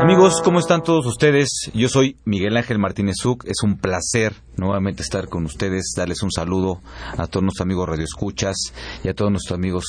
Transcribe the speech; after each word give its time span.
Amigos, 0.00 0.40
¿cómo 0.42 0.60
están 0.60 0.82
todos 0.82 1.04
ustedes? 1.04 1.70
Yo 1.74 1.90
soy 1.90 2.16
Miguel 2.24 2.56
Ángel 2.56 2.78
Martínez 2.78 3.16
Zuc. 3.20 3.44
Es 3.44 3.62
un 3.62 3.76
placer 3.76 4.32
nuevamente 4.56 5.02
estar 5.02 5.28
con 5.28 5.44
ustedes, 5.44 5.92
darles 5.94 6.22
un 6.22 6.32
saludo 6.32 6.80
a 7.18 7.26
todos 7.26 7.42
nuestros 7.42 7.66
amigos 7.66 7.86
radioescuchas 7.86 8.56
y 9.04 9.08
a 9.08 9.14
todos 9.14 9.30
nuestros 9.30 9.58
amigos 9.58 9.84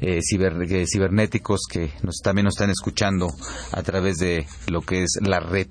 eh, 0.00 0.18
eh, 0.18 0.84
cibernéticos 0.84 1.60
que 1.70 1.92
nos, 2.02 2.16
también 2.24 2.46
nos 2.46 2.56
están 2.56 2.70
escuchando 2.70 3.28
a 3.70 3.82
través 3.84 4.16
de 4.16 4.48
lo 4.66 4.80
que 4.80 5.04
es 5.04 5.20
la 5.22 5.38
red. 5.38 5.68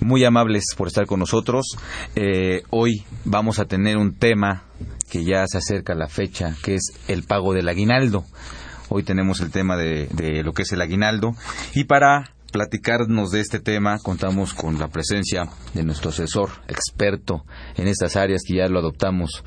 Muy 0.00 0.24
amables 0.24 0.66
por 0.76 0.86
estar 0.86 1.06
con 1.06 1.18
nosotros. 1.18 1.76
Eh, 2.14 2.62
hoy 2.70 3.04
vamos 3.24 3.58
a 3.58 3.64
tener 3.64 3.96
un 3.96 4.14
tema 4.14 4.62
que 5.10 5.24
ya 5.24 5.44
se 5.48 5.58
acerca 5.58 5.94
a 5.94 5.96
la 5.96 6.06
fecha, 6.06 6.54
que 6.62 6.76
es 6.76 6.92
el 7.08 7.24
pago 7.24 7.52
del 7.52 7.68
aguinaldo. 7.68 8.24
Hoy 8.90 9.02
tenemos 9.02 9.40
el 9.40 9.50
tema 9.50 9.76
de, 9.76 10.06
de 10.12 10.44
lo 10.44 10.52
que 10.52 10.62
es 10.62 10.70
el 10.70 10.80
aguinaldo. 10.80 11.34
Y 11.74 11.84
para 11.84 12.32
platicarnos 12.52 13.32
de 13.32 13.40
este 13.40 13.58
tema. 13.58 13.98
Contamos 13.98 14.54
con 14.54 14.78
la 14.78 14.88
presencia 14.88 15.48
de 15.74 15.82
nuestro 15.82 16.10
asesor 16.10 16.50
experto 16.68 17.44
en 17.76 17.88
estas 17.88 18.14
áreas 18.14 18.42
que 18.46 18.56
ya 18.58 18.68
lo 18.68 18.78
adoptamos 18.78 19.42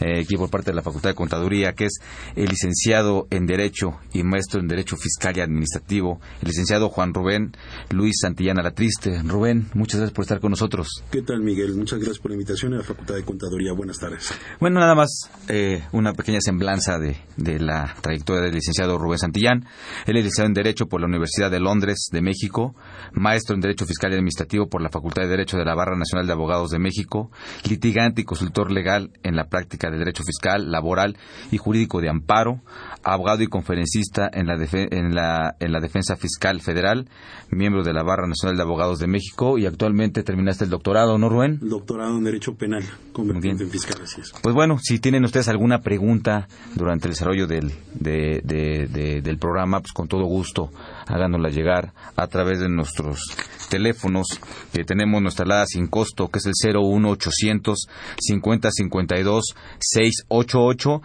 eh, 0.00 0.20
aquí 0.20 0.36
por 0.36 0.50
parte 0.50 0.70
de 0.70 0.76
la 0.76 0.82
Facultad 0.82 1.10
de 1.10 1.14
Contaduría, 1.14 1.74
que 1.74 1.86
es 1.86 2.00
el 2.36 2.48
licenciado 2.48 3.26
en 3.30 3.46
Derecho 3.46 3.98
y 4.12 4.22
maestro 4.22 4.60
en 4.60 4.68
Derecho 4.68 4.96
Fiscal 4.96 5.36
y 5.36 5.40
Administrativo, 5.40 6.20
el 6.40 6.48
licenciado 6.48 6.88
Juan 6.88 7.14
Rubén 7.14 7.52
Luis 7.90 8.16
Santillana 8.20 8.62
Latriste. 8.62 9.22
Rubén, 9.22 9.68
muchas 9.74 10.00
gracias 10.00 10.14
por 10.14 10.24
estar 10.24 10.40
con 10.40 10.50
nosotros. 10.50 10.88
¿Qué 11.10 11.22
tal, 11.22 11.40
Miguel? 11.42 11.74
Muchas 11.74 11.98
gracias 11.98 12.18
por 12.18 12.30
la 12.30 12.36
invitación 12.36 12.74
a 12.74 12.78
la 12.78 12.82
Facultad 12.84 13.14
de 13.14 13.24
Contaduría. 13.24 13.72
Buenas 13.72 13.98
tardes. 13.98 14.32
Bueno, 14.60 14.80
nada 14.80 14.94
más 14.94 15.30
eh, 15.48 15.82
una 15.92 16.12
pequeña 16.12 16.40
semblanza 16.40 16.98
de, 16.98 17.16
de 17.36 17.58
la 17.60 17.94
trayectoria 18.00 18.42
del 18.42 18.54
licenciado 18.54 18.98
Rubén 18.98 19.18
Santillán. 19.18 19.66
Él 20.06 20.16
es 20.16 20.24
licenciado 20.24 20.48
en 20.48 20.54
Derecho 20.54 20.86
por 20.86 21.00
la 21.00 21.06
Universidad 21.06 21.50
de 21.50 21.60
Londres 21.60 22.08
de 22.10 22.22
México, 22.22 22.74
maestro 23.12 23.54
en 23.54 23.60
Derecho 23.60 23.86
Fiscal 23.86 24.12
y 24.12 24.14
Administrativo 24.14 24.68
por 24.68 24.82
la 24.82 24.90
Facultad 24.90 25.22
de 25.22 25.28
Derecho 25.28 25.56
de 25.56 25.64
la 25.64 25.74
Barra 25.74 25.96
Nacional 25.96 26.26
de 26.26 26.32
Abogados 26.32 26.70
de 26.70 26.78
México, 26.78 27.30
litigante 27.68 28.22
y 28.22 28.24
consultor 28.24 28.70
legal 28.70 29.10
en 29.22 29.36
la 29.36 29.48
práctica 29.48 29.89
de 29.90 29.98
Derecho 29.98 30.22
Fiscal, 30.24 30.70
Laboral 30.70 31.16
y 31.50 31.58
Jurídico 31.58 32.00
de 32.00 32.08
Amparo, 32.08 32.60
abogado 33.02 33.42
y 33.42 33.46
conferencista 33.46 34.28
en 34.32 34.46
la, 34.46 34.54
en 34.72 35.14
la, 35.14 35.56
en 35.58 35.72
la 35.72 35.80
Defensa 35.80 36.16
Fiscal 36.16 36.60
Federal, 36.60 37.08
miembro 37.50 37.82
de 37.82 37.92
la 37.92 38.02
Barra 38.02 38.26
Nacional 38.26 38.56
de 38.56 38.62
Abogados 38.62 38.98
de 38.98 39.06
México 39.06 39.58
y 39.58 39.66
actualmente 39.66 40.22
terminaste 40.22 40.64
el 40.64 40.70
doctorado, 40.70 41.18
¿no, 41.18 41.28
Rubén? 41.28 41.58
Doctorado 41.60 42.16
en 42.16 42.24
Derecho 42.24 42.54
Penal, 42.54 42.84
convertido 43.12 43.58
en 43.58 43.70
fiscal, 43.70 44.00
así 44.02 44.20
es. 44.20 44.32
Pues 44.42 44.54
bueno, 44.54 44.78
si 44.80 44.98
tienen 44.98 45.24
ustedes 45.24 45.48
alguna 45.48 45.80
pregunta 45.80 46.48
durante 46.74 47.06
el 47.06 47.12
desarrollo 47.12 47.46
del, 47.46 47.72
del 47.98 49.38
programa, 49.38 49.80
pues 49.80 49.92
con 49.92 50.08
todo 50.08 50.24
gusto 50.24 50.70
háganosla 51.06 51.48
llegar 51.50 51.92
a 52.16 52.26
través 52.26 52.60
de 52.60 52.68
nuestros 52.68 53.20
teléfonos 53.68 54.26
que 54.72 54.84
tenemos 54.84 55.22
nuestra 55.22 55.44
alada 55.44 55.66
sin 55.66 55.86
costo, 55.86 56.28
que 56.28 56.38
es 56.38 56.46
el 56.46 56.54
01800 56.74 57.88
50 58.18 58.70
52 58.70 59.54
688 59.80 61.02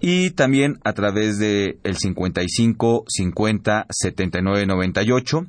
y 0.00 0.30
también 0.30 0.78
a 0.84 0.92
través 0.92 1.38
de 1.38 1.78
el 1.84 1.96
55 1.96 3.04
50 3.08 3.86
79 3.88 4.66
98. 4.66 5.46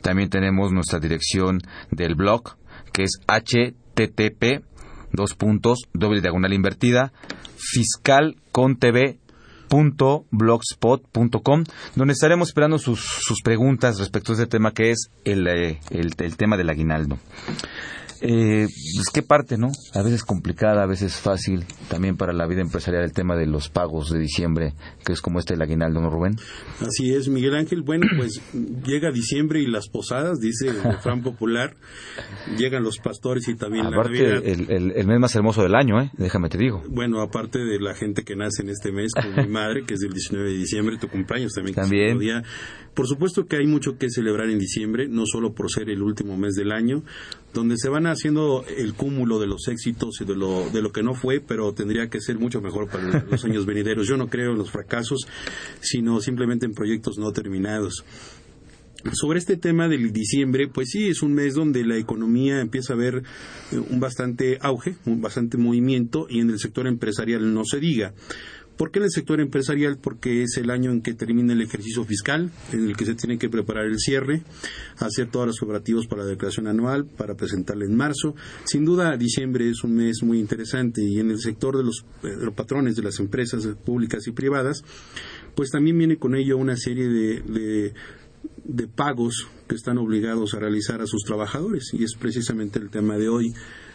También 0.00 0.30
tenemos 0.30 0.72
nuestra 0.72 0.98
dirección 0.98 1.60
del 1.90 2.14
blog 2.14 2.56
que 2.92 3.04
es 3.04 3.20
http 3.26 4.64
dos 5.12 5.34
puntos 5.34 5.80
doble 5.92 6.20
diagonal 6.20 6.52
invertida 6.52 7.12
fiscal 7.56 8.36
con 8.52 8.76
tv 8.76 9.18
blogspot.com 10.30 11.64
donde 11.94 12.12
estaremos 12.12 12.48
esperando 12.48 12.78
sus, 12.78 13.00
sus, 13.00 13.40
preguntas 13.42 14.00
respecto 14.00 14.32
a 14.32 14.34
este 14.34 14.46
tema 14.46 14.72
que 14.72 14.90
es 14.90 15.10
el, 15.24 15.46
eh, 15.46 15.78
el, 15.90 16.12
el 16.18 16.36
tema 16.36 16.56
del 16.56 16.70
aguinaldo 16.70 17.18
eh, 18.20 18.66
pues 18.96 19.08
qué 19.12 19.22
parte, 19.22 19.56
¿no? 19.56 19.70
A 19.94 20.02
veces 20.02 20.24
complicada, 20.24 20.82
a 20.82 20.86
veces 20.86 21.16
fácil, 21.16 21.64
también 21.88 22.16
para 22.16 22.32
la 22.32 22.46
vida 22.46 22.60
empresarial 22.60 23.02
el 23.04 23.12
tema 23.12 23.36
de 23.36 23.46
los 23.46 23.68
pagos 23.70 24.10
de 24.10 24.18
diciembre, 24.18 24.74
que 25.04 25.12
es 25.12 25.20
como 25.20 25.38
este 25.38 25.54
el 25.54 25.62
aguinaldo, 25.62 26.00
¿no, 26.00 26.10
Rubén? 26.10 26.36
Así 26.80 27.12
es, 27.14 27.28
Miguel 27.28 27.54
Ángel. 27.54 27.82
Bueno, 27.82 28.06
pues 28.16 28.42
llega 28.84 29.10
diciembre 29.10 29.60
y 29.60 29.66
las 29.66 29.88
posadas, 29.88 30.38
dice 30.40 30.68
el 30.68 30.82
refrán 30.82 31.22
popular, 31.22 31.76
llegan 32.58 32.82
los 32.82 32.98
pastores 32.98 33.48
y 33.48 33.54
también 33.54 33.86
aparte, 33.86 34.22
la 34.22 34.38
El, 34.38 34.92
el, 34.94 35.06
mes 35.06 35.18
más 35.18 35.34
hermoso 35.34 35.62
del 35.62 35.74
año, 35.74 36.00
¿eh? 36.00 36.10
Déjame 36.16 36.48
te 36.48 36.58
digo. 36.58 36.82
Bueno, 36.88 37.20
aparte 37.22 37.60
de 37.60 37.80
la 37.80 37.94
gente 37.94 38.22
que 38.22 38.36
nace 38.36 38.62
en 38.62 38.70
este 38.70 38.92
mes, 38.92 39.12
como 39.14 39.42
mi 39.42 39.48
madre, 39.52 39.84
que 39.86 39.94
es 39.94 40.00
del 40.00 40.12
19 40.12 40.50
de 40.50 40.56
diciembre, 40.56 40.98
tu 40.98 41.08
cumpleaños 41.08 41.52
también. 41.52 41.74
También. 41.74 42.18
día. 42.18 42.42
Por 42.94 43.06
supuesto 43.06 43.46
que 43.46 43.56
hay 43.56 43.66
mucho 43.66 43.96
que 43.96 44.10
celebrar 44.10 44.50
en 44.50 44.58
diciembre, 44.58 45.08
no 45.08 45.24
solo 45.24 45.54
por 45.54 45.70
ser 45.70 45.88
el 45.90 46.02
último 46.02 46.36
mes 46.36 46.54
del 46.54 46.72
año, 46.72 47.02
donde 47.52 47.76
se 47.76 47.88
van 47.88 48.06
haciendo 48.06 48.64
el 48.76 48.94
cúmulo 48.94 49.38
de 49.38 49.46
los 49.46 49.68
éxitos 49.68 50.20
y 50.20 50.24
de 50.24 50.36
lo, 50.36 50.70
de 50.70 50.82
lo 50.82 50.92
que 50.92 51.02
no 51.02 51.14
fue, 51.14 51.40
pero 51.40 51.72
tendría 51.72 52.08
que 52.08 52.20
ser 52.20 52.38
mucho 52.38 52.60
mejor 52.60 52.88
para 52.88 53.24
los 53.30 53.44
años 53.44 53.66
venideros. 53.66 54.06
Yo 54.06 54.16
no 54.16 54.28
creo 54.28 54.52
en 54.52 54.58
los 54.58 54.70
fracasos, 54.70 55.26
sino 55.80 56.20
simplemente 56.20 56.66
en 56.66 56.72
proyectos 56.72 57.18
no 57.18 57.32
terminados. 57.32 58.04
Sobre 59.12 59.38
este 59.38 59.56
tema 59.56 59.88
del 59.88 60.12
diciembre, 60.12 60.68
pues 60.68 60.90
sí, 60.90 61.08
es 61.08 61.22
un 61.22 61.32
mes 61.32 61.54
donde 61.54 61.84
la 61.84 61.96
economía 61.96 62.60
empieza 62.60 62.92
a 62.92 62.96
ver 62.96 63.22
eh, 63.72 63.78
un 63.78 63.98
bastante 63.98 64.58
auge, 64.60 64.96
un 65.06 65.22
bastante 65.22 65.56
movimiento 65.56 66.26
y 66.28 66.40
en 66.40 66.50
el 66.50 66.58
sector 66.58 66.86
empresarial 66.86 67.54
no 67.54 67.64
se 67.64 67.80
diga. 67.80 68.12
¿Por 68.80 68.90
qué 68.90 68.98
en 68.98 69.04
el 69.04 69.10
sector 69.10 69.42
empresarial? 69.42 69.98
Porque 69.98 70.42
es 70.42 70.56
el 70.56 70.70
año 70.70 70.90
en 70.90 71.02
que 71.02 71.12
termina 71.12 71.52
el 71.52 71.60
ejercicio 71.60 72.02
fiscal, 72.06 72.50
en 72.72 72.88
el 72.88 72.96
que 72.96 73.04
se 73.04 73.14
tiene 73.14 73.36
que 73.36 73.50
preparar 73.50 73.84
el 73.84 73.98
cierre, 73.98 74.42
hacer 74.96 75.30
todos 75.30 75.48
los 75.48 75.62
operativos 75.62 76.06
para 76.06 76.22
la 76.22 76.30
declaración 76.30 76.66
anual, 76.66 77.04
para 77.04 77.34
presentarla 77.34 77.84
en 77.84 77.94
marzo. 77.94 78.34
Sin 78.64 78.86
duda, 78.86 79.18
diciembre 79.18 79.68
es 79.68 79.84
un 79.84 79.96
mes 79.96 80.22
muy 80.22 80.38
interesante 80.38 81.02
y 81.04 81.20
en 81.20 81.30
el 81.30 81.40
sector 81.40 81.76
de 81.76 81.84
los, 81.84 82.06
eh, 82.22 82.50
patrones 82.56 82.96
de 82.96 83.02
las 83.02 83.20
empresas 83.20 83.66
públicas 83.84 84.26
y 84.26 84.32
privadas, 84.32 84.82
pues 85.54 85.68
también 85.68 85.98
viene 85.98 86.16
con 86.16 86.34
ello 86.34 86.56
una 86.56 86.78
serie 86.78 87.06
de, 87.06 87.92
de 88.64 88.86
pagos 88.86 89.46
que 89.68 89.74
están 89.74 89.98
obligados 89.98 90.54
a 90.54 90.58
realizar 90.58 91.02
a 91.02 91.06
sus 91.06 91.22
trabajadores 91.24 91.90
y 91.92 92.02
es 92.02 92.14
precisamente 92.18 92.78
el 92.78 92.88
tema 92.88 93.18
de 93.18 93.28
hoy 93.28 93.52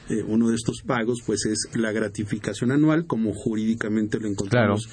eh, 0.10 0.24
uno 0.28 0.50
de 0.50 0.56
estos 0.56 0.82
pagos 0.86 1.20
pues 1.26 1.46
es 1.46 1.70
la 1.76 1.92
gratificación 1.92 2.72
anual, 2.72 3.06
como 3.06 3.34
jurídicamente 3.34 4.20
lo 4.20 4.28
encontramos 4.28 4.88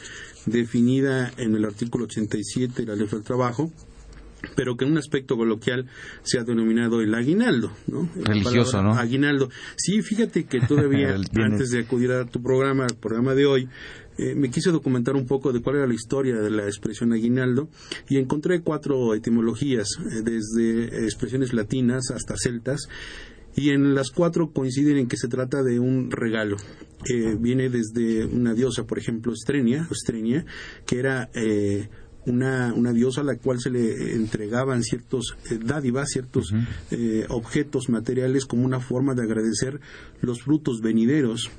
definida 0.47 1.31
en 1.37 1.55
el 1.55 1.65
artículo 1.65 2.05
87 2.05 2.83
de 2.83 2.87
la 2.87 2.97
Ley 2.97 3.07
del 3.07 3.23
Trabajo, 3.23 3.71
pero 4.57 4.77
que 4.77 4.85
en 4.85 4.93
un 4.93 4.99
aspecto 4.99 5.37
coloquial 5.37 5.87
se 6.23 6.39
ha 6.39 6.45
denominado 6.45 7.01
el 7.01 7.15
aguinaldo, 7.15 7.73
¿no? 7.87 8.09
Religioso, 8.17 8.83
¿no? 8.83 8.95
Aguinaldo. 8.95 9.51
Sí, 9.77 10.03
fíjate 10.03 10.45
que 10.45 10.61
todavía, 10.69 11.15
antes 11.35 11.71
de 11.71 11.81
acudir 11.81 12.13
a 12.13 12.25
tu 12.25 12.43
programa, 12.43 12.87
el 12.87 12.97
programa 12.97 13.35
de 13.35 13.47
hoy, 13.47 13.69
eh, 14.19 14.35
me 14.35 14.51
quise 14.51 14.71
documentar 14.71 15.17
un 15.17 15.27
poco 15.27 15.53
de 15.53 15.63
cuál 15.63 15.77
era 15.77 15.87
la 15.87 15.95
historia 15.95 16.37
de 16.37 16.51
la 16.51 16.65
expresión 16.65 17.13
aguinaldo 17.13 17.69
y 18.09 18.19
encontré 18.19 18.61
cuatro 18.61 19.15
etimologías, 19.15 19.89
eh, 20.01 20.23
desde 20.23 21.05
expresiones 21.05 21.55
latinas 21.55 22.11
hasta 22.11 22.35
celtas, 22.37 22.89
y 23.55 23.71
en 23.71 23.95
las 23.95 24.11
cuatro 24.11 24.51
coinciden 24.51 24.97
en 24.97 25.09
que 25.09 25.17
se 25.17 25.29
trata 25.29 25.63
de 25.63 25.79
un 25.79 26.11
regalo. 26.11 26.57
Eh, 27.09 27.37
viene 27.39 27.69
desde 27.69 28.25
una 28.25 28.55
diosa, 28.55 28.85
por 28.85 28.99
ejemplo, 28.99 29.33
Estrenia, 29.33 29.89
Estrenia 29.91 30.45
que 30.87 30.99
era 30.99 31.31
eh, 31.35 31.89
una, 32.27 32.73
una, 32.75 32.93
diosa 32.93 33.23
a 33.23 33.25
la 33.25 33.37
cual 33.37 33.59
se 33.61 33.71
le 33.71 34.15
entregaban 34.15 34.85
ciertos 34.85 35.37
eh, 35.51 35.59
dádivas, 35.63 36.11
ciertos 36.11 36.55
objetos 37.29 37.89
materiales 37.89 38.47
como 38.47 38.65
una 38.65 38.79
forma 38.79 39.15
de 39.15 39.23
agradecer 39.23 39.81
los 40.21 40.43
frutos 40.43 40.81
venideros 40.81 41.51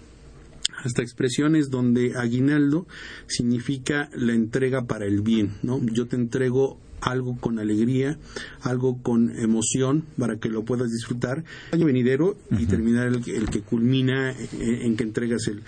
hasta 0.84 1.02
expresiones 1.02 1.70
donde 1.70 2.14
aguinaldo 2.16 2.88
significa 3.28 4.10
la 4.16 4.34
entrega 4.34 4.86
para 4.86 5.06
el 5.06 5.22
bien, 5.22 5.52
¿no? 5.62 5.80
Yo 5.86 6.08
te 6.08 6.16
entrego 6.16 6.80
algo 7.04 7.38
con 7.40 7.60
alegría, 7.60 8.18
algo 8.62 9.02
con 9.02 9.38
emoción 9.38 10.06
para 10.18 10.38
que 10.38 10.50
lo 10.50 10.64
puedas 10.64 10.92
disfrutar. 10.92 11.44
Año 11.72 11.86
venidero 11.86 12.38
y 12.58 12.66
terminar 12.66 13.08
el, 13.08 13.50
que 13.50 13.62
culmina 13.62 14.34
en, 14.60 14.96
que 14.96 15.04
entregas 15.04 15.48
el, 15.48 15.64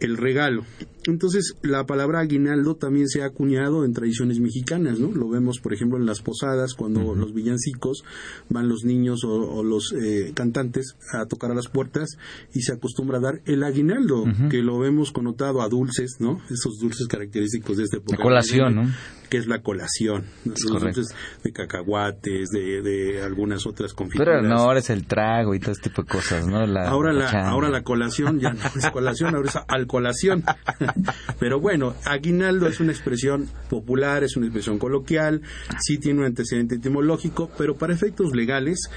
el 0.00 0.16
regalo. 0.16 0.64
Entonces, 1.06 1.54
la 1.62 1.86
palabra 1.86 2.20
aguinaldo 2.20 2.76
también 2.76 3.08
se 3.08 3.22
ha 3.22 3.26
acuñado 3.26 3.84
en 3.84 3.92
tradiciones 3.92 4.38
mexicanas, 4.38 4.98
¿no? 4.98 5.10
Lo 5.12 5.28
vemos, 5.28 5.58
por 5.60 5.72
ejemplo, 5.72 5.98
en 5.98 6.06
las 6.06 6.20
posadas, 6.20 6.74
cuando 6.74 7.14
los 7.14 7.32
villancicos 7.32 8.04
van 8.48 8.68
los 8.68 8.84
niños 8.84 9.24
o, 9.24 9.62
los 9.62 9.92
eh, 9.92 10.32
cantantes 10.34 10.96
a 11.12 11.26
tocar 11.26 11.50
a 11.50 11.54
las 11.54 11.68
puertas 11.68 12.18
y 12.54 12.62
se 12.62 12.72
acostumbra 12.72 13.18
a 13.18 13.20
dar 13.20 13.40
el 13.46 13.62
aguinaldo, 13.62 14.24
que 14.50 14.62
lo 14.62 14.78
vemos 14.78 15.12
connotado 15.12 15.62
a 15.62 15.68
dulces, 15.68 16.16
¿no? 16.18 16.40
Esos 16.50 16.78
dulces 16.78 17.06
característicos 17.06 17.76
de 17.76 17.84
este 17.84 17.96
época. 17.98 18.16
De 18.16 18.22
colación, 18.22 18.74
¿no? 18.74 18.90
Que 19.30 19.38
es 19.38 19.46
la 19.46 19.62
colación. 19.62 20.24
Es 20.44 20.62
dulces 20.66 21.14
de 21.44 21.52
cacahuates, 21.52 22.50
de, 22.50 22.82
de, 22.82 23.22
algunas 23.22 23.64
otras 23.66 23.94
confituras. 23.94 24.38
Pero 24.40 24.48
no, 24.48 24.62
ahora 24.62 24.80
es 24.80 24.90
el 24.90 25.06
trago 25.06 25.54
y 25.54 25.60
todo 25.60 25.72
este 25.72 25.88
tipo 25.88 26.02
de 26.02 26.08
cosas, 26.08 26.46
¿no? 26.46 26.58
ahora, 26.58 27.12
la, 27.12 27.30
ahora 27.48 27.70
la 27.70 27.82
colación 27.82 28.40
ya 28.40 28.52
no 28.52 28.60
es 28.64 28.90
colación, 28.90 29.34
ahora 29.34 29.48
es 29.48 29.58
alcolación. 29.68 30.42
Pero 31.38 31.60
bueno, 31.60 31.94
aguinaldo 32.04 32.66
es 32.66 32.80
una 32.80 32.92
expresión 32.92 33.48
popular, 33.68 34.24
es 34.24 34.36
una 34.36 34.46
expresión 34.46 34.78
coloquial, 34.78 35.42
sí 35.80 35.98
tiene 35.98 36.20
un 36.20 36.26
antecedente 36.26 36.76
etimológico, 36.76 37.50
pero 37.56 37.76
para 37.76 37.94
efectos 37.94 38.34
legales, 38.34 38.90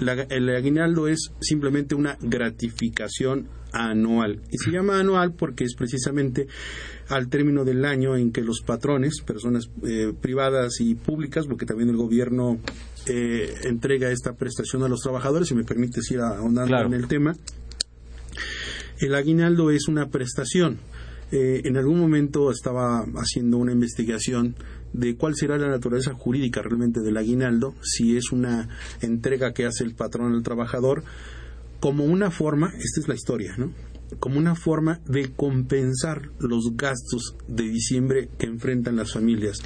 el 0.00 0.48
aguinaldo 0.50 1.08
es 1.08 1.30
simplemente 1.40 1.94
una 1.94 2.16
gratificación 2.20 3.48
anual. 3.72 4.40
Y 4.50 4.58
se 4.58 4.70
llama 4.70 5.00
anual 5.00 5.32
porque 5.32 5.64
es 5.64 5.74
precisamente 5.74 6.46
al 7.08 7.28
término 7.28 7.64
del 7.64 7.84
año 7.84 8.16
en 8.16 8.32
que 8.32 8.40
los 8.40 8.62
patrones, 8.62 9.20
personas 9.20 9.68
eh, 9.86 10.12
privadas 10.18 10.80
y 10.80 10.94
públicas, 10.94 11.46
porque 11.46 11.66
también 11.66 11.90
el 11.90 11.96
gobierno 11.96 12.58
eh, 13.06 13.54
entrega 13.64 14.10
esta 14.10 14.34
prestación 14.34 14.82
a 14.84 14.88
los 14.88 15.00
trabajadores, 15.00 15.48
si 15.48 15.54
me 15.54 15.64
permite 15.64 16.00
ir 16.10 16.20
ahondando 16.20 16.76
en 16.76 16.94
el 16.94 17.08
tema, 17.08 17.36
el 19.00 19.14
aguinaldo 19.14 19.70
es 19.70 19.88
una 19.88 20.08
prestación 20.08 20.78
eh, 21.34 21.62
en 21.64 21.76
algún 21.76 21.98
momento 21.98 22.52
estaba 22.52 23.04
haciendo 23.16 23.58
una 23.58 23.72
investigación 23.72 24.54
de 24.92 25.16
cuál 25.16 25.34
será 25.34 25.58
la 25.58 25.66
naturaleza 25.66 26.14
jurídica 26.14 26.62
realmente 26.62 27.00
del 27.00 27.16
aguinaldo, 27.16 27.74
si 27.82 28.16
es 28.16 28.30
una 28.30 28.68
entrega 29.00 29.52
que 29.52 29.66
hace 29.66 29.82
el 29.82 29.96
patrón 29.96 30.32
al 30.32 30.44
trabajador, 30.44 31.02
como 31.80 32.04
una 32.04 32.30
forma, 32.30 32.68
esta 32.68 33.00
es 33.00 33.08
la 33.08 33.16
historia, 33.16 33.56
¿no? 33.58 33.72
Como 34.20 34.38
una 34.38 34.54
forma 34.54 35.00
de 35.06 35.32
compensar 35.32 36.30
los 36.38 36.76
gastos 36.76 37.34
de 37.48 37.64
diciembre 37.64 38.28
que 38.38 38.46
enfrentan 38.46 38.94
las 38.94 39.12
familias. 39.12 39.58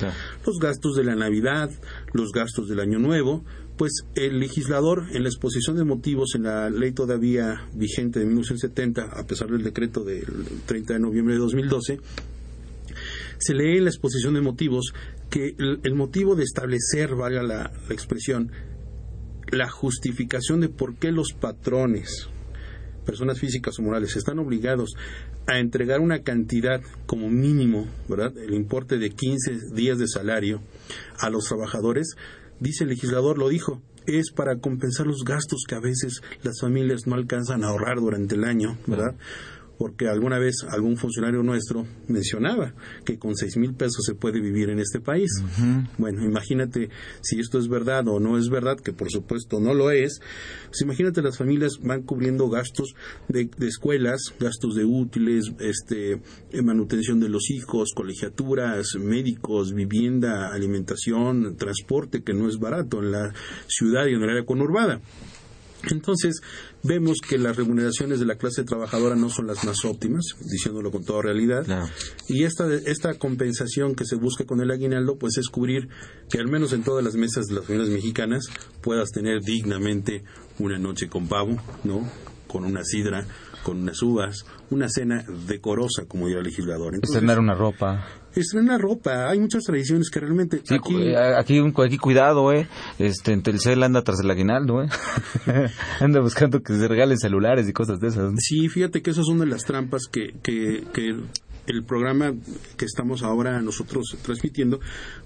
Los 0.46 0.58
gastos 0.58 0.96
de 0.96 1.04
la 1.04 1.16
Navidad, 1.16 1.70
los 2.14 2.32
gastos 2.32 2.66
del 2.66 2.80
Año 2.80 2.98
Nuevo, 2.98 3.44
pues 3.78 4.04
el 4.16 4.40
legislador 4.40 5.06
en 5.12 5.22
la 5.22 5.28
exposición 5.28 5.76
de 5.76 5.84
motivos 5.84 6.34
en 6.34 6.42
la 6.42 6.68
ley 6.68 6.90
todavía 6.92 7.68
vigente 7.72 8.18
de 8.18 8.26
1970, 8.26 9.02
a 9.04 9.26
pesar 9.26 9.48
del 9.48 9.62
decreto 9.62 10.02
del 10.02 10.26
30 10.66 10.94
de 10.94 10.98
noviembre 11.00 11.34
de 11.34 11.40
2012, 11.40 12.00
se 13.38 13.54
lee 13.54 13.78
en 13.78 13.84
la 13.84 13.90
exposición 13.90 14.34
de 14.34 14.40
motivos 14.40 14.92
que 15.30 15.54
el, 15.58 15.94
motivo 15.94 16.34
de 16.34 16.42
establecer, 16.42 17.14
valga 17.14 17.42
la, 17.44 17.72
la 17.88 17.94
expresión, 17.94 18.50
la 19.52 19.70
justificación 19.70 20.60
de 20.60 20.68
por 20.68 20.96
qué 20.96 21.12
los 21.12 21.32
patrones, 21.32 22.28
personas 23.06 23.38
físicas 23.38 23.78
o 23.78 23.82
morales, 23.82 24.16
están 24.16 24.40
obligados 24.40 24.94
a 25.46 25.60
entregar 25.60 26.00
una 26.00 26.22
cantidad 26.22 26.80
como 27.06 27.30
mínimo, 27.30 27.86
¿verdad? 28.08 28.36
El 28.36 28.54
importe 28.54 28.98
de 28.98 29.10
15 29.10 29.72
días 29.72 29.98
de 29.98 30.08
salario 30.08 30.60
a 31.18 31.30
los 31.30 31.44
trabajadores, 31.44 32.16
dice 32.60 32.84
el 32.84 32.90
legislador, 32.90 33.38
lo 33.38 33.48
dijo, 33.48 33.80
es 34.06 34.30
para 34.32 34.58
compensar 34.58 35.06
los 35.06 35.24
gastos 35.24 35.64
que 35.68 35.74
a 35.74 35.80
veces 35.80 36.22
las 36.42 36.60
familias 36.60 37.06
no 37.06 37.14
alcanzan 37.14 37.64
a 37.64 37.68
ahorrar 37.68 37.96
durante 37.98 38.34
el 38.34 38.44
año, 38.44 38.78
¿verdad? 38.86 39.14
Porque 39.78 40.08
alguna 40.08 40.38
vez 40.38 40.56
algún 40.68 40.96
funcionario 40.96 41.42
nuestro 41.42 41.86
mencionaba 42.08 42.74
que 43.04 43.18
con 43.18 43.36
seis 43.36 43.56
mil 43.56 43.74
pesos 43.74 44.04
se 44.04 44.14
puede 44.14 44.40
vivir 44.40 44.70
en 44.70 44.80
este 44.80 45.00
país. 45.00 45.30
Bueno, 45.96 46.24
imagínate 46.24 46.90
si 47.20 47.38
esto 47.38 47.58
es 47.58 47.68
verdad 47.68 48.06
o 48.08 48.18
no 48.18 48.36
es 48.36 48.48
verdad, 48.50 48.78
que 48.78 48.92
por 48.92 49.10
supuesto 49.10 49.60
no 49.60 49.74
lo 49.74 49.90
es. 49.90 50.20
Pues 50.66 50.82
imagínate 50.82 51.22
las 51.22 51.38
familias 51.38 51.78
van 51.80 52.02
cubriendo 52.02 52.48
gastos 52.48 52.94
de, 53.28 53.48
escuelas, 53.60 54.34
gastos 54.40 54.74
de 54.74 54.84
útiles, 54.84 55.52
este, 55.60 56.20
manutención 56.60 57.20
de 57.20 57.28
los 57.28 57.50
hijos, 57.50 57.92
colegiaturas, 57.94 58.96
médicos, 58.98 59.72
vivienda, 59.72 60.52
alimentación, 60.52 61.56
transporte, 61.56 62.22
que 62.22 62.34
no 62.34 62.48
es 62.48 62.58
barato 62.58 63.00
en 63.00 63.12
la 63.12 63.32
ciudad 63.68 64.06
y 64.06 64.14
en 64.14 64.22
el 64.22 64.30
área 64.30 64.44
conurbada. 64.44 65.00
Entonces, 65.90 66.40
vemos 66.82 67.18
que 67.20 67.38
las 67.38 67.56
remuneraciones 67.56 68.20
de 68.20 68.26
la 68.26 68.36
clase 68.36 68.64
trabajadora 68.64 69.16
no 69.16 69.30
son 69.30 69.46
las 69.46 69.64
más 69.64 69.84
óptimas, 69.84 70.24
diciéndolo 70.50 70.90
con 70.90 71.04
toda 71.04 71.22
realidad. 71.22 71.66
Y 72.28 72.44
esta, 72.44 72.72
esta 72.72 73.14
compensación 73.14 73.94
que 73.94 74.04
se 74.04 74.16
busca 74.16 74.44
con 74.44 74.60
el 74.60 74.70
aguinaldo, 74.70 75.18
pues 75.18 75.38
es 75.38 75.48
cubrir 75.48 75.88
que 76.30 76.38
al 76.38 76.48
menos 76.48 76.72
en 76.72 76.82
todas 76.82 77.04
las 77.04 77.14
mesas 77.14 77.46
de 77.46 77.54
las 77.54 77.64
familias 77.64 77.90
mexicanas 77.90 78.46
puedas 78.82 79.10
tener 79.10 79.42
dignamente 79.42 80.24
una 80.58 80.78
noche 80.78 81.08
con 81.08 81.28
pavo, 81.28 81.56
¿no? 81.84 82.08
Con 82.46 82.64
una 82.64 82.82
sidra, 82.84 83.26
con 83.68 83.82
unas 83.82 84.00
uvas, 84.02 84.46
una 84.70 84.88
cena 84.88 85.24
decorosa, 85.46 86.06
como 86.08 86.24
diría 86.26 86.38
el 86.38 86.46
legislador. 86.46 86.94
Estrenar 86.94 87.38
una 87.38 87.54
ropa. 87.54 88.02
Estrenar 88.34 88.80
ropa. 88.80 89.28
Hay 89.28 89.38
muchas 89.40 89.62
tradiciones 89.64 90.08
que 90.08 90.20
realmente... 90.20 90.62
aquí... 90.70 90.94
Eh, 90.96 91.16
aquí, 91.36 91.60
aquí, 91.84 91.98
cuidado, 91.98 92.50
¿eh? 92.50 92.66
Este, 92.98 93.32
en 93.32 93.42
Telcel 93.42 93.82
anda 93.82 94.02
tras 94.02 94.20
el 94.20 94.30
aguinaldo, 94.30 94.82
¿eh? 94.82 94.88
anda 96.00 96.20
buscando 96.20 96.62
que 96.62 96.72
se 96.72 96.88
regalen 96.88 97.18
celulares 97.18 97.68
y 97.68 97.74
cosas 97.74 98.00
de 98.00 98.08
esas. 98.08 98.32
Sí, 98.38 98.70
fíjate 98.70 99.02
que 99.02 99.10
esas 99.10 99.26
son 99.26 99.38
de 99.40 99.46
las 99.46 99.64
trampas 99.64 100.06
que, 100.10 100.34
que, 100.42 100.84
que 100.94 101.14
el 101.68 101.84
programa 101.84 102.34
que 102.76 102.84
estamos 102.84 103.22
ahora 103.22 103.60
nosotros 103.60 104.16
transmitiendo, 104.22 104.80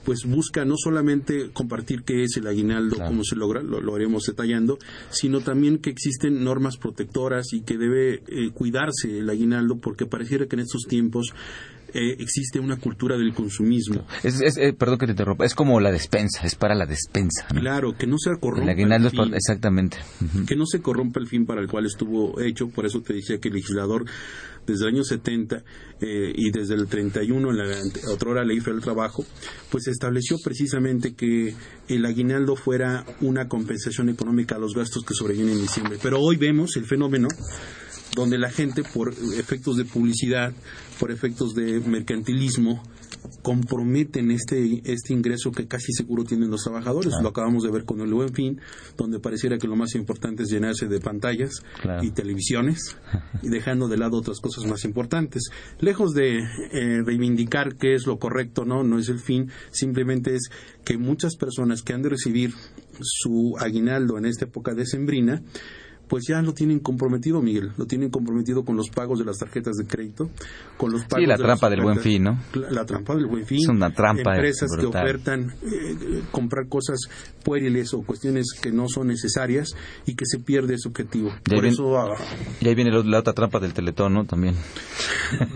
pues 0.05 0.25
busca 0.27 0.65
no 0.65 0.75
solamente 0.77 1.51
compartir 1.53 2.03
qué 2.03 2.25
es 2.25 2.37
el 2.37 2.47
aguinaldo, 2.47 2.97
cómo 3.05 3.25
se 3.25 3.37
logra, 3.37 3.63
lo, 3.63 3.95
haremos 3.95 4.25
detallando, 4.25 4.79
sino 5.11 5.41
también 5.41 5.79
que 5.79 5.91
existen 5.91 6.43
normas 6.45 6.77
protectoras 6.77 7.53
y 7.53 7.63
que 7.63 7.79
debe 7.79 8.23
eh, 8.27 8.51
cuidarse 8.53 9.19
el 9.19 9.31
aguinaldo, 9.31 9.79
porque 9.79 10.07
pareciera 10.07 10.47
que 10.47 10.57
en 10.57 10.61
estos 10.61 10.83
tiempos 10.89 11.33
eh, 11.95 12.17
existe 12.21 12.59
una 12.59 12.77
cultura 12.77 13.19
del 13.19 13.35
consumismo. 13.35 14.07
Es, 14.23 14.41
eh, 14.57 14.73
perdón 14.73 14.99
que 14.99 15.07
te 15.07 15.13
interrumpa, 15.13 15.45
es 15.45 15.55
como 15.55 15.79
la 15.79 15.93
despensa, 15.93 16.47
es 16.47 16.55
para 16.55 16.75
la 16.75 16.87
despensa. 16.87 17.47
Claro, 17.49 17.95
que 17.95 18.07
no 18.07 18.17
se 18.19 18.31
corrompa. 18.41 18.65
El 18.65 18.71
aguinaldo 18.71 19.09
es 19.09 19.15
para, 19.15 19.37
exactamente. 19.37 19.99
Que 20.47 20.57
no 20.57 20.65
se 20.65 20.81
corrompa 20.81 21.21
el 21.21 21.27
fin 21.27 21.45
para 21.45 21.61
el 21.61 21.69
cual 21.69 21.85
estuvo 21.85 22.41
hecho, 22.41 22.69
por 22.69 22.87
eso 22.87 23.03
te 23.03 23.13
decía 23.13 23.39
que 23.39 23.49
el 23.49 23.55
legislador 23.55 24.07
desde 24.67 24.85
el 24.85 24.95
año 24.95 25.05
70 25.05 25.65
eh, 26.01 26.33
y 26.35 26.51
desde 26.51 26.75
el 26.75 26.87
31 26.87 27.51
en 27.51 27.57
la 27.57 28.13
otra 28.13 28.45
ley 28.45 28.61
federal 28.61 28.77
del 28.77 28.85
trabajo, 28.85 29.25
pues 29.71 29.89
estableció 29.89 30.37
precisamente 30.43 31.15
que 31.15 31.55
el 31.89 32.05
aguinaldo 32.05 32.57
fuera 32.57 33.05
una 33.21 33.49
compensación 33.49 34.09
económica 34.09 34.57
a 34.57 34.59
los 34.59 34.75
gastos 34.75 35.05
que 35.05 35.15
sobrevienen 35.15 35.55
en 35.55 35.63
diciembre. 35.63 35.99
Pero 36.03 36.21
hoy 36.21 36.37
vemos 36.37 36.77
el 36.77 36.85
fenómeno 36.85 37.29
donde 38.15 38.39
la 38.39 38.51
gente 38.51 38.83
por 38.83 39.15
efectos 39.37 39.77
de 39.77 39.85
publicidad, 39.85 40.53
por 40.99 41.11
efectos 41.11 41.55
de 41.55 41.81
mercantilismo, 41.81 42.83
comprometen 43.43 44.31
este, 44.31 44.83
este 44.85 45.13
ingreso 45.13 45.51
que 45.51 45.67
casi 45.67 45.93
seguro 45.93 46.25
tienen 46.25 46.51
los 46.51 46.63
trabajadores. 46.65 47.13
Lo 47.23 47.29
acabamos 47.29 47.63
de 47.63 47.71
ver 47.71 47.85
con 47.85 48.01
el 48.01 48.13
Buen 48.13 48.33
Fin, 48.35 48.61
donde 48.97 49.21
pareciera 49.21 49.59
que 49.59 49.67
lo 49.67 49.77
más 49.77 49.95
importante 49.95 50.45
es 50.45 50.51
llenarse 50.51 50.87
de 50.87 51.01
pantallas 51.01 51.63
y 52.03 52.11
televisiones, 52.11 52.97
y 53.43 53.49
dejando 53.49 53.89
de 53.89 53.97
lado 53.97 54.19
otras 54.19 54.41
cosas 54.41 54.65
más 54.67 54.85
importantes. 54.85 55.51
Lejos 55.81 56.13
de 56.15 56.39
eh, 56.39 57.03
reivindicar 57.05 57.77
qué 57.77 57.95
es 57.95 58.07
lo 58.07 58.19
correcto, 58.19 58.65
no, 58.65 58.83
no 58.83 58.99
es 58.99 59.09
el 59.09 59.19
fin, 59.19 59.51
simplemente 59.71 60.35
es 60.35 60.51
que 60.85 60.99
muchas 60.99 61.37
personas 61.37 61.83
que 61.83 61.93
han 61.93 62.03
de 62.03 62.11
recibir 62.11 62.53
su 63.01 63.57
aguinaldo 63.59 64.19
en 64.19 64.27
esta 64.27 64.45
época 64.45 64.75
decembrina, 64.75 65.43
pues 66.09 66.25
ya 66.29 66.43
lo 66.43 66.53
tienen 66.53 66.81
comprometido, 66.81 67.41
Miguel. 67.41 67.73
Lo 67.77 67.87
tienen 67.87 68.11
comprometido 68.11 68.65
con 68.65 68.77
los 68.77 68.91
pagos 68.91 69.19
de 69.19 69.25
las 69.25 69.39
tarjetas 69.39 69.77
de 69.77 69.87
crédito, 69.87 70.31
con 70.77 70.93
los 70.93 71.03
pagos 71.05 71.25
Sí, 71.25 71.27
la 71.27 71.37
trampa 71.37 71.71
del 71.71 71.81
buen 71.81 71.99
fin, 72.01 72.25
¿no? 72.25 72.39
La, 72.55 72.85
trampa 72.85 73.15
del 73.15 73.27
buen 73.27 73.47
fin. 73.47 73.59
Es 73.59 73.69
una 73.69 73.91
trampa. 73.91 74.35
Empresas 74.35 74.71
que 74.79 74.87
ofertan 74.87 75.55
eh, 75.63 76.23
comprar 76.31 76.69
cosas 76.69 77.01
pueriles 77.45 77.95
o 77.95 78.03
cuestiones 78.03 78.53
que 78.61 78.71
no 78.71 78.89
son 78.89 79.09
necesarias 79.09 79.75
y 80.07 80.15
que 80.15 80.27
se 80.27 80.39
pierde 80.39 80.75
ese 80.75 80.89
objetivo. 80.89 81.33
Por 81.45 81.65
eso. 81.65 81.99
Ah, 81.99 82.15
y 82.61 82.69
ahí 82.69 82.75
viene 82.75 82.91
la 82.91 83.19
otra 83.19 83.33
trampa 83.33 83.59
del 83.59 83.73
teletón, 83.73 84.15
¿no? 84.15 84.25
También. 84.25 84.55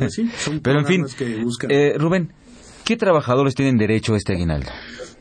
Sí, 0.09 0.31
son 0.39 0.61
Pero 0.63 0.81
en 0.81 0.87
fin, 0.87 1.07
que 1.19 1.43
buscan. 1.43 1.71
Eh, 1.71 1.95
Rubén, 1.99 2.33
¿qué 2.85 2.97
trabajadores 2.97 3.55
tienen 3.55 3.77
derecho 3.77 4.15
a 4.15 4.17
este 4.17 4.33
aguinaldo? 4.33 4.71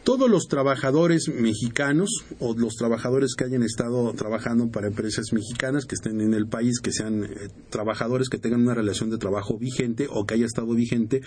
Todos 0.05 0.29
los 0.29 0.47
trabajadores 0.47 1.27
mexicanos 1.27 2.09
o 2.39 2.55
los 2.55 2.75
trabajadores 2.75 3.33
que 3.35 3.43
hayan 3.43 3.63
estado 3.63 4.13
trabajando 4.13 4.69
para 4.69 4.87
empresas 4.87 5.33
mexicanas 5.33 5.85
que 5.85 5.95
estén 5.95 6.21
en 6.21 6.35
el 6.35 6.47
país, 6.47 6.79
que 6.79 6.91
sean 6.91 7.23
eh, 7.23 7.49
trabajadores 7.69 8.29
que 8.29 8.37
tengan 8.37 8.61
una 8.61 8.75
relación 8.75 9.09
de 9.09 9.17
trabajo 9.17 9.57
vigente 9.57 10.07
o 10.09 10.25
que 10.25 10.35
haya 10.35 10.45
estado 10.45 10.73
vigente, 10.75 11.21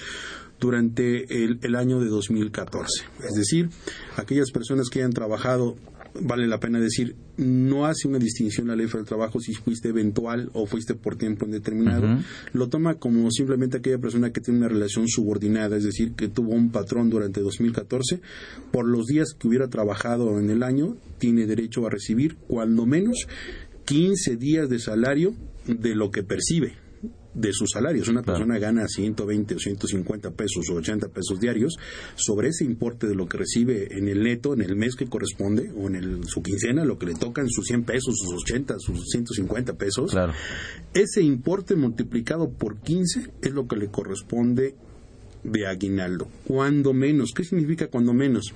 durante 0.60 1.44
el, 1.44 1.58
el 1.62 1.74
año 1.74 1.98
de 1.98 2.06
2014. 2.06 3.04
Es 3.28 3.34
decir, 3.34 3.68
aquellas 4.16 4.52
personas 4.52 4.88
que 4.88 5.00
hayan 5.00 5.12
trabajado 5.12 5.76
vale 6.20 6.46
la 6.46 6.60
pena 6.60 6.80
decir, 6.80 7.16
no 7.36 7.86
hace 7.86 8.08
una 8.08 8.18
distinción 8.18 8.68
la 8.68 8.76
ley 8.76 8.86
del 8.86 9.04
trabajo 9.04 9.40
si 9.40 9.54
fuiste 9.54 9.88
eventual 9.88 10.50
o 10.52 10.66
fuiste 10.66 10.94
por 10.94 11.16
tiempo 11.16 11.44
indeterminado. 11.44 12.18
Lo 12.52 12.68
toma 12.68 12.94
como 12.94 13.30
simplemente 13.30 13.78
aquella 13.78 13.98
persona 13.98 14.32
que 14.32 14.40
tiene 14.40 14.60
una 14.60 14.68
relación 14.68 15.06
subordinada, 15.08 15.76
es 15.76 15.84
decir, 15.84 16.12
que 16.12 16.28
tuvo 16.28 16.52
un 16.52 16.70
patrón 16.70 17.10
durante 17.10 17.40
2014, 17.40 18.20
por 18.70 18.86
los 18.86 19.06
días 19.06 19.34
que 19.38 19.48
hubiera 19.48 19.68
trabajado 19.68 20.38
en 20.38 20.50
el 20.50 20.62
año, 20.62 20.96
tiene 21.18 21.46
derecho 21.46 21.86
a 21.86 21.90
recibir 21.90 22.36
cuando 22.48 22.86
menos 22.86 23.26
15 23.84 24.36
días 24.36 24.68
de 24.68 24.78
salario 24.78 25.34
de 25.66 25.94
lo 25.94 26.10
que 26.10 26.22
percibe 26.22 26.87
de 27.34 27.52
sus 27.52 27.70
salarios. 27.70 28.08
Una 28.08 28.22
persona 28.22 28.58
gana 28.58 28.86
120 28.88 29.54
o 29.54 29.58
150 29.58 30.30
pesos 30.32 30.68
o 30.70 30.74
80 30.74 31.08
pesos 31.08 31.40
diarios, 31.40 31.76
sobre 32.16 32.48
ese 32.48 32.64
importe 32.64 33.06
de 33.06 33.14
lo 33.14 33.26
que 33.28 33.38
recibe 33.38 33.96
en 33.96 34.08
el 34.08 34.22
neto, 34.22 34.54
en 34.54 34.62
el 34.62 34.76
mes 34.76 34.96
que 34.96 35.06
corresponde, 35.06 35.70
o 35.76 35.86
en 35.88 35.96
el, 35.96 36.24
su 36.26 36.42
quincena, 36.42 36.84
lo 36.84 36.98
que 36.98 37.06
le 37.06 37.14
toca 37.14 37.40
en 37.40 37.50
sus 37.50 37.66
100 37.66 37.84
pesos, 37.84 38.14
sus 38.16 38.42
80, 38.42 38.78
sus 38.78 39.04
150 39.08 39.74
pesos, 39.74 40.16
ese 40.94 41.22
importe 41.22 41.76
multiplicado 41.76 42.50
por 42.50 42.80
15 42.80 43.30
es 43.42 43.52
lo 43.52 43.66
que 43.66 43.76
le 43.76 43.88
corresponde 43.88 44.74
de 45.44 45.66
aguinaldo. 45.66 46.28
Cuando 46.46 46.92
menos, 46.92 47.32
¿qué 47.34 47.44
significa 47.44 47.88
cuando 47.88 48.12
menos? 48.12 48.52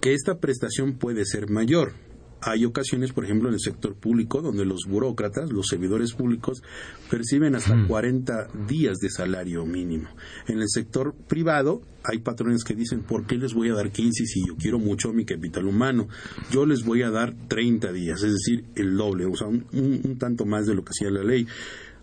Que 0.00 0.12
esta 0.12 0.38
prestación 0.38 0.94
puede 0.94 1.24
ser 1.24 1.48
mayor 1.48 1.92
hay 2.40 2.64
ocasiones, 2.64 3.12
por 3.12 3.24
ejemplo, 3.24 3.48
en 3.48 3.54
el 3.54 3.60
sector 3.60 3.94
público, 3.94 4.42
donde 4.42 4.64
los 4.64 4.82
burócratas, 4.86 5.50
los 5.50 5.66
servidores 5.68 6.12
públicos, 6.12 6.62
perciben 7.10 7.54
hasta 7.54 7.86
40 7.86 8.48
días 8.68 8.98
de 8.98 9.10
salario 9.10 9.64
mínimo. 9.64 10.08
En 10.46 10.60
el 10.60 10.68
sector 10.68 11.14
privado, 11.14 11.82
hay 12.04 12.18
patrones 12.18 12.62
que 12.62 12.74
dicen, 12.74 13.02
¿por 13.02 13.26
qué 13.26 13.36
les 13.36 13.54
voy 13.54 13.70
a 13.70 13.74
dar 13.74 13.90
15 13.90 14.26
si 14.26 14.46
yo 14.46 14.56
quiero 14.56 14.78
mucho 14.78 15.12
mi 15.12 15.24
capital 15.24 15.66
humano? 15.66 16.08
Yo 16.50 16.66
les 16.66 16.84
voy 16.84 17.02
a 17.02 17.10
dar 17.10 17.34
30 17.48 17.92
días, 17.92 18.22
es 18.22 18.32
decir, 18.32 18.64
el 18.74 18.96
doble, 18.96 19.26
o 19.26 19.34
sea, 19.34 19.48
un, 19.48 20.16
tanto 20.18 20.44
más 20.44 20.66
de 20.66 20.74
lo 20.74 20.84
que 20.84 20.90
hacía 20.90 21.10
la 21.10 21.24
ley. 21.24 21.46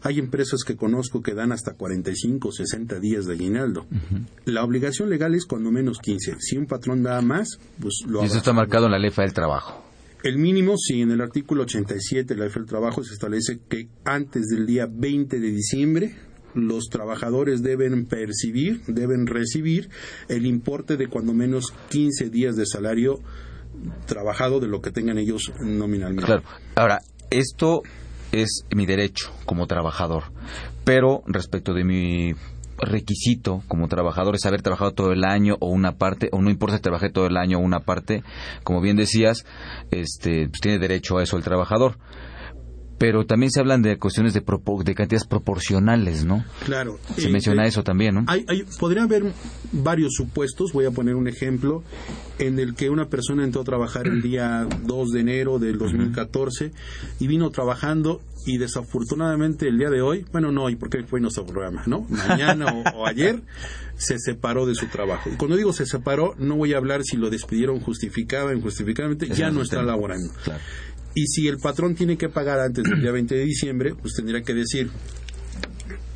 Hay 0.01 0.19
empresas 0.19 0.63
que 0.65 0.75
conozco 0.75 1.21
que 1.21 1.33
dan 1.33 1.53
hasta 1.53 1.75
45 1.75 2.49
o 2.49 2.51
60 2.51 2.99
días 2.99 3.25
de 3.25 3.35
aguinaldo. 3.35 3.85
La 4.43 4.65
obligación 4.65 5.09
legal 5.09 5.33
es 5.33 5.45
cuando 5.45 5.71
menos 5.71 5.99
15. 5.99 6.35
Si 6.39 6.57
un 6.57 6.65
patrón 6.65 7.03
da 7.03 7.21
más, 7.21 7.57
pues 7.79 8.03
lo 8.05 8.21
Y 8.21 8.25
eso 8.25 8.39
está 8.39 8.51
marcado 8.51 8.87
en 8.87 8.91
la 8.91 8.99
ley 8.99 9.11
del 9.15 9.31
trabajo. 9.31 9.92
El 10.23 10.37
mínimo, 10.37 10.75
sí, 10.77 11.01
en 11.01 11.11
el 11.11 11.19
artículo 11.19 11.63
87 11.63 12.33
de 12.33 12.39
la 12.39 12.45
ley 12.45 12.53
del 12.53 12.65
trabajo 12.65 13.03
se 13.03 13.13
establece 13.13 13.59
que 13.67 13.89
antes 14.05 14.47
del 14.47 14.65
día 14.65 14.87
20 14.89 15.37
de 15.37 15.51
diciembre 15.51 16.15
los 16.53 16.85
trabajadores 16.85 17.61
deben 17.61 18.05
percibir, 18.05 18.81
deben 18.87 19.27
recibir 19.27 19.89
el 20.29 20.45
importe 20.45 20.95
de 20.95 21.07
cuando 21.07 21.33
menos 21.33 21.73
15 21.89 22.29
días 22.29 22.55
de 22.55 22.65
salario 22.65 23.19
trabajado 24.05 24.61
de 24.61 24.67
lo 24.67 24.81
que 24.81 24.91
tengan 24.91 25.17
ellos 25.17 25.51
nominalmente. 25.59 26.25
Claro. 26.25 26.43
Ahora, 26.75 27.01
esto 27.29 27.81
es 28.31 28.65
mi 28.73 28.85
derecho 28.85 29.31
como 29.45 29.67
trabajador, 29.67 30.23
pero 30.85 31.23
respecto 31.27 31.73
de 31.73 31.83
mi 31.83 32.33
requisito 32.85 33.63
como 33.67 33.87
trabajador 33.87 34.35
es 34.35 34.45
haber 34.45 34.61
trabajado 34.61 34.91
todo 34.91 35.11
el 35.11 35.23
año 35.23 35.55
o 35.59 35.69
una 35.69 35.93
parte, 35.93 36.29
o 36.31 36.41
no 36.41 36.49
importa 36.49 36.77
si 36.77 36.81
trabajé 36.81 37.09
todo 37.09 37.27
el 37.27 37.37
año 37.37 37.57
o 37.57 37.61
una 37.61 37.81
parte, 37.81 38.23
como 38.63 38.81
bien 38.81 38.97
decías, 38.97 39.45
este, 39.91 40.47
pues 40.49 40.61
tiene 40.61 40.79
derecho 40.79 41.17
a 41.17 41.23
eso 41.23 41.37
el 41.37 41.43
trabajador. 41.43 41.97
Pero 43.03 43.25
también 43.25 43.51
se 43.51 43.59
hablan 43.59 43.81
de 43.81 43.97
cuestiones 43.97 44.33
de, 44.33 44.39
de 44.39 44.95
cantidades 44.95 45.27
proporcionales, 45.27 46.23
¿no? 46.23 46.45
Claro. 46.63 46.99
Se 47.17 47.27
menciona 47.27 47.65
eso 47.65 47.83
también, 47.83 48.15
¿no? 48.15 48.23
Hay, 48.27 48.45
podría 48.79 49.03
haber 49.03 49.25
varios 49.73 50.13
supuestos, 50.13 50.71
voy 50.71 50.85
a 50.85 50.91
poner 50.91 51.15
un 51.15 51.27
ejemplo, 51.27 51.83
en 52.39 52.59
el 52.59 52.75
que 52.75 52.89
una 52.89 53.09
persona 53.09 53.43
entró 53.43 53.59
a 53.59 53.65
trabajar 53.65 54.07
el 54.07 54.21
día 54.21 54.65
2 54.85 55.09
de 55.09 55.19
enero 55.19 55.59
del 55.59 55.77
2014 55.79 56.71
y 57.19 57.27
vino 57.27 57.49
trabajando 57.49 58.21
y 58.45 58.57
desafortunadamente 58.57 59.67
el 59.67 59.77
día 59.77 59.89
de 59.89 60.01
hoy, 60.01 60.25
bueno, 60.31 60.53
no 60.53 60.63
hoy 60.63 60.77
porque 60.77 61.03
fue 61.03 61.19
nuestro 61.19 61.45
programa, 61.45 61.83
¿no? 61.85 62.05
Mañana 62.09 62.67
o, 62.95 63.05
ayer 63.05 63.41
se 63.95 64.17
separó 64.17 64.65
de 64.65 64.75
su 64.75 64.87
trabajo. 64.87 65.29
Y 65.29 65.35
cuando 65.35 65.57
digo 65.57 65.73
se 65.73 65.85
separó, 65.85 66.35
no 66.37 66.55
voy 66.55 66.73
a 66.73 66.77
hablar 66.77 67.03
si 67.03 67.17
lo 67.17 67.29
despidieron 67.29 67.81
justificada 67.81 68.45
o 68.45 68.53
injustificadamente, 68.53 69.27
ya 69.27 69.51
no 69.51 69.61
está 69.61 69.81
laborando. 69.83 70.31
Y 71.15 71.27
si 71.27 71.47
el 71.47 71.57
patrón 71.57 71.95
tiene 71.95 72.17
que 72.17 72.29
pagar 72.29 72.59
antes 72.59 72.83
del 72.83 73.01
día 73.01 73.11
20 73.11 73.35
de 73.35 73.45
diciembre, 73.45 73.95
pues 73.99 74.13
tendría 74.15 74.41
que 74.41 74.53
decir, 74.53 74.89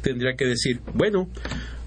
tendría 0.01 0.36
que 0.36 0.46
decir, 0.46 0.82
bueno, 0.94 1.30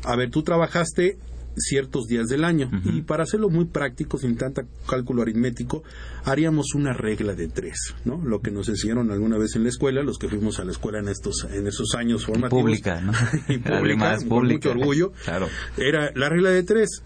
a 0.04 0.16
ver, 0.16 0.30
tú 0.30 0.42
trabajaste 0.42 1.18
ciertos 1.56 2.06
días 2.06 2.28
del 2.28 2.44
año. 2.44 2.70
Y 2.84 3.02
para 3.02 3.24
hacerlo 3.24 3.48
muy 3.48 3.66
práctico, 3.66 4.18
sin 4.18 4.36
tanta 4.36 4.62
cálculo 4.86 5.22
aritmético, 5.22 5.82
haríamos 6.24 6.74
una 6.74 6.92
regla 6.92 7.34
de 7.34 7.48
tres, 7.48 7.94
¿no? 8.04 8.22
Lo 8.24 8.40
que 8.40 8.50
nos 8.50 8.68
enseñaron 8.68 9.10
alguna 9.10 9.38
vez 9.38 9.56
en 9.56 9.64
la 9.64 9.68
escuela, 9.68 10.02
los 10.02 10.18
que 10.18 10.28
fuimos 10.28 10.58
a 10.60 10.64
la 10.64 10.72
escuela 10.72 10.98
en 11.00 11.08
estos 11.08 11.46
en 11.50 11.66
esos 11.66 11.94
años 11.94 12.24
formativos. 12.24 12.62
Pública, 12.62 13.00
¿no? 13.00 13.12
y 13.48 13.58
pública, 13.58 14.18
con 14.28 14.46
mucho 14.46 14.70
orgullo. 14.70 15.12
Claro. 15.24 15.48
Era 15.76 16.10
la 16.14 16.28
regla 16.28 16.50
de 16.50 16.62
tres. 16.62 17.02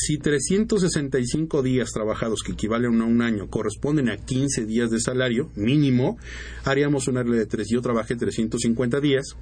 Si 0.00 0.16
365 0.16 1.60
días 1.64 1.90
trabajados, 1.92 2.44
que 2.44 2.52
equivalen 2.52 3.00
a 3.00 3.04
un 3.04 3.20
año, 3.20 3.50
corresponden 3.50 4.08
a 4.10 4.16
15 4.16 4.64
días 4.64 4.90
de 4.90 5.00
salario 5.00 5.50
mínimo, 5.56 6.18
haríamos 6.64 7.08
una 7.08 7.24
regla 7.24 7.38
de 7.38 7.46
tres. 7.46 7.66
Yo 7.68 7.82
trabajé 7.82 8.14
350 8.14 9.00
días, 9.00 9.34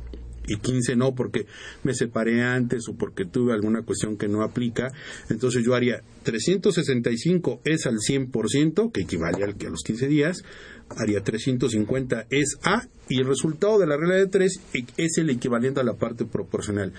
y 0.48 0.56
15 0.56 0.96
no 0.96 1.14
porque 1.14 1.46
me 1.82 1.94
separé 1.94 2.42
antes 2.42 2.88
o 2.88 2.94
porque 2.94 3.25
tuve 3.25 3.52
alguna 3.52 3.82
cuestión 3.82 4.16
que 4.16 4.28
no 4.28 4.42
aplica. 4.42 4.92
Entonces 5.28 5.64
yo 5.64 5.75
haría 5.75 6.02
365 6.22 7.60
es 7.64 7.86
al 7.86 7.96
100%, 7.96 8.92
que 8.92 9.02
equivale 9.02 9.44
a 9.44 9.70
los 9.70 9.82
15 9.82 10.08
días, 10.08 10.42
haría 10.90 11.23
350 11.23 12.26
es 12.31 12.59
A 12.62 12.83
y 13.09 13.21
el 13.21 13.26
resultado 13.26 13.78
de 13.78 13.87
la 13.87 13.97
regla 13.97 14.16
de 14.16 14.26
3 14.26 14.61
es 14.97 15.19
el 15.19 15.31
equivalente 15.31 15.81
a 15.81 15.85
la 15.85 15.95
parte 15.95 16.25
proporcional. 16.25 16.93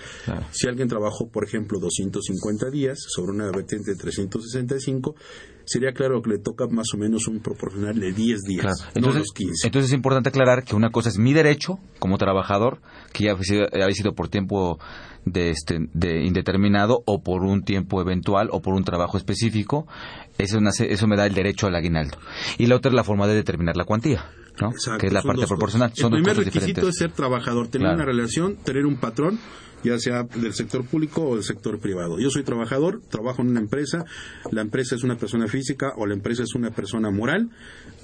Si 0.52 0.66
alguien 0.66 0.88
trabajó, 0.88 1.28
por 1.28 1.44
ejemplo, 1.44 1.78
250 1.78 2.70
días 2.70 2.98
sobre 3.08 3.32
una 3.32 3.50
vertiente 3.50 3.92
de 3.92 3.96
365, 3.96 5.14
sería 5.66 5.92
claro 5.92 6.22
que 6.22 6.30
le 6.30 6.38
toca 6.38 6.66
más 6.66 6.86
o 6.94 6.98
menos 6.98 7.28
un 7.28 7.40
proporcional 7.40 7.98
de 7.98 8.12
10 8.12 8.40
días, 8.42 8.64
entonces, 8.94 9.02
no 9.02 9.18
los 9.18 9.32
15. 9.32 9.66
Entonces 9.66 9.90
es 9.90 9.94
importante 9.94 10.30
aclarar 10.30 10.64
que 10.64 10.74
una 10.74 10.90
cosa 10.90 11.10
es 11.10 11.18
mi 11.18 11.34
derecho 11.34 11.78
como 11.98 12.16
trabajador, 12.16 12.80
que 13.12 13.24
ya 13.24 13.32
ha 13.32 13.92
sido 13.92 14.14
por 14.14 14.28
tiempo 14.28 14.78
de, 15.26 15.50
este, 15.50 15.78
de 15.92 16.24
indeterminado 16.24 17.02
o 17.04 17.22
por 17.22 17.42
un 17.42 17.62
tiempo 17.62 18.00
eventual 18.00 18.48
o 18.50 18.62
por 18.62 18.74
un 18.74 18.84
trabajo 18.84 19.18
específico, 19.18 19.86
eso, 20.38 20.58
eso 20.84 21.06
me 21.06 21.16
da 21.16 21.26
el 21.26 21.34
derecho 21.34 21.66
al 21.66 21.74
aguinaldo. 21.74 22.18
Y 22.56 22.66
la 22.66 22.76
otra 22.76 22.90
es 22.90 22.94
la 22.94 23.04
forma 23.04 23.26
de 23.26 23.34
determinar 23.34 23.76
la 23.76 23.84
cuantía. 23.84 24.24
¿no? 24.60 24.72
que 24.98 25.06
es 25.06 25.12
la 25.12 25.22
parte 25.22 25.46
proporcional. 25.46 25.92
el 25.96 26.10
primer 26.10 26.36
requisito 26.36 26.88
es 26.88 26.96
ser 26.96 27.12
trabajador, 27.12 27.68
tener 27.68 27.94
una 27.94 28.04
relación, 28.04 28.56
tener 28.56 28.86
un 28.86 28.96
patrón 28.96 29.38
ya 29.82 29.98
sea 29.98 30.24
del 30.24 30.52
sector 30.54 30.84
público 30.84 31.22
o 31.22 31.34
del 31.34 31.44
sector 31.44 31.78
privado. 31.78 32.18
Yo 32.18 32.30
soy 32.30 32.42
trabajador, 32.42 33.00
trabajo 33.08 33.42
en 33.42 33.50
una 33.50 33.60
empresa, 33.60 34.04
la 34.50 34.62
empresa 34.62 34.94
es 34.94 35.04
una 35.04 35.16
persona 35.16 35.46
física 35.46 35.92
o 35.96 36.06
la 36.06 36.14
empresa 36.14 36.42
es 36.42 36.54
una 36.54 36.70
persona 36.70 37.10
moral, 37.10 37.50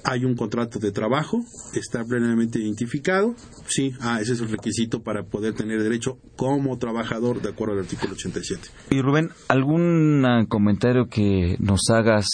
hay 0.05 0.23
un 0.23 0.35
contrato 0.35 0.79
de 0.79 0.91
trabajo, 0.91 1.43
está 1.73 2.05
plenamente 2.05 2.59
identificado, 2.59 3.35
sí, 3.67 3.93
ah, 4.01 4.19
ese 4.21 4.33
es 4.33 4.41
el 4.41 4.49
requisito 4.49 5.01
para 5.01 5.23
poder 5.23 5.53
tener 5.53 5.81
derecho 5.81 6.19
como 6.35 6.77
trabajador 6.77 7.41
de 7.41 7.49
acuerdo 7.49 7.73
al 7.73 7.79
artículo 7.81 8.13
87. 8.13 8.69
Y 8.91 9.01
Rubén, 9.01 9.31
¿algún 9.47 10.23
comentario 10.47 11.07
que 11.09 11.57
nos 11.59 11.89
hagas 11.89 12.27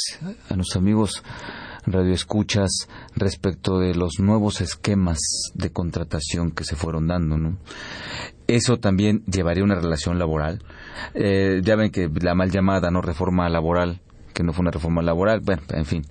a 0.49 0.55
nuestros 0.55 0.77
amigos 0.77 1.23
radioescuchas 1.85 2.87
respecto 3.15 3.79
de 3.79 3.95
los 3.95 4.19
nuevos 4.19 4.61
esquemas 4.61 5.19
de 5.55 5.71
contratación 5.71 6.51
que 6.51 6.63
se 6.63 6.75
fueron 6.75 7.07
dando, 7.07 7.37
¿no? 7.37 7.57
Eso 8.47 8.77
también 8.77 9.23
llevaría 9.25 9.63
una 9.63 9.75
relación 9.75 10.19
laboral. 10.19 10.61
Eh, 11.13 11.61
ya 11.63 11.75
ven 11.75 11.91
que 11.91 12.09
la 12.21 12.35
mal 12.35 12.51
llamada 12.51 12.91
no 12.91 13.01
reforma 13.01 13.49
laboral, 13.49 14.01
que 14.33 14.43
no 14.43 14.53
fue 14.53 14.63
una 14.63 14.71
reforma 14.71 15.01
laboral, 15.01 15.41
bueno, 15.41 15.61
en 15.69 15.85
fin. 15.85 16.03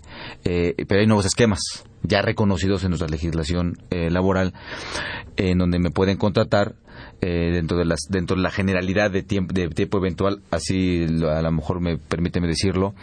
Eh, 0.44 0.74
pero 0.88 1.00
hay 1.00 1.06
nuevos 1.06 1.26
esquemas 1.26 1.60
ya 2.02 2.22
reconocidos 2.22 2.82
en 2.84 2.90
nuestra 2.90 3.08
legislación 3.08 3.74
eh, 3.90 4.10
laboral, 4.10 4.54
en 5.36 5.58
donde 5.58 5.78
me 5.78 5.90
pueden 5.90 6.16
contratar 6.16 6.74
dentro 7.22 7.78
de 7.78 7.84
las 7.84 8.00
dentro 8.08 8.36
de 8.36 8.42
la 8.42 8.50
generalidad 8.50 9.10
de 9.10 9.22
tiempo 9.22 9.54
de 9.54 9.68
tiempo 9.68 9.98
eventual, 9.98 10.42
así 10.50 11.04
a 11.04 11.42
lo 11.42 11.52
mejor 11.52 11.80
me 11.80 11.96
permíteme 11.96 12.46
decirlo, 12.46 12.94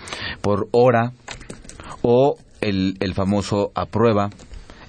por 0.41 0.67
hora 0.71 1.13
o 2.01 2.36
el, 2.62 2.97
el 3.00 3.13
famoso 3.13 3.71
aprueba 3.75 4.29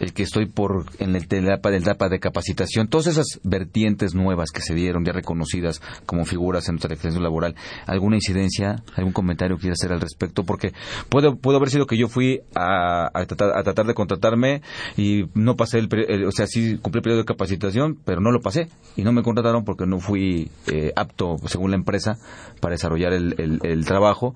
el 0.00 0.12
que 0.12 0.22
estoy 0.22 0.46
por 0.46 0.86
en 0.98 1.14
el 1.16 1.24
etapa, 1.24 1.70
del 1.70 1.82
etapa 1.82 2.08
de 2.08 2.20
capacitación, 2.20 2.88
todas 2.88 3.06
esas 3.06 3.40
vertientes 3.42 4.14
nuevas 4.14 4.50
que 4.50 4.60
se 4.60 4.74
dieron, 4.74 5.04
ya 5.04 5.12
reconocidas 5.12 5.80
como 6.06 6.24
figuras 6.24 6.68
en 6.68 6.74
nuestra 6.74 6.90
legislación 6.90 7.22
laboral, 7.22 7.54
¿alguna 7.86 8.16
incidencia, 8.16 8.82
algún 8.96 9.12
comentario 9.12 9.56
que 9.56 9.62
quieras 9.62 9.78
hacer 9.80 9.92
al 9.92 10.00
respecto? 10.00 10.44
Porque 10.44 10.72
puede, 11.08 11.34
puede 11.36 11.56
haber 11.56 11.70
sido 11.70 11.86
que 11.86 11.96
yo 11.96 12.08
fui 12.08 12.40
a, 12.54 13.10
tratar, 13.26 13.86
de 13.86 13.94
contratarme 13.94 14.62
y 14.96 15.24
no 15.34 15.56
pasé 15.56 15.78
el, 15.78 16.24
o 16.26 16.32
sea, 16.32 16.46
sí 16.46 16.78
cumplí 16.78 16.98
el 16.98 17.02
periodo 17.02 17.20
de 17.20 17.26
capacitación, 17.26 17.98
pero 18.04 18.20
no 18.20 18.30
lo 18.30 18.40
pasé 18.40 18.68
y 18.96 19.02
no 19.02 19.12
me 19.12 19.22
contrataron 19.22 19.64
porque 19.64 19.86
no 19.86 19.98
fui 19.98 20.50
eh, 20.66 20.92
apto, 20.96 21.36
según 21.46 21.70
la 21.70 21.76
empresa, 21.76 22.18
para 22.60 22.72
desarrollar 22.72 23.12
el, 23.12 23.60
el 23.62 23.84
trabajo. 23.84 24.34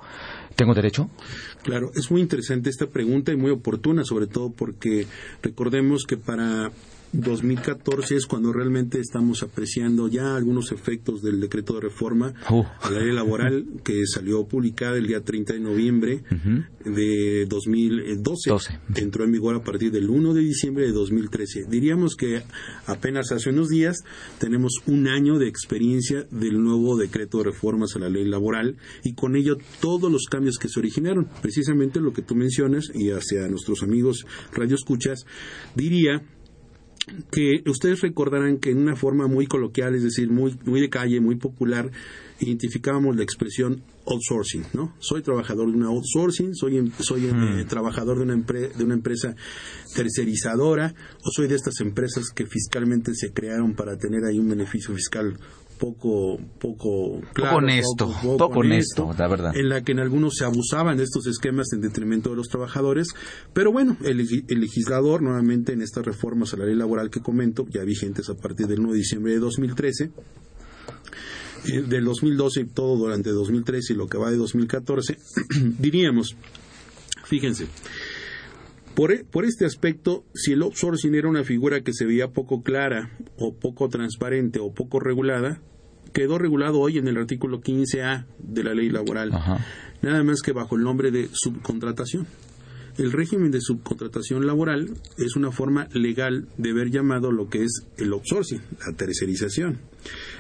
¿Tengo 0.57 0.75
derecho? 0.75 1.09
Claro, 1.63 1.93
es 1.95 2.11
muy 2.11 2.21
interesante 2.21 2.71
esta 2.71 2.87
pregunta 2.87 3.33
y 3.33 3.37
muy 3.37 3.51
oportuna, 3.51 4.05
sobre 4.05 4.27
todo 4.27 4.51
porque 4.51 5.07
recordemos 5.43 6.05
que 6.05 6.17
para 6.17 6.73
2014 7.13 8.17
es 8.17 8.27
cuando 8.27 8.53
realmente 8.53 8.99
estamos 8.99 9.43
apreciando 9.43 10.09
ya 10.09 10.35
algunos 10.35 10.73
efectos 10.73 11.23
del 11.23 11.41
decreto 11.41 11.75
de 11.75 11.81
reforma 11.83 12.33
a 12.47 12.91
la 12.91 13.01
ley 13.01 13.13
laboral 13.13 13.67
que 13.85 14.07
salió 14.07 14.45
publicada 14.47 14.97
el 14.97 15.07
día 15.07 15.23
30 15.23 15.53
de 15.53 15.61
noviembre 15.61 16.25
de 16.85 17.47
2012. 17.47 18.51
Entró 18.97 19.25
en 19.25 19.33
vigor 19.33 19.57
a 19.57 19.63
partir 19.63 19.93
del 19.93 20.09
1 20.09 20.33
de 20.33 20.41
diciembre 20.41 20.87
de 20.87 20.93
2013. 20.93 21.67
Diríamos 21.69 22.17
que 22.17 22.43
apenas 22.87 23.31
hace 23.31 23.51
unos 23.51 23.69
días 23.69 23.99
tenemos 24.39 24.73
un 24.87 25.07
año 25.07 25.39
de 25.39 25.49
experiencia 25.49 26.27
del 26.31 26.63
nuevo 26.63 26.97
decreto 26.97 27.39
de 27.39 27.45
reformas 27.45 27.95
a 27.95 27.99
la 27.99 28.09
ley 28.09 28.25
laboral 28.25 28.77
y 29.05 29.15
con 29.15 29.37
ello 29.37 29.59
todos 29.81 30.11
los 30.11 30.25
cambios 30.31 30.57
que 30.59 30.69
se 30.69 30.81
originaron. 30.81 31.29
Precisamente 31.43 32.01
lo 32.01 32.13
que 32.13 32.23
tú 32.23 32.35
mencionas 32.35 32.91
y 32.95 33.11
hacia 33.11 33.47
nuestros 33.49 33.83
amigos 33.83 34.25
radio 34.53 34.77
escuchas 34.77 35.27
diría 35.75 36.23
que 37.31 37.63
ustedes 37.67 38.01
recordarán 38.01 38.59
que 38.59 38.71
en 38.71 38.79
una 38.79 38.97
forma 38.97 39.27
muy 39.27 39.47
coloquial, 39.47 39.95
es 39.95 40.05
decir, 40.05 40.31
muy, 40.31 40.57
muy 40.65 40.81
de 40.81 40.89
calle, 40.89 41.21
muy 41.21 41.37
popular, 41.37 41.91
identificábamos 42.41 43.17
la 43.17 43.23
expresión 43.23 43.83
outsourcing, 44.07 44.65
¿no? 44.73 44.95
Soy 44.99 45.23
trabajador 45.23 45.71
de 45.71 45.77
una 45.77 45.89
outsourcing, 45.89 46.55
soy, 46.55 46.79
em, 46.79 46.91
soy 46.99 47.27
eh, 47.27 47.33
mm. 47.33 47.67
trabajador 47.69 48.19
de 48.19 48.25
una, 48.25 48.37
de 48.37 48.85
una 48.85 48.95
empresa 48.95 49.35
tercerizadora 49.95 50.95
o 51.25 51.31
soy 51.31 51.49
de 51.49 51.57
estas 51.57 51.81
empresas 51.81 52.31
que 52.35 52.47
fiscalmente 52.47 53.15
se 53.15 53.33
crearon 53.33 53.75
para 53.75 53.97
tener 53.97 54.25
ahí 54.25 54.39
un 54.39 54.49
beneficio 54.49 54.95
fiscal 54.95 55.39
poco 55.83 56.39
poco 56.61 57.21
claro, 57.33 57.57
poco 57.57 57.57
honesto, 57.57 58.15
poco, 58.39 58.61
honesto, 58.61 59.11
la 59.19 59.27
verdad. 59.27 59.57
En 59.57 59.69
la 59.69 59.83
que 59.83 59.91
en 59.91 59.99
algunos 59.99 60.35
se 60.37 60.45
abusaban 60.45 60.97
de 60.97 61.03
estos 61.03 61.27
esquemas 61.27 61.73
en 61.73 61.81
detrimento 61.81 62.31
de 62.31 62.37
los 62.37 62.47
trabajadores, 62.47 63.09
pero 63.53 63.73
bueno, 63.73 63.97
el, 64.05 64.19
legislador 64.49 65.23
nuevamente 65.23 65.73
en 65.73 65.83
estas 65.83 66.05
reformas 66.05 66.55
a 66.55 66.59
la 66.59 66.67
ley 66.67 66.77
laboral 66.77 67.11
que 67.11 67.21
comento, 67.21 67.67
ya 67.69 67.83
vigentes 67.83 68.31
a 68.31 68.35
partir 68.35 68.69
del 68.69 68.79
1 68.79 68.93
de 68.93 68.99
diciembre 68.99 69.33
de 69.33 69.41
2013, 69.41 70.05
eh, 71.65 71.83
del 71.83 72.05
2012 72.05 72.61
y 72.61 72.65
todo 72.67 72.97
durante 72.97 73.31
2013 73.31 73.95
y 73.95 73.97
lo 73.97 74.07
que 74.07 74.19
va 74.19 74.31
de 74.31 74.37
2014, 74.37 75.19
diríamos, 75.81 76.37
fíjense, 77.25 77.67
por, 78.95 79.11
e, 79.11 79.25
por, 79.25 79.45
este 79.45 79.65
aspecto, 79.65 80.25
si 80.33 80.53
el 80.53 80.63
outsourcing 80.63 81.17
era 81.17 81.29
una 81.29 81.43
figura 81.43 81.81
que 81.81 81.93
se 81.93 82.05
veía 82.05 82.29
poco 82.29 82.63
clara 82.63 83.11
o 83.37 83.53
poco 83.53 83.89
transparente 83.89 84.61
o 84.61 84.73
poco 84.73 85.01
regulada, 85.01 85.61
quedó 86.13 86.39
regulado 86.39 86.81
hoy 86.81 86.99
en 86.99 87.09
el 87.09 87.17
artículo 87.17 87.61
15A 87.61 88.27
de 88.39 88.65
la 88.65 88.75
ley 88.75 88.91
laboral, 88.91 89.31
nada 90.03 90.23
más 90.23 90.43
que 90.43 90.53
bajo 90.53 90.77
el 90.77 90.83
nombre 90.83 91.11
de 91.11 91.29
subcontratación. 91.33 92.27
El 92.99 93.11
régimen 93.11 93.51
de 93.51 93.61
subcontratación 93.61 94.47
laboral 94.47 94.91
es 95.17 95.35
una 95.35 95.51
forma 95.51 95.89
legal 95.95 96.49
de 96.59 96.71
haber 96.71 96.91
llamado 96.91 97.33
lo 97.33 97.49
que 97.49 97.63
es 97.63 97.87
el 97.97 98.13
outsourcing, 98.13 98.61
la 98.87 98.93
tercerización. 98.95 99.79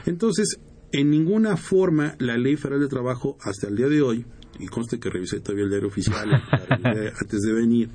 Entonces, 0.05 0.59
en 0.93 1.11
ninguna 1.11 1.57
forma 1.57 2.15
la 2.19 2.37
Ley 2.37 2.57
Federal 2.57 2.81
de 2.81 2.89
Trabajo 2.89 3.39
hasta 3.41 3.69
el 3.69 3.77
día 3.77 3.89
de 3.89 4.03
hoy, 4.03 4.27
y 4.59 4.67
conste 4.67 5.01
que 5.01 5.09
revisé 5.09 5.41
todavía 5.41 5.65
el 5.65 5.71
diario 5.71 5.89
oficial 5.89 6.29
antes 6.69 7.41
de 7.41 7.53
venir, 7.55 7.89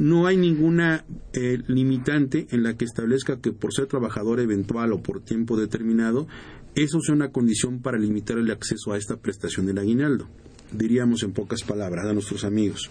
no 0.00 0.26
hay 0.26 0.38
ninguna 0.38 1.04
eh, 1.34 1.58
limitante 1.66 2.46
en 2.52 2.62
la 2.62 2.74
que 2.74 2.86
establezca 2.86 3.38
que 3.42 3.52
por 3.52 3.74
ser 3.74 3.86
trabajador 3.86 4.40
eventual 4.40 4.94
o 4.94 5.02
por 5.02 5.20
tiempo 5.20 5.58
determinado, 5.58 6.26
eso 6.74 7.00
sea 7.00 7.14
una 7.14 7.32
condición 7.32 7.82
para 7.82 7.98
limitar 7.98 8.38
el 8.38 8.50
acceso 8.50 8.92
a 8.92 8.96
esta 8.96 9.18
prestación 9.18 9.66
del 9.66 9.76
aguinaldo. 9.76 10.26
Diríamos 10.72 11.22
en 11.22 11.32
pocas 11.32 11.64
palabras 11.64 12.06
a 12.06 12.14
nuestros 12.14 12.44
amigos. 12.44 12.90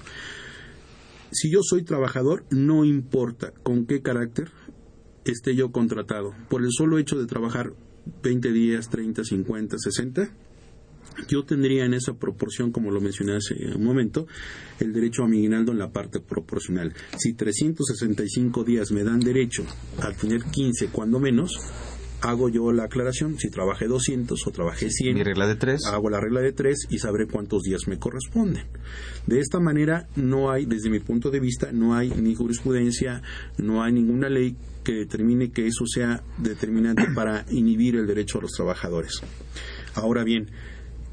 Si 1.32 1.52
yo 1.52 1.62
soy 1.64 1.82
trabajador, 1.82 2.46
no 2.52 2.86
importa 2.86 3.54
con 3.64 3.88
qué 3.88 4.04
carácter 4.04 4.52
esté 5.26 5.56
yo 5.56 5.72
contratado. 5.72 6.36
Por 6.48 6.62
el 6.62 6.70
solo 6.72 7.00
hecho 7.00 7.18
de 7.18 7.26
trabajar 7.26 7.74
20 8.22 8.52
días, 8.52 8.88
30, 8.88 9.24
50, 9.24 9.78
60, 9.80 10.30
yo 11.28 11.44
tendría 11.44 11.86
en 11.86 11.94
esa 11.94 12.14
proporción, 12.14 12.72
como 12.72 12.92
lo 12.92 13.02
mencioné 13.02 13.36
hace 13.36 13.56
un 13.76 13.84
momento, 13.84 14.28
el 14.80 14.94
derecho 14.94 15.24
a 15.24 15.28
mi 15.28 15.38
aguinaldo 15.38 15.72
en 15.72 15.80
la 15.80 15.92
parte 15.92 16.20
proporcional. 16.20 16.94
Si 17.18 17.34
365 17.34 18.64
días 18.64 18.92
me 18.92 19.04
dan 19.04 19.20
derecho 19.20 19.64
a 20.02 20.12
tener 20.12 20.44
15 20.44 20.88
cuando 20.88 21.20
menos, 21.20 21.58
hago 22.22 22.50
yo 22.50 22.72
la 22.72 22.84
aclaración, 22.86 23.38
si 23.38 23.50
trabajé 23.50 23.88
200 23.88 24.46
o 24.46 24.52
trabajé 24.52 24.90
100, 24.90 25.16
Mi 25.16 25.24
regla 25.24 25.48
de 25.48 25.56
tres. 25.56 25.86
hago 25.86 26.10
la 26.10 26.20
regla 26.20 26.42
de 26.42 26.52
3 26.52 26.88
y 26.90 27.00
sabré 27.00 27.28
cuántos 27.28 27.64
días 27.64 27.88
me 27.88 27.98
corresponden. 27.98 28.66
De 29.26 29.40
esta 29.40 29.60
manera 29.60 30.08
no 30.16 30.52
hay, 30.52 30.66
desde 30.66 30.90
mi 30.90 31.00
punto 31.00 31.32
de 31.32 31.40
vista, 31.40 31.72
no 31.72 31.96
hay 31.96 32.10
ni 32.10 32.36
jurisprudencia, 32.36 33.22
no 33.58 33.84
hay 33.84 33.94
ninguna 33.94 34.30
ley 34.30 34.56
que 34.84 34.94
determine 34.94 35.52
que 35.52 35.68
eso 35.68 35.86
sea 35.86 36.24
determinante 36.38 37.06
para 37.16 37.46
inhibir 37.52 37.96
el 37.96 38.08
derecho 38.08 38.40
a 38.40 38.42
los 38.42 38.52
trabajadores. 38.52 39.22
Ahora 39.96 40.24
bien, 40.24 40.50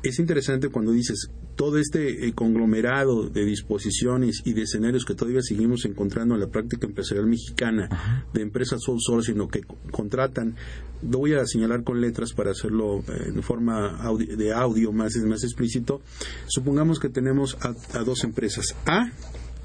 es 0.02 0.18
interesante 0.18 0.68
cuando 0.68 0.92
dices 0.92 1.30
todo 1.56 1.78
este 1.78 2.26
eh, 2.26 2.32
conglomerado 2.34 3.28
de 3.28 3.44
disposiciones 3.44 4.42
y 4.44 4.52
de 4.52 4.62
escenarios 4.62 5.04
que 5.04 5.14
todavía 5.14 5.40
seguimos 5.42 5.84
encontrando 5.84 6.34
en 6.34 6.40
la 6.40 6.48
práctica 6.48 6.86
empresarial 6.86 7.26
mexicana 7.26 8.24
de 8.32 8.42
empresas 8.42 8.80
outsourcing 8.86 9.40
o 9.40 9.48
que 9.48 9.62
contratan 9.90 10.54
lo 11.02 11.18
voy 11.18 11.34
a 11.34 11.46
señalar 11.46 11.82
con 11.82 12.00
letras 12.00 12.32
para 12.32 12.50
hacerlo 12.50 13.00
eh, 13.08 13.32
en 13.34 13.42
forma 13.42 13.98
de 14.18 14.52
audio 14.52 14.92
más, 14.92 15.14
más 15.16 15.44
explícito. 15.44 16.00
Supongamos 16.46 16.98
que 16.98 17.08
tenemos 17.08 17.56
a, 17.60 17.74
a 17.98 18.02
dos 18.02 18.24
empresas. 18.24 18.74
A 18.86 19.10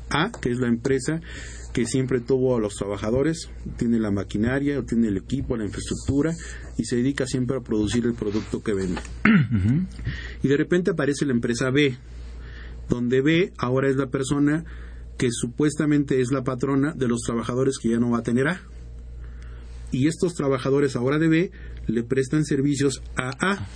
A 0.09 0.31
que 0.31 0.51
es 0.51 0.59
la 0.59 0.67
empresa 0.67 1.21
que 1.73 1.85
siempre 1.85 2.19
tuvo 2.19 2.57
a 2.57 2.59
los 2.59 2.75
trabajadores, 2.75 3.49
tiene 3.77 3.99
la 3.99 4.11
maquinaria, 4.11 4.81
tiene 4.83 5.07
el 5.07 5.17
equipo, 5.17 5.55
la 5.55 5.65
infraestructura 5.65 6.33
y 6.77 6.83
se 6.85 6.97
dedica 6.97 7.25
siempre 7.25 7.57
a 7.57 7.61
producir 7.61 8.05
el 8.05 8.13
producto 8.13 8.61
que 8.61 8.73
vende. 8.73 9.01
Y 10.43 10.47
de 10.47 10.57
repente 10.57 10.91
aparece 10.91 11.25
la 11.25 11.33
empresa 11.33 11.69
B, 11.69 11.95
donde 12.89 13.21
B 13.21 13.53
ahora 13.57 13.89
es 13.89 13.95
la 13.95 14.07
persona 14.07 14.65
que 15.17 15.29
supuestamente 15.31 16.19
es 16.19 16.31
la 16.31 16.43
patrona 16.43 16.93
de 16.93 17.07
los 17.07 17.21
trabajadores 17.21 17.77
que 17.81 17.89
ya 17.89 17.99
no 17.99 18.09
va 18.09 18.19
a 18.19 18.23
tener 18.23 18.47
A. 18.47 18.61
Y 19.91 20.07
estos 20.07 20.33
trabajadores 20.33 20.95
ahora 20.95 21.19
de 21.19 21.27
B 21.27 21.51
le 21.87 22.03
prestan 22.03 22.43
servicios 22.43 23.03
a 23.15 23.29
A 23.39 23.67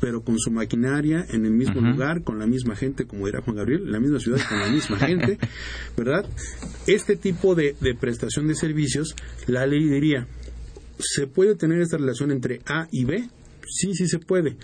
pero 0.00 0.22
con 0.22 0.38
su 0.38 0.50
maquinaria 0.50 1.26
en 1.30 1.44
el 1.44 1.52
mismo 1.52 1.80
lugar, 1.80 2.22
con 2.22 2.38
la 2.38 2.46
misma 2.46 2.76
gente, 2.76 3.06
como 3.06 3.28
era 3.28 3.42
Juan 3.42 3.56
Gabriel, 3.56 3.82
en 3.82 3.92
la 3.92 4.00
misma 4.00 4.20
ciudad, 4.20 4.40
con 4.48 4.58
la 4.58 4.68
misma 4.68 4.98
gente, 5.06 5.38
¿verdad? 5.96 6.26
Este 6.86 7.16
tipo 7.16 7.54
de, 7.54 7.76
de 7.80 7.94
prestación 7.94 8.48
de 8.48 8.54
servicios, 8.54 9.14
la 9.46 9.66
ley 9.66 9.88
diría, 9.88 10.26
¿se 10.98 11.26
puede 11.26 11.54
tener 11.56 11.80
esta 11.80 11.96
relación 11.96 12.30
entre 12.30 12.60
A 12.66 12.88
y 12.90 13.04
B? 13.04 13.28
Sí, 13.66 13.94
sí 13.94 14.08
se 14.08 14.18
puede 14.18 14.56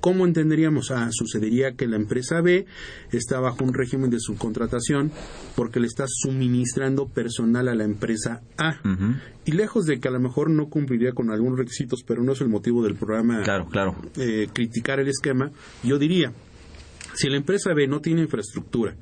¿Cómo 0.00 0.26
entenderíamos? 0.26 0.90
Ah, 0.90 1.08
sucedería 1.10 1.72
que 1.72 1.86
la 1.86 1.96
empresa 1.96 2.40
B 2.40 2.66
está 3.12 3.40
bajo 3.40 3.64
un 3.64 3.74
régimen 3.74 4.10
de 4.10 4.20
subcontratación 4.20 5.10
porque 5.54 5.80
le 5.80 5.86
está 5.86 6.04
suministrando 6.06 7.08
personal 7.08 7.68
a 7.68 7.74
la 7.74 7.84
empresa 7.84 8.42
A. 8.56 8.80
Y 9.44 9.52
lejos 9.52 9.86
de 9.86 10.00
que 10.00 10.08
a 10.08 10.10
lo 10.10 10.20
mejor 10.20 10.50
no 10.50 10.68
cumpliría 10.68 11.12
con 11.12 11.30
algunos 11.30 11.58
requisitos, 11.58 12.02
pero 12.06 12.22
no 12.22 12.32
es 12.32 12.40
el 12.40 12.48
motivo 12.48 12.82
del 12.82 12.94
programa 12.94 13.42
claro, 13.42 13.66
claro. 13.66 13.96
Eh, 14.16 14.48
criticar 14.52 15.00
el 15.00 15.08
esquema, 15.08 15.50
yo 15.82 15.98
diría, 15.98 16.32
si 17.16 17.30
la 17.30 17.38
empresa 17.38 17.72
B 17.72 17.88
no 17.88 18.00
tiene 18.00 18.22
infraestructura, 18.22 18.94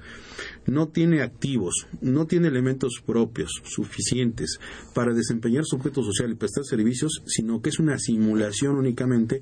no 0.67 0.89
tiene 0.89 1.21
activos, 1.21 1.89
no 2.01 2.27
tiene 2.27 2.47
elementos 2.47 3.03
propios 3.05 3.61
suficientes 3.65 4.61
para 4.95 5.13
desempeñar 5.13 5.65
su 5.65 5.77
objeto 5.77 6.03
social 6.05 6.31
y 6.31 6.37
prestar 6.37 6.65
servicios, 6.65 7.23
sino 7.27 7.61
que 7.61 7.71
es 7.71 7.81
una 7.81 7.99
simulación 7.99 8.77
únicamente, 8.77 9.41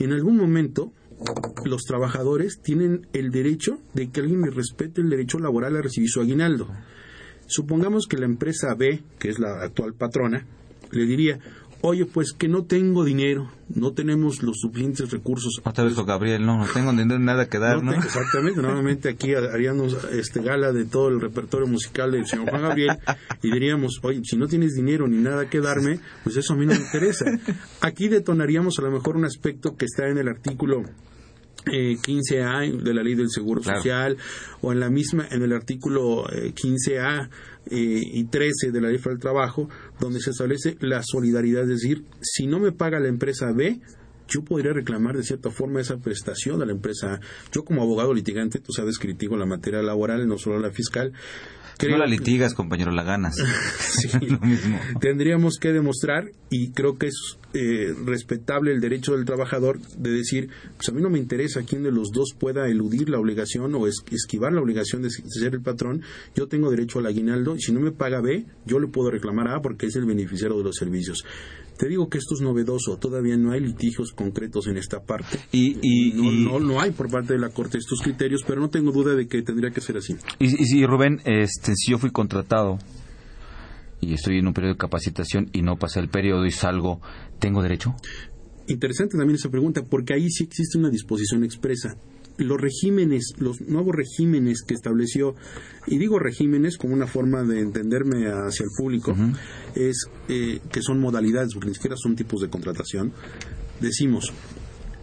en 0.00 0.12
algún 0.12 0.36
momento 0.36 0.92
los 1.64 1.82
trabajadores 1.84 2.60
tienen 2.60 3.06
el 3.12 3.30
derecho 3.30 3.78
de 3.94 4.10
que 4.10 4.20
alguien 4.20 4.42
les 4.42 4.54
respete 4.54 5.00
el 5.00 5.10
derecho 5.10 5.38
laboral 5.38 5.76
a 5.76 5.82
recibir 5.82 6.08
su 6.10 6.20
aguinaldo. 6.20 6.68
Supongamos 7.46 8.06
que 8.08 8.18
la 8.18 8.26
empresa 8.26 8.74
B, 8.74 9.02
que 9.18 9.28
es 9.28 9.38
la 9.38 9.62
actual 9.62 9.94
patrona, 9.94 10.44
le 10.90 11.06
diría, 11.06 11.38
oye, 11.80 12.06
pues 12.06 12.32
que 12.32 12.48
no 12.48 12.64
tengo 12.64 13.04
dinero, 13.04 13.50
no 13.68 13.92
tenemos 13.92 14.42
los 14.42 14.58
suficientes 14.60 15.10
recursos. 15.10 15.60
Otra 15.64 15.84
vez 15.84 15.94
Gabriel, 15.96 16.44
no, 16.44 16.58
no 16.58 16.66
tengo 16.72 16.92
dinero, 16.92 17.18
nada 17.18 17.48
que 17.48 17.58
dar, 17.58 17.82
¿no? 17.82 17.92
exactamente, 17.92 18.60
nuevamente 18.60 19.08
aquí 19.08 19.34
haríamos 19.34 19.96
este 20.12 20.40
gala 20.40 20.72
de 20.72 20.84
todo 20.84 21.08
el 21.08 21.20
repertorio 21.20 21.66
musical 21.66 22.12
del 22.12 22.26
señor 22.26 22.50
Juan 22.50 22.62
Gabriel 22.62 22.98
y 23.42 23.50
diríamos, 23.50 24.00
oye, 24.02 24.20
si 24.24 24.36
no 24.36 24.46
tienes 24.46 24.74
dinero 24.74 25.06
ni 25.06 25.18
nada 25.18 25.48
que 25.48 25.60
darme, 25.60 26.00
pues 26.24 26.36
eso 26.36 26.54
a 26.54 26.56
mí 26.56 26.66
no 26.66 26.72
me 26.72 26.80
interesa. 26.80 27.26
Aquí 27.80 28.08
detonaríamos 28.08 28.78
a 28.78 28.82
lo 28.82 28.90
mejor 28.90 29.16
un 29.16 29.24
aspecto 29.24 29.76
que 29.76 29.84
está 29.84 30.08
en 30.08 30.18
el 30.18 30.28
artículo 30.28 30.82
eh, 31.66 31.96
15A 31.96 32.82
de 32.82 32.94
la 32.94 33.02
ley 33.02 33.14
del 33.14 33.30
seguro 33.30 33.62
social 33.62 34.16
o 34.60 34.72
en 34.72 34.80
la 34.80 34.88
misma 34.88 35.26
en 35.30 35.42
el 35.42 35.52
artículo 35.52 36.24
15A 36.24 37.26
eh, 37.26 37.28
y 37.70 38.24
13 38.24 38.70
de 38.72 38.80
la 38.80 38.88
ley 38.88 38.98
del 38.98 39.18
trabajo 39.18 39.68
donde 40.00 40.20
se 40.20 40.30
establece 40.30 40.76
la 40.80 41.02
solidaridad 41.02 41.62
es 41.62 41.80
decir 41.80 42.04
si 42.20 42.46
no 42.46 42.58
me 42.58 42.72
paga 42.72 43.00
la 43.00 43.08
empresa 43.08 43.52
B 43.52 43.80
yo 44.28 44.42
podría 44.44 44.72
reclamar 44.72 45.16
de 45.16 45.22
cierta 45.22 45.50
forma 45.50 45.80
esa 45.80 45.96
prestación 45.96 46.62
a 46.62 46.66
la 46.66 46.72
empresa 46.72 47.14
A. 47.14 47.20
Yo 47.52 47.64
como 47.64 47.82
abogado 47.82 48.14
litigante, 48.14 48.58
tú 48.60 48.72
sabes 48.72 48.98
que 48.98 49.08
litigo 49.08 49.36
la 49.36 49.46
materia 49.46 49.82
laboral, 49.82 50.28
no 50.28 50.38
solo 50.38 50.58
la 50.58 50.70
fiscal, 50.70 51.12
no 51.86 51.98
la 51.98 52.06
litigas, 52.06 52.54
compañero, 52.54 52.90
la 52.90 53.04
ganas. 53.04 53.36
sí, 53.78 54.08
lo 54.26 54.40
mismo. 54.40 54.78
Tendríamos 55.00 55.58
que 55.60 55.72
demostrar, 55.72 56.30
y 56.50 56.72
creo 56.72 56.98
que 56.98 57.06
es 57.06 57.38
eh, 57.54 57.94
respetable 58.04 58.72
el 58.72 58.80
derecho 58.80 59.12
del 59.12 59.24
trabajador 59.24 59.78
de 59.96 60.10
decir, 60.10 60.48
pues 60.76 60.88
a 60.88 60.92
mí 60.92 61.00
no 61.00 61.10
me 61.10 61.18
interesa 61.18 61.62
quién 61.62 61.84
de 61.84 61.92
los 61.92 62.10
dos 62.10 62.34
pueda 62.38 62.68
eludir 62.68 63.08
la 63.08 63.18
obligación 63.18 63.74
o 63.74 63.86
esquivar 63.86 64.52
la 64.52 64.60
obligación 64.60 65.02
de 65.02 65.10
ser 65.10 65.54
el 65.54 65.62
patrón, 65.62 66.02
yo 66.34 66.48
tengo 66.48 66.70
derecho 66.70 66.98
al 66.98 67.06
aguinaldo, 67.06 67.54
y 67.54 67.60
si 67.60 67.72
no 67.72 67.80
me 67.80 67.92
paga 67.92 68.20
B, 68.20 68.44
yo 68.66 68.80
le 68.80 68.88
puedo 68.88 69.10
reclamar 69.10 69.48
A 69.48 69.60
porque 69.60 69.86
es 69.86 69.96
el 69.96 70.06
beneficiario 70.06 70.58
de 70.58 70.64
los 70.64 70.76
servicios. 70.76 71.24
Te 71.78 71.88
digo 71.88 72.08
que 72.08 72.18
esto 72.18 72.34
es 72.34 72.40
novedoso, 72.40 72.96
todavía 72.96 73.36
no 73.36 73.52
hay 73.52 73.60
litigios 73.60 74.12
concretos 74.12 74.66
en 74.66 74.76
esta 74.78 75.00
parte. 75.00 75.38
Y, 75.52 76.12
no, 76.44 76.58
no, 76.58 76.80
hay 76.80 76.90
por 76.90 77.08
parte 77.08 77.34
de 77.34 77.38
la 77.38 77.50
Corte 77.50 77.78
estos 77.78 78.00
criterios, 78.00 78.42
pero 78.44 78.60
no 78.60 78.68
tengo 78.68 78.90
duda 78.90 79.14
de 79.14 79.28
que 79.28 79.42
tendría 79.42 79.70
que 79.70 79.80
ser 79.80 79.96
así. 79.96 80.16
Y, 80.40 80.48
si 80.48 80.84
Rubén, 80.84 81.20
este, 81.24 81.74
si 81.76 81.92
yo 81.92 81.98
fui 81.98 82.10
contratado 82.10 82.78
y 84.00 84.12
estoy 84.12 84.38
en 84.38 84.48
un 84.48 84.54
periodo 84.54 84.74
de 84.74 84.78
capacitación 84.78 85.50
y 85.52 85.62
no 85.62 85.76
pasé 85.76 86.00
el 86.00 86.08
periodo 86.08 86.46
y 86.46 86.50
salgo, 86.50 87.00
¿tengo 87.38 87.62
derecho? 87.62 87.94
Interesante 88.66 89.16
también 89.16 89.36
esa 89.36 89.48
pregunta, 89.48 89.82
porque 89.88 90.14
ahí 90.14 90.28
sí 90.30 90.44
existe 90.44 90.78
una 90.78 90.90
disposición 90.90 91.44
expresa 91.44 91.96
los 92.38 92.60
regímenes, 92.60 93.34
los 93.38 93.60
nuevos 93.60 93.94
regímenes 93.94 94.62
que 94.62 94.74
estableció, 94.74 95.34
y 95.86 95.98
digo 95.98 96.18
regímenes 96.18 96.76
como 96.78 96.94
una 96.94 97.06
forma 97.06 97.42
de 97.42 97.60
entenderme 97.60 98.26
hacia 98.28 98.64
el 98.64 98.70
público, 98.76 99.14
es 99.74 100.06
eh, 100.28 100.60
que 100.70 100.82
son 100.82 101.00
modalidades, 101.00 101.54
porque 101.54 101.68
ni 101.68 101.74
siquiera 101.74 101.96
son 101.96 102.16
tipos 102.16 102.40
de 102.40 102.48
contratación. 102.48 103.12
Decimos, 103.80 104.32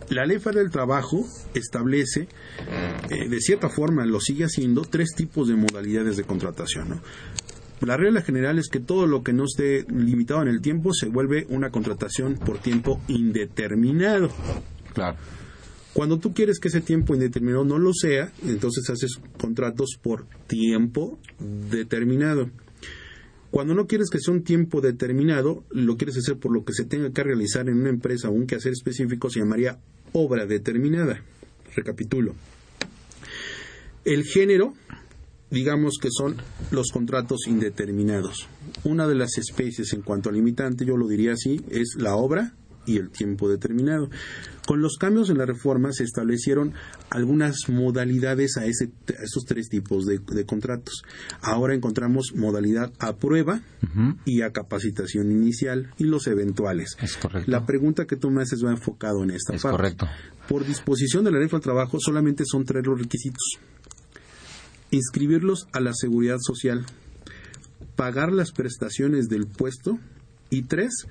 la 0.10 0.26
ley 0.26 0.40
federal 0.40 0.66
del 0.66 0.72
trabajo 0.72 1.26
establece, 1.54 2.28
eh, 3.10 3.30
de 3.30 3.40
cierta 3.40 3.70
forma 3.70 4.06
lo 4.06 4.20
sigue 4.20 4.46
haciendo, 4.46 4.84
tres 4.84 5.14
tipos 5.16 5.48
de 5.48 5.56
modalidades 5.56 6.18
de 6.18 6.24
contratación. 6.24 7.02
La 7.82 7.98
regla 7.98 8.22
general 8.22 8.58
es 8.58 8.70
que 8.70 8.80
todo 8.80 9.06
lo 9.06 9.24
que 9.24 9.34
no 9.34 9.44
esté 9.44 9.86
limitado 9.90 10.42
en 10.42 10.48
el 10.48 10.62
tiempo 10.62 10.94
se 10.94 11.08
vuelve 11.08 11.46
una 11.50 11.72
contratación 11.72 12.36
por 12.36 12.60
tiempo 12.60 13.02
indeterminado. 13.08 14.30
Claro. 14.94 15.18
Cuando 15.96 16.20
tú 16.20 16.34
quieres 16.34 16.60
que 16.60 16.68
ese 16.68 16.82
tiempo 16.82 17.14
indeterminado 17.14 17.64
no 17.64 17.80
lo 17.80 17.94
sea, 17.94 18.30
entonces 18.46 18.90
haces 18.90 19.18
contratos 19.40 19.92
por 20.02 20.26
tiempo 20.46 21.18
determinado. 21.40 22.50
Cuando 23.50 23.74
no 23.76 23.88
quieres 23.88 24.10
que 24.10 24.20
sea 24.20 24.34
un 24.34 24.44
tiempo 24.44 24.82
determinado, 24.82 25.64
lo 25.70 25.96
quieres 25.96 26.18
hacer 26.18 26.36
por 26.36 26.54
lo 26.54 26.66
que 26.66 26.74
se 26.74 26.84
tenga 26.84 27.12
que 27.12 27.24
realizar 27.24 27.70
en 27.70 27.80
una 27.80 27.92
empresa 27.92 28.28
o 28.28 28.34
un 28.34 28.46
quehacer 28.46 28.74
específico, 28.74 29.30
se 29.30 29.40
llamaría 29.40 29.80
obra 30.12 30.46
determinada. 30.46 31.24
Recapitulo. 31.74 32.36
El 34.04 34.26
género, 34.26 34.74
digamos 35.50 35.98
que 36.02 36.10
son 36.12 36.36
los 36.72 36.92
contratos 36.92 37.48
indeterminados. 37.48 38.50
Una 38.84 39.08
de 39.08 39.16
las 39.16 39.38
especies 39.38 39.94
en 39.94 40.02
cuanto 40.02 40.28
a 40.28 40.34
limitante, 40.34 40.84
yo 40.84 40.98
lo 40.98 41.08
diría 41.08 41.32
así, 41.32 41.62
es 41.70 41.96
la 41.98 42.18
obra 42.18 42.54
y 42.86 42.98
el 42.98 43.10
tiempo 43.10 43.50
determinado. 43.50 44.10
Con 44.66 44.82
los 44.82 44.98
cambios 44.98 45.30
en 45.30 45.38
la 45.38 45.46
reforma 45.46 45.92
se 45.92 46.04
establecieron 46.04 46.74
algunas 47.10 47.70
modalidades 47.70 48.58
a, 48.58 48.66
ese, 48.66 48.92
esos 49.24 49.46
tres 49.46 49.70
tipos 49.70 50.06
de, 50.06 50.46
contratos. 50.46 51.04
Ahora 51.42 51.76
encontramos 51.76 52.34
modalidad 52.36 52.92
a 53.00 53.16
prueba 53.16 53.62
y 54.26 54.42
a 54.42 54.52
capacitación 54.52 55.32
inicial 55.32 55.92
y 55.98 56.06
los 56.06 56.28
eventuales. 56.28 56.98
Es 57.02 57.18
correcto. 57.18 57.52
La 57.52 57.66
pregunta 57.66 58.06
que 58.06 58.16
tú 58.16 58.32
me 58.32 58.42
haces 58.42 58.64
va 58.66 58.72
enfocado 58.72 59.24
en 59.24 59.32
esta 59.32 59.56
es 59.56 59.62
parte. 59.62 59.78
correcto. 59.78 60.08
Por 60.48 60.66
disposición 60.66 61.24
de 61.24 61.32
la 61.32 61.40
ley 61.40 61.48
del 61.48 61.62
trabajo 61.62 62.00
solamente 62.00 62.44
son 62.46 62.66
tres 62.66 62.86
los 62.86 63.00
requisitos. 63.00 63.60
Inscribirlos 64.92 65.68
a 65.74 65.80
la 65.80 65.94
seguridad 65.94 66.38
social, 66.40 66.86
pagar 67.96 68.32
las 68.32 68.52
prestaciones 68.52 69.28
del 69.28 69.48
puesto 69.48 70.00
y 70.50 70.64
tres, 70.64 71.08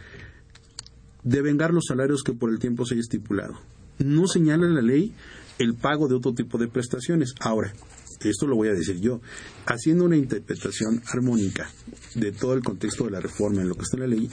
devengar 1.24 1.72
los 1.72 1.86
salarios 1.88 2.22
que 2.22 2.32
por 2.32 2.50
el 2.50 2.58
tiempo 2.58 2.86
se 2.86 2.94
haya 2.94 3.00
estipulado. 3.00 3.54
No 3.98 4.26
señala 4.26 4.68
la 4.68 4.82
ley 4.82 5.12
el 5.58 5.74
pago 5.74 6.08
de 6.08 6.14
otro 6.14 6.34
tipo 6.34 6.58
de 6.58 6.68
prestaciones. 6.68 7.34
Ahora, 7.40 7.72
esto 8.20 8.46
lo 8.46 8.56
voy 8.56 8.68
a 8.68 8.74
decir 8.74 9.00
yo, 9.00 9.20
haciendo 9.66 10.04
una 10.04 10.16
interpretación 10.16 11.02
armónica 11.12 11.70
de 12.14 12.32
todo 12.32 12.54
el 12.54 12.62
contexto 12.62 13.04
de 13.04 13.10
la 13.10 13.20
reforma 13.20 13.62
en 13.62 13.68
lo 13.68 13.74
que 13.74 13.82
está 13.82 13.96
en 13.96 14.02
la 14.02 14.16
ley, 14.16 14.30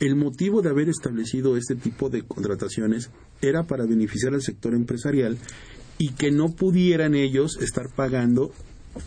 el 0.00 0.16
motivo 0.16 0.62
de 0.62 0.70
haber 0.70 0.88
establecido 0.88 1.56
este 1.56 1.74
tipo 1.74 2.08
de 2.08 2.22
contrataciones 2.22 3.10
era 3.42 3.64
para 3.64 3.84
beneficiar 3.84 4.34
al 4.34 4.42
sector 4.42 4.74
empresarial 4.74 5.38
y 5.98 6.10
que 6.12 6.30
no 6.30 6.54
pudieran 6.54 7.14
ellos 7.14 7.58
estar 7.60 7.90
pagando 7.94 8.52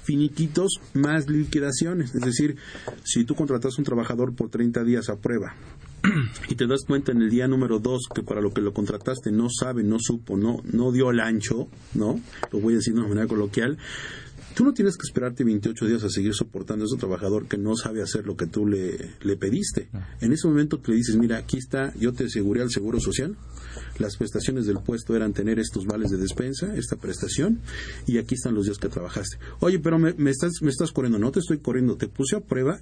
finiquitos 0.03 0.79
más 0.93 1.27
liquidaciones. 1.27 2.13
Es 2.13 2.21
decir, 2.21 2.57
si 3.03 3.23
tú 3.25 3.35
contratas 3.35 3.73
a 3.73 3.81
un 3.81 3.85
trabajador 3.85 4.35
por 4.35 4.49
30 4.49 4.83
días 4.83 5.09
a 5.09 5.17
prueba 5.17 5.55
y 6.49 6.55
te 6.55 6.67
das 6.67 6.81
cuenta 6.85 7.11
en 7.11 7.21
el 7.21 7.29
día 7.29 7.47
número 7.47 7.79
2 7.79 8.09
que 8.13 8.23
para 8.23 8.41
lo 8.41 8.53
que 8.53 8.61
lo 8.61 8.73
contrataste 8.73 9.31
no 9.31 9.47
sabe, 9.49 9.83
no 9.83 9.97
supo, 9.99 10.35
no, 10.35 10.61
no 10.71 10.91
dio 10.91 11.11
el 11.11 11.19
ancho, 11.19 11.67
¿no? 11.93 12.19
Lo 12.51 12.59
voy 12.59 12.73
a 12.73 12.77
decir 12.77 12.93
de 12.93 12.99
una 12.99 13.09
manera 13.09 13.27
coloquial. 13.27 13.77
Tú 14.55 14.63
no 14.63 14.73
tienes 14.73 14.97
que 14.97 15.07
esperarte 15.07 15.43
28 15.43 15.87
días 15.87 16.03
a 16.03 16.09
seguir 16.09 16.33
soportando 16.33 16.85
a 16.85 16.87
ese 16.87 16.97
trabajador 16.97 17.47
que 17.47 17.57
no 17.57 17.75
sabe 17.75 18.01
hacer 18.01 18.25
lo 18.25 18.35
que 18.35 18.45
tú 18.45 18.67
le, 18.67 19.15
le 19.21 19.35
pediste. 19.35 19.89
En 20.21 20.31
ese 20.31 20.47
momento 20.47 20.79
te 20.79 20.91
le 20.91 20.97
dices, 20.97 21.15
mira, 21.15 21.37
aquí 21.37 21.57
está, 21.57 21.93
yo 21.95 22.13
te 22.13 22.25
aseguré 22.25 22.61
al 22.61 22.69
Seguro 22.69 22.99
Social, 22.99 23.35
las 23.97 24.17
prestaciones 24.17 24.65
del 24.65 24.79
puesto 24.79 25.15
eran 25.15 25.33
tener 25.33 25.59
estos 25.59 25.85
vales 25.85 26.11
de 26.11 26.17
despensa, 26.17 26.75
esta 26.75 26.97
prestación, 26.97 27.61
y 28.05 28.17
aquí 28.17 28.35
están 28.35 28.53
los 28.53 28.65
días 28.65 28.77
que 28.77 28.89
trabajaste. 28.89 29.37
Oye, 29.59 29.79
pero 29.79 29.97
me, 29.97 30.29
estás, 30.29 30.61
me 30.61 30.69
estás 30.69 30.91
corriendo, 30.91 31.19
no 31.19 31.31
te 31.31 31.39
estoy 31.39 31.59
corriendo, 31.59 31.97
te 31.97 32.07
puse 32.07 32.35
a 32.35 32.41
prueba 32.41 32.79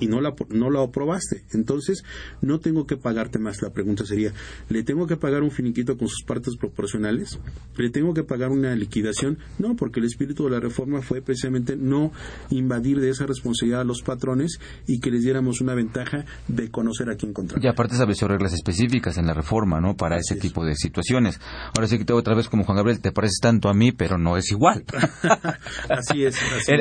y 0.00 0.06
no 0.06 0.20
la, 0.20 0.34
no 0.50 0.70
la 0.70 0.82
aprobaste. 0.82 1.44
Entonces, 1.52 2.04
no 2.40 2.60
tengo 2.60 2.86
que 2.86 2.96
pagarte 2.96 3.38
más. 3.38 3.62
La 3.62 3.72
pregunta 3.72 4.04
sería, 4.04 4.32
¿le 4.68 4.82
tengo 4.82 5.06
que 5.06 5.16
pagar 5.16 5.42
un 5.42 5.50
finiquito 5.50 5.96
con 5.96 6.08
sus 6.08 6.24
partes 6.24 6.56
proporcionales? 6.56 7.38
¿Le 7.76 7.90
tengo 7.90 8.14
que 8.14 8.22
pagar 8.22 8.50
una 8.50 8.74
liquidación? 8.74 9.38
No, 9.58 9.76
porque 9.76 10.00
el 10.00 10.06
espíritu 10.06 10.44
de 10.44 10.50
la 10.50 10.60
reforma 10.60 10.91
fue 11.00 11.22
precisamente 11.22 11.76
no 11.76 12.12
invadir 12.50 13.00
de 13.00 13.10
esa 13.10 13.26
responsabilidad 13.26 13.80
a 13.80 13.84
los 13.84 14.02
patrones 14.02 14.58
y 14.86 15.00
que 15.00 15.10
les 15.10 15.22
diéramos 15.22 15.60
una 15.60 15.74
ventaja 15.74 16.24
de 16.48 16.70
conocer 16.70 17.08
a 17.10 17.16
quién 17.16 17.32
contratar. 17.32 17.64
Y 17.64 17.68
aparte 17.68 17.94
estableció 17.94 18.28
reglas 18.28 18.52
específicas 18.52 19.16
en 19.18 19.26
la 19.26 19.34
reforma, 19.34 19.80
¿no? 19.80 19.96
Para 19.96 20.16
ese 20.16 20.36
tipo 20.36 20.64
de 20.64 20.74
situaciones. 20.74 21.40
Ahora 21.76 21.86
sí 21.88 21.98
que 21.98 22.04
te 22.04 22.12
otra 22.12 22.34
vez 22.34 22.48
como 22.48 22.64
Juan 22.64 22.76
Gabriel, 22.76 23.00
te 23.00 23.12
pareces 23.12 23.38
tanto 23.40 23.68
a 23.68 23.74
mí, 23.74 23.92
pero 23.92 24.18
no 24.18 24.36
es 24.36 24.50
igual. 24.50 24.84
así 25.88 26.24
es. 26.24 26.36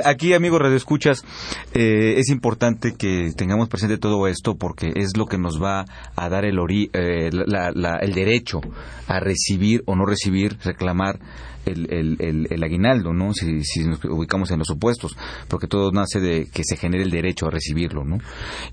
Aquí, 0.06 0.34
amigos 0.34 0.60
Radio 0.60 0.76
Escuchas, 0.76 1.24
eh, 1.74 2.16
es 2.18 2.30
importante 2.30 2.94
que 2.96 3.32
tengamos 3.36 3.70
presente 3.70 3.98
todo 3.98 4.28
esto 4.28 4.56
porque 4.56 4.92
es 4.96 5.18
lo 5.18 5.26
que 5.26 5.38
nos 5.38 5.62
va 5.62 5.86
a 6.16 6.30
dar 6.30 6.46
el, 6.46 6.58
eh, 6.94 7.30
el 7.30 8.14
derecho 8.14 8.62
a 9.08 9.20
recibir 9.20 9.84
o 9.86 9.96
no 9.96 10.06
recibir, 10.06 10.58
reclamar 10.64 11.20
el, 11.66 12.18
el, 12.20 12.48
el, 12.50 12.64
aguinaldo, 12.64 13.14
¿no? 13.14 13.34
Si, 13.34 13.84
nos 13.84 14.04
ubicamos 14.06 14.52
en 14.52 14.60
los 14.60 14.68
supuestos, 14.68 15.16
porque 15.48 15.68
todo 15.68 15.92
nace 15.92 16.20
de 16.20 16.48
que 16.52 16.64
se 16.64 16.78
genere 16.78 17.04
el 17.04 17.12
derecho 17.12 17.48
a 17.48 17.52
recibirlo, 17.52 18.04
¿no? 18.04 18.18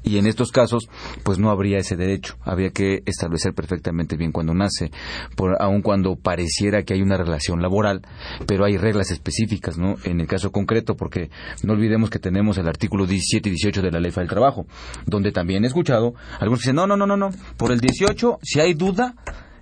Y 0.02 0.18
en 0.18 0.26
estos 0.26 0.50
casos, 0.52 0.88
pues 1.22 1.38
no 1.38 1.50
habría 1.50 1.78
ese 1.78 1.96
derecho. 1.96 2.36
Habría 2.42 2.70
que 2.70 3.02
establecer 3.06 3.54
perfectamente 3.54 4.16
bien 4.16 4.32
cuando 4.32 4.54
nace, 4.54 4.90
por, 5.36 5.60
aun 5.60 5.82
cuando 5.82 6.16
pareciera 6.16 6.82
que 6.82 6.94
hay 6.94 7.02
una 7.02 7.16
relación 7.16 7.60
laboral, 7.60 8.02
pero 8.46 8.64
hay 8.64 8.76
reglas 8.76 9.10
específicas, 9.10 9.78
¿no? 9.78 9.96
En 10.04 10.20
el 10.20 10.26
caso 10.26 10.52
concreto, 10.52 10.96
porque 10.96 11.30
no 11.62 11.72
olvidemos 11.72 12.10
que 12.10 12.18
tenemos 12.18 12.58
el 12.58 12.68
artículo 12.68 13.06
17 13.06 13.48
y 13.48 13.52
18 13.52 13.82
de 13.82 13.90
la 13.90 14.00
Ley 14.00 14.12
del 14.12 14.28
Trabajo, 14.28 14.66
donde 15.06 15.32
también 15.32 15.64
he 15.64 15.66
escuchado 15.68 16.14
algunos 16.40 16.60
dicen, 16.60 16.76
no, 16.76 16.86
no, 16.86 16.96
no, 16.96 17.06
no, 17.06 17.16
no, 17.16 17.30
por 17.56 17.72
el 17.72 17.80
18, 17.80 18.38
si 18.42 18.60
hay 18.60 18.74
duda, 18.74 19.14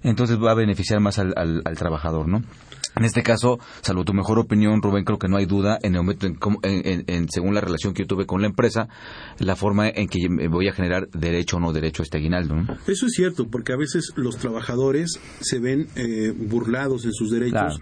entonces 0.03 0.39
va 0.39 0.53
a 0.53 0.55
beneficiar 0.55 1.01
más 1.01 1.19
al, 1.19 1.35
al 1.37 1.77
trabajador, 1.77 2.29
¿no? 2.29 2.43
En 2.97 3.05
este 3.05 3.23
caso, 3.23 3.59
salvo 3.83 4.05
tu 4.05 4.15
mejor 4.15 4.39
opinión, 4.39 4.81
Rubén, 4.81 5.05
creo 5.05 5.19
que 5.19 5.29
no 5.29 5.37
hay 5.37 5.45
duda 5.45 5.79
en 5.83 5.95
el 5.95 6.01
momento, 6.01 6.27
en, 6.63 7.29
según 7.29 7.55
la 7.55 7.61
relación 7.61 7.93
que 7.93 8.05
yo 8.05 8.07
tuve 8.07 8.25
con 8.25 8.41
la 8.41 8.47
empresa, 8.47 8.89
la 9.39 9.55
forma 9.55 9.89
en 9.89 10.09
que 10.09 10.19
voy 10.49 10.69
a 10.69 10.73
generar 10.73 11.09
derecho 11.11 11.59
o 11.59 11.61
no 11.61 11.75
derecho 11.75 12.03
a 12.03 12.05
este 12.05 12.17
aguinaldo. 12.17 12.55
Eso 12.87 13.07
es 13.07 13.13
cierto, 13.13 13.49
porque 13.49 13.75
a 13.75 13.77
veces 13.77 14.13
los 14.17 14.39
trabajadores 14.39 15.21
se 15.41 15.59
ven 15.59 15.89
eh, 15.95 16.33
burlados 16.35 17.05
en 17.05 17.13
sus 17.13 17.31
derechos 17.31 17.81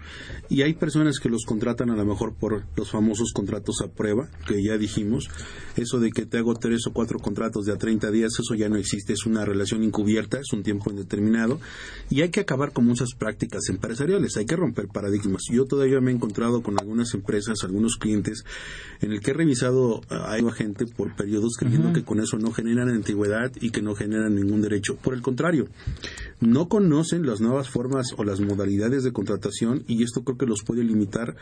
y 0.49 0.63
hay 0.63 0.73
personas 0.73 1.19
que 1.19 1.29
los 1.29 1.45
contratan 1.45 1.91
a 1.91 1.95
lo 1.95 2.05
mejor 2.05 2.35
por 2.35 2.65
los 2.75 2.91
famosos 2.91 3.31
contratos 3.33 3.77
a 3.83 3.87
prueba, 3.87 4.27
que 4.45 4.61
ya 4.61 4.77
dijimos, 4.77 5.29
eso 5.77 5.99
de 5.99 6.11
que 6.11 6.25
te 6.25 6.39
hago 6.39 6.55
tres 6.55 6.87
o 6.87 6.91
cuatro 6.91 7.19
contratos 7.19 7.65
de 7.65 7.71
a 7.71 7.77
30 7.77 8.11
días, 8.11 8.33
eso 8.37 8.53
ya 8.53 8.67
no 8.67 8.75
existe, 8.75 9.13
es 9.13 9.25
una 9.25 9.45
relación 9.45 9.81
encubierta, 9.83 10.39
es 10.39 10.51
un 10.51 10.61
tiempo 10.61 10.91
indeterminado. 10.91 11.61
Y 12.09 12.21
hay 12.21 12.29
que 12.29 12.41
acabar 12.41 12.73
con 12.73 12.85
muchas 12.85 13.13
prácticas 13.17 13.69
empresariales, 13.69 14.35
hay 14.35 14.45
que 14.45 14.57
romper 14.57 14.87
para 14.87 15.04
yo 15.51 15.65
todavía 15.65 16.01
me 16.01 16.11
he 16.11 16.15
encontrado 16.15 16.61
con 16.61 16.79
algunas 16.79 17.13
empresas, 17.13 17.63
algunos 17.63 17.97
clientes, 17.97 18.43
en 19.01 19.11
el 19.11 19.21
que 19.21 19.31
he 19.31 19.33
revisado 19.33 20.01
a 20.09 20.37
gente 20.51 20.85
por 20.85 21.15
periodos 21.15 21.53
creyendo 21.57 21.93
que 21.93 22.03
con 22.03 22.19
eso 22.19 22.37
no 22.37 22.51
generan 22.51 22.89
antigüedad 22.89 23.51
y 23.59 23.71
que 23.71 23.81
no 23.81 23.95
generan 23.95 24.35
ningún 24.35 24.61
derecho. 24.61 24.95
Por 24.95 25.13
el 25.13 25.21
contrario, 25.21 25.67
no 26.39 26.67
conocen 26.67 27.25
las 27.25 27.41
nuevas 27.41 27.69
formas 27.69 28.07
o 28.17 28.23
las 28.23 28.39
modalidades 28.39 29.03
de 29.03 29.11
contratación 29.11 29.83
y 29.87 30.03
esto 30.03 30.23
creo 30.23 30.37
que 30.37 30.45
los 30.45 30.63
puede 30.63 30.83
limitar 30.83 31.35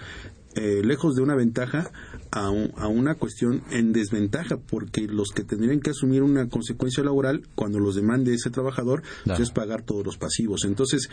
eh, 0.55 0.81
lejos 0.83 1.15
de 1.15 1.23
una 1.23 1.35
ventaja 1.35 1.91
a, 2.31 2.49
una 2.49 3.15
cuestión 3.15 3.63
en 3.71 3.91
desventaja 3.91 4.57
porque 4.57 5.07
los 5.07 5.29
que 5.31 5.43
tendrían 5.43 5.79
que 5.79 5.89
asumir 5.91 6.21
una 6.21 6.47
consecuencia 6.47 7.03
laboral 7.03 7.43
cuando 7.55 7.79
los 7.79 7.95
demande 7.95 8.33
ese 8.33 8.51
trabajador 8.51 9.01
pues, 9.25 9.39
es 9.39 9.51
pagar 9.51 9.81
todos 9.81 10.05
los 10.05 10.17
pasivos. 10.17 10.65
Entonces, 10.65 11.09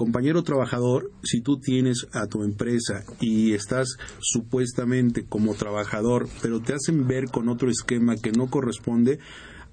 compañero 0.00 0.42
trabajador, 0.42 1.10
si 1.22 1.42
tú 1.42 1.58
tienes 1.58 2.06
a 2.14 2.26
tu 2.26 2.42
empresa 2.42 3.04
y 3.20 3.52
estás 3.52 3.98
supuestamente 4.18 5.26
como 5.26 5.54
trabajador, 5.54 6.26
pero 6.40 6.60
te 6.60 6.72
hacen 6.72 7.06
ver 7.06 7.26
con 7.26 7.50
otro 7.50 7.68
esquema 7.68 8.16
que 8.16 8.32
no 8.32 8.48
corresponde, 8.48 9.18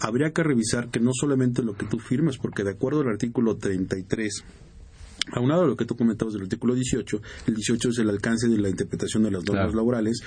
habría 0.01 0.33
que 0.33 0.43
revisar 0.43 0.89
que 0.89 0.99
no 0.99 1.11
solamente 1.13 1.63
lo 1.63 1.77
que 1.77 1.85
tú 1.85 1.99
firmas, 1.99 2.37
porque 2.37 2.65
de 2.65 2.71
acuerdo 2.71 2.99
al 2.99 3.07
artículo 3.07 3.55
33 3.55 4.43
Aunado 5.31 5.63
a 5.63 5.67
lo 5.67 5.75
que 5.75 5.85
tú 5.85 5.95
comentabas 5.95 6.33
del 6.33 6.43
artículo 6.43 6.75
18, 6.75 7.21
el 7.47 7.55
18 7.55 7.89
es 7.89 7.97
el 7.99 8.09
alcance 8.09 8.47
de 8.47 8.57
la 8.57 8.69
interpretación 8.69 9.23
de 9.23 9.31
las 9.31 9.43
normas 9.43 9.73
laborales. 9.73 10.21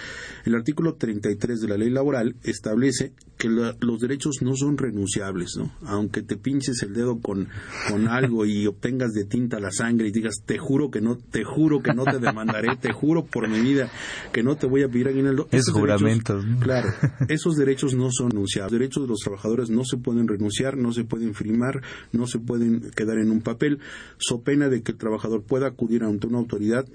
El 0.44 0.54
artículo 0.54 0.94
33 0.94 1.60
de 1.60 1.68
la 1.68 1.76
ley 1.76 1.90
laboral 1.90 2.36
establece 2.42 3.12
que 3.38 3.48
los 3.48 4.00
derechos 4.00 4.42
no 4.42 4.54
son 4.54 4.76
renunciables, 4.76 5.56
¿no? 5.56 5.72
Aunque 5.86 6.22
te 6.22 6.36
pinches 6.36 6.82
el 6.82 6.92
dedo 6.92 7.20
con, 7.20 7.48
con 7.88 8.08
algo 8.08 8.44
y 8.44 8.66
obtengas 8.66 9.12
de 9.12 9.24
tinta 9.24 9.58
la 9.60 9.70
sangre 9.70 10.08
y 10.08 10.12
digas, 10.12 10.42
te 10.44 10.58
juro 10.58 10.90
que 10.90 11.00
no, 11.00 11.16
te 11.16 11.44
juro 11.44 11.82
que 11.82 11.94
no 11.94 12.04
te 12.04 12.18
demandaré, 12.18 12.76
te 12.76 12.92
juro 12.92 13.24
por 13.24 13.48
mi 13.48 13.60
vida 13.60 13.90
que 14.32 14.42
no 14.42 14.56
te 14.56 14.66
voy 14.66 14.82
a 14.82 14.88
pedir 14.88 15.08
aguinaldo. 15.08 15.48
Es 15.50 15.70
juramento. 15.70 16.38
Claro, 16.60 16.88
esos 17.28 17.56
derechos 17.56 17.94
no 17.94 18.10
son 18.10 18.30
renunciables. 18.30 18.72
Los 18.72 18.78
derechos 18.78 19.02
de 19.04 19.08
los 19.08 19.20
trabajadores 19.20 19.70
no 19.70 19.84
se 19.84 19.96
pueden 19.96 20.28
renunciar, 20.28 20.76
no 20.76 20.92
se 20.92 21.04
pueden 21.04 21.34
firmar, 21.34 21.82
no 22.12 22.26
se 22.26 22.38
pueden 22.38 22.90
quedar 22.90 23.18
en 23.18 23.30
un 23.30 23.40
papel, 23.40 23.80
so 24.18 24.42
pena 24.42 24.68
de 24.68 24.82
que 24.82 24.89
el 24.90 24.98
trabajador 24.98 25.42
pueda 25.42 25.68
acudir 25.68 26.04
ante 26.04 26.26
una 26.26 26.38
autoridad 26.38 26.86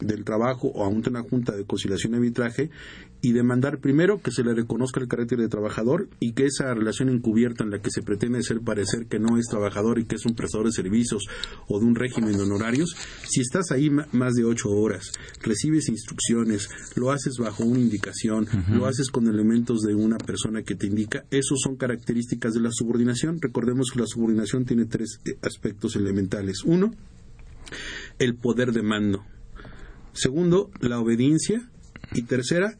del 0.00 0.24
trabajo 0.24 0.68
o 0.68 0.86
ante 0.86 1.10
una 1.10 1.22
junta 1.22 1.56
de 1.56 1.64
conciliación 1.64 2.14
y 2.14 2.16
arbitraje 2.16 2.70
y 3.24 3.32
demandar 3.32 3.78
primero 3.78 4.20
que 4.20 4.30
se 4.30 4.44
le 4.44 4.54
reconozca 4.54 5.00
el 5.00 5.08
carácter 5.08 5.38
de 5.38 5.48
trabajador 5.48 6.08
y 6.20 6.32
que 6.32 6.44
esa 6.44 6.74
relación 6.74 7.08
encubierta 7.08 7.64
en 7.64 7.70
la 7.70 7.80
que 7.80 7.90
se 7.90 8.02
pretende 8.02 8.40
hacer 8.40 8.60
parecer 8.60 9.06
que 9.06 9.18
no 9.18 9.38
es 9.38 9.46
trabajador 9.46 9.98
y 9.98 10.04
que 10.04 10.16
es 10.16 10.26
un 10.26 10.34
prestador 10.34 10.66
de 10.66 10.72
servicios 10.72 11.24
o 11.68 11.80
de 11.80 11.86
un 11.86 11.94
régimen 11.94 12.36
de 12.36 12.42
honorarios, 12.42 12.94
si 13.26 13.40
estás 13.40 13.70
ahí 13.70 13.88
más 13.88 14.34
de 14.34 14.44
ocho 14.44 14.68
horas, 14.70 15.10
recibes 15.42 15.88
instrucciones, 15.88 16.68
lo 16.96 17.12
haces 17.12 17.38
bajo 17.38 17.64
una 17.64 17.80
indicación, 17.80 18.46
lo 18.70 18.84
haces 18.84 19.08
con 19.08 19.26
elementos 19.26 19.80
de 19.80 19.94
una 19.94 20.18
persona 20.18 20.62
que 20.62 20.74
te 20.74 20.86
indica, 20.86 21.24
esos 21.30 21.60
son 21.62 21.76
características 21.76 22.52
de 22.52 22.60
la 22.60 22.70
subordinación. 22.72 23.40
Recordemos 23.40 23.90
que 23.90 24.00
la 24.00 24.06
subordinación 24.06 24.64
tiene 24.64 24.84
tres 24.84 25.20
eh, 25.24 25.38
aspectos 25.42 25.96
elementales. 25.96 26.62
Uno, 26.64 26.92
el 28.18 28.36
poder 28.36 28.72
de 28.72 28.82
mando. 28.82 29.24
Segundo, 30.12 30.70
la 30.80 31.00
obediencia. 31.00 31.68
Y 32.12 32.22
tercera, 32.22 32.76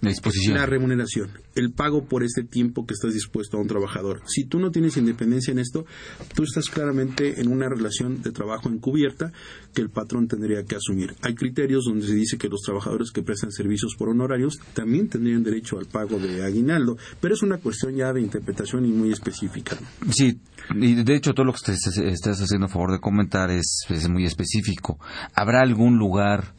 la 0.00 0.66
remuneración 0.66 1.43
el 1.54 1.72
pago 1.72 2.04
por 2.04 2.24
este 2.24 2.42
tiempo 2.42 2.86
que 2.86 2.94
estás 2.94 3.14
dispuesto 3.14 3.56
a 3.56 3.60
un 3.60 3.68
trabajador. 3.68 4.22
Si 4.26 4.44
tú 4.44 4.58
no 4.58 4.70
tienes 4.70 4.96
independencia 4.96 5.52
en 5.52 5.58
esto, 5.58 5.86
tú 6.34 6.42
estás 6.42 6.68
claramente 6.68 7.40
en 7.40 7.48
una 7.48 7.68
relación 7.68 8.22
de 8.22 8.32
trabajo 8.32 8.68
encubierta 8.68 9.32
que 9.72 9.82
el 9.82 9.90
patrón 9.90 10.28
tendría 10.28 10.64
que 10.64 10.76
asumir. 10.76 11.14
Hay 11.22 11.34
criterios 11.34 11.84
donde 11.84 12.06
se 12.06 12.14
dice 12.14 12.38
que 12.38 12.48
los 12.48 12.62
trabajadores 12.62 13.10
que 13.10 13.22
prestan 13.22 13.50
servicios 13.50 13.94
por 13.96 14.08
honorarios 14.08 14.58
también 14.72 15.08
tendrían 15.08 15.42
derecho 15.42 15.78
al 15.78 15.86
pago 15.86 16.18
de 16.18 16.44
aguinaldo, 16.44 16.96
pero 17.20 17.34
es 17.34 17.42
una 17.42 17.58
cuestión 17.58 17.94
ya 17.94 18.12
de 18.12 18.20
interpretación 18.20 18.86
y 18.86 18.92
muy 18.92 19.12
específica. 19.12 19.76
Sí, 20.10 20.38
y 20.74 21.02
de 21.02 21.14
hecho 21.14 21.34
todo 21.34 21.46
lo 21.46 21.52
que 21.52 21.72
estás 21.72 22.40
haciendo 22.40 22.66
a 22.66 22.68
favor 22.68 22.92
de 22.92 23.00
comentar 23.00 23.50
es, 23.50 23.86
muy 24.08 24.24
específico. 24.24 24.98
¿Habrá 25.34 25.60
algún 25.60 25.98
lugar 25.98 26.54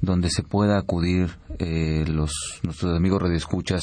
donde 0.00 0.30
se 0.30 0.42
pueda 0.42 0.78
acudir 0.78 1.30
eh, 1.58 2.04
los 2.06 2.32
nuestros 2.62 2.96
amigos 2.96 3.22
radioescuchas 3.22 3.82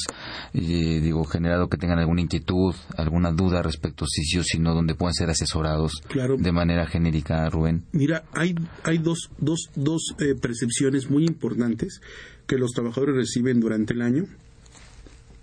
y 0.57 0.99
digo, 0.99 1.23
generado 1.23 1.69
que 1.69 1.77
tengan 1.77 1.99
alguna 1.99 2.21
inquietud, 2.21 2.73
alguna 2.97 3.31
duda 3.31 3.61
respecto 3.61 4.05
a 4.05 4.07
si 4.07 4.23
sí 4.23 4.39
o 4.39 4.43
si 4.43 4.59
no, 4.59 4.73
donde 4.73 4.95
puedan 4.95 5.13
ser 5.13 5.29
asesorados 5.29 6.01
de 6.37 6.51
manera 6.51 6.87
genérica, 6.87 7.47
Rubén? 7.49 7.83
Mira, 7.91 8.23
hay, 8.33 8.55
hay 8.83 8.97
dos, 8.97 9.29
dos, 9.37 9.69
dos 9.75 10.15
eh, 10.19 10.35
percepciones 10.35 11.09
muy 11.09 11.25
importantes 11.25 12.01
que 12.47 12.57
los 12.57 12.71
trabajadores 12.71 13.15
reciben 13.15 13.59
durante 13.59 13.93
el 13.93 14.01
año 14.01 14.25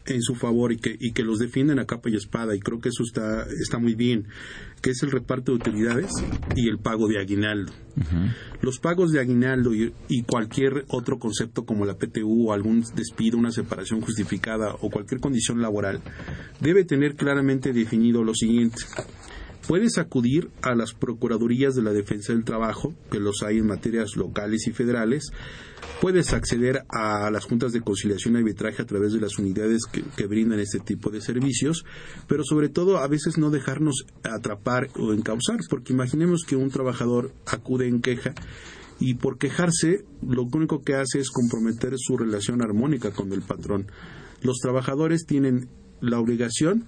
en 0.07 0.23
su 0.23 0.35
favor 0.35 0.73
y 0.73 0.77
que, 0.77 0.97
y 0.99 1.13
que 1.13 1.23
los 1.23 1.39
defienden 1.39 1.79
a 1.79 1.87
capa 1.87 2.11
y 2.11 2.17
espada 2.17 2.55
y 2.55 2.61
creo 2.61 2.81
que 2.81 2.91
eso 2.91 3.03
está, 3.03 3.47
está 3.61 3.79
muy 3.79 3.95
bien, 3.95 4.27
que 4.83 4.91
es 4.91 5.03
el 5.03 5.11
reparto 5.11 5.53
de 5.53 5.57
utilidades 5.57 6.11
y 6.55 6.69
el 6.69 6.79
pago 6.79 7.09
de 7.09 7.19
aguinaldo. 7.19 7.73
Los 8.61 8.81
pagos 8.81 9.13
de 9.13 9.21
aguinaldo 9.21 9.71
y, 9.73 10.23
cualquier 10.23 10.85
otro 10.89 11.19
concepto 11.19 11.65
como 11.65 11.85
la 11.85 11.97
PTU 11.97 12.49
o 12.49 12.53
algún 12.53 12.85
despido, 12.95 13.39
una 13.39 13.53
separación 13.53 14.01
justificada 14.01 14.75
o 14.81 14.91
cualquier 14.91 15.21
condición 15.21 15.63
laboral 15.63 16.01
debe 16.61 16.85
tener 16.85 17.15
claramente 17.15 17.73
definido 17.73 18.25
lo 18.25 18.35
siguiente. 18.35 18.83
Puedes 19.67 19.97
acudir 19.97 20.51
a 20.61 20.75
las 20.75 20.93
Procuradurías 20.93 21.75
de 21.75 21.83
la 21.83 21.93
Defensa 21.93 22.35
del 22.35 22.45
Trabajo, 22.45 22.93
que 23.11 23.19
los 23.19 23.43
hay 23.43 23.59
en 23.59 23.67
materias 23.67 24.15
locales 24.15 24.67
y 24.67 24.73
federales. 24.73 25.31
Puedes 26.03 26.35
acceder 26.35 26.85
a 26.91 27.31
las 27.31 27.47
juntas 27.47 27.73
de 27.73 27.81
conciliación 27.81 28.35
y 28.35 28.39
arbitraje 28.39 28.83
a 28.83 28.87
través 28.87 29.15
de 29.15 29.21
las 29.21 29.39
unidades 29.39 29.83
que, 29.91 30.27
brindan 30.27 30.61
este 30.61 30.81
tipo 30.81 31.11
de 31.11 31.23
servicios, 31.23 31.85
pero 32.29 32.45
sobre 32.45 32.69
todo 32.69 32.99
a 32.99 33.09
veces 33.09 33.39
no 33.39 33.51
dejarnos 33.51 34.05
atrapar 34.23 34.89
o 34.97 35.15
encauzar, 35.15 35.61
porque 35.71 35.95
imaginemos 35.95 36.45
que 36.47 36.57
un 36.57 36.71
trabajador 36.71 37.33
acude 37.47 37.89
en 37.89 38.03
queja 38.03 38.35
y 39.01 39.15
por 39.15 39.39
quejarse 39.39 40.05
lo 40.21 40.43
único 40.43 40.83
que 40.83 40.95
hace 40.95 41.21
es 41.21 41.31
comprometer 41.31 41.95
su 41.97 42.19
relación 42.19 42.61
armónica 42.63 43.13
con 43.13 43.33
el 43.33 43.41
patrón. 43.41 43.87
Los 44.43 44.59
trabajadores 44.59 45.25
tienen 45.25 45.69
la 46.01 46.19
obligación 46.19 46.85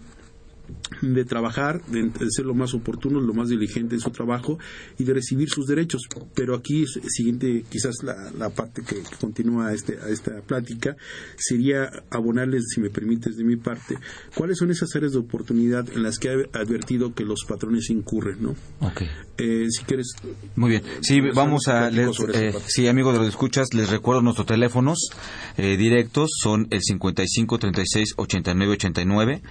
de 1.02 1.24
trabajar, 1.24 1.82
de, 1.86 2.10
ser 2.30 2.46
lo 2.46 2.54
más 2.54 2.74
oportuno, 2.74 3.20
lo 3.20 3.34
más 3.34 3.48
diligente 3.48 3.94
en 3.94 4.00
su 4.00 4.10
trabajo 4.10 4.58
y 4.98 5.04
de 5.04 5.14
recibir 5.14 5.48
sus 5.48 5.66
derechos. 5.66 6.02
Pero 6.34 6.54
aquí, 6.54 6.84
siguiente, 6.86 7.64
quizás 7.68 7.96
la, 8.02 8.50
parte 8.50 8.82
que, 8.82 8.96
continúa 9.20 9.68
a, 9.68 9.74
este, 9.74 9.98
a 10.00 10.08
esta 10.08 10.40
plática, 10.42 10.96
sería 11.36 11.90
abonarles, 12.10 12.64
si 12.74 12.80
me 12.80 12.90
permites 12.90 13.36
de 13.36 13.44
mi 13.44 13.56
parte, 13.56 13.96
cuáles 14.34 14.58
son 14.58 14.70
esas 14.70 14.94
áreas 14.94 15.12
de 15.12 15.18
oportunidad 15.18 15.88
en 15.92 16.02
las 16.02 16.18
que 16.18 16.28
he 16.28 16.58
advertido 16.58 17.14
que 17.14 17.24
los 17.24 17.44
patrones 17.46 17.90
incurren, 17.90 18.42
¿no? 18.42 18.54
Eh, 19.38 19.66
si 19.70 19.84
quieres... 19.84 20.14
Muy 20.54 20.70
bien. 20.70 20.82
Sí, 21.00 21.20
vamos 21.34 21.68
a... 21.68 21.88
Eh, 21.88 22.54
sí, 22.66 22.88
amigos 22.88 23.14
de 23.14 23.20
los 23.20 23.28
escuchas, 23.28 23.74
les 23.74 23.90
recuerdo 23.90 24.22
nuestros 24.22 24.46
teléfonos 24.46 25.10
eh, 25.56 25.76
directos, 25.76 26.30
son 26.42 26.68
el 26.70 26.80
55 26.82 27.58
36 27.58 28.14
89 28.16 28.72
89, 28.72 29.42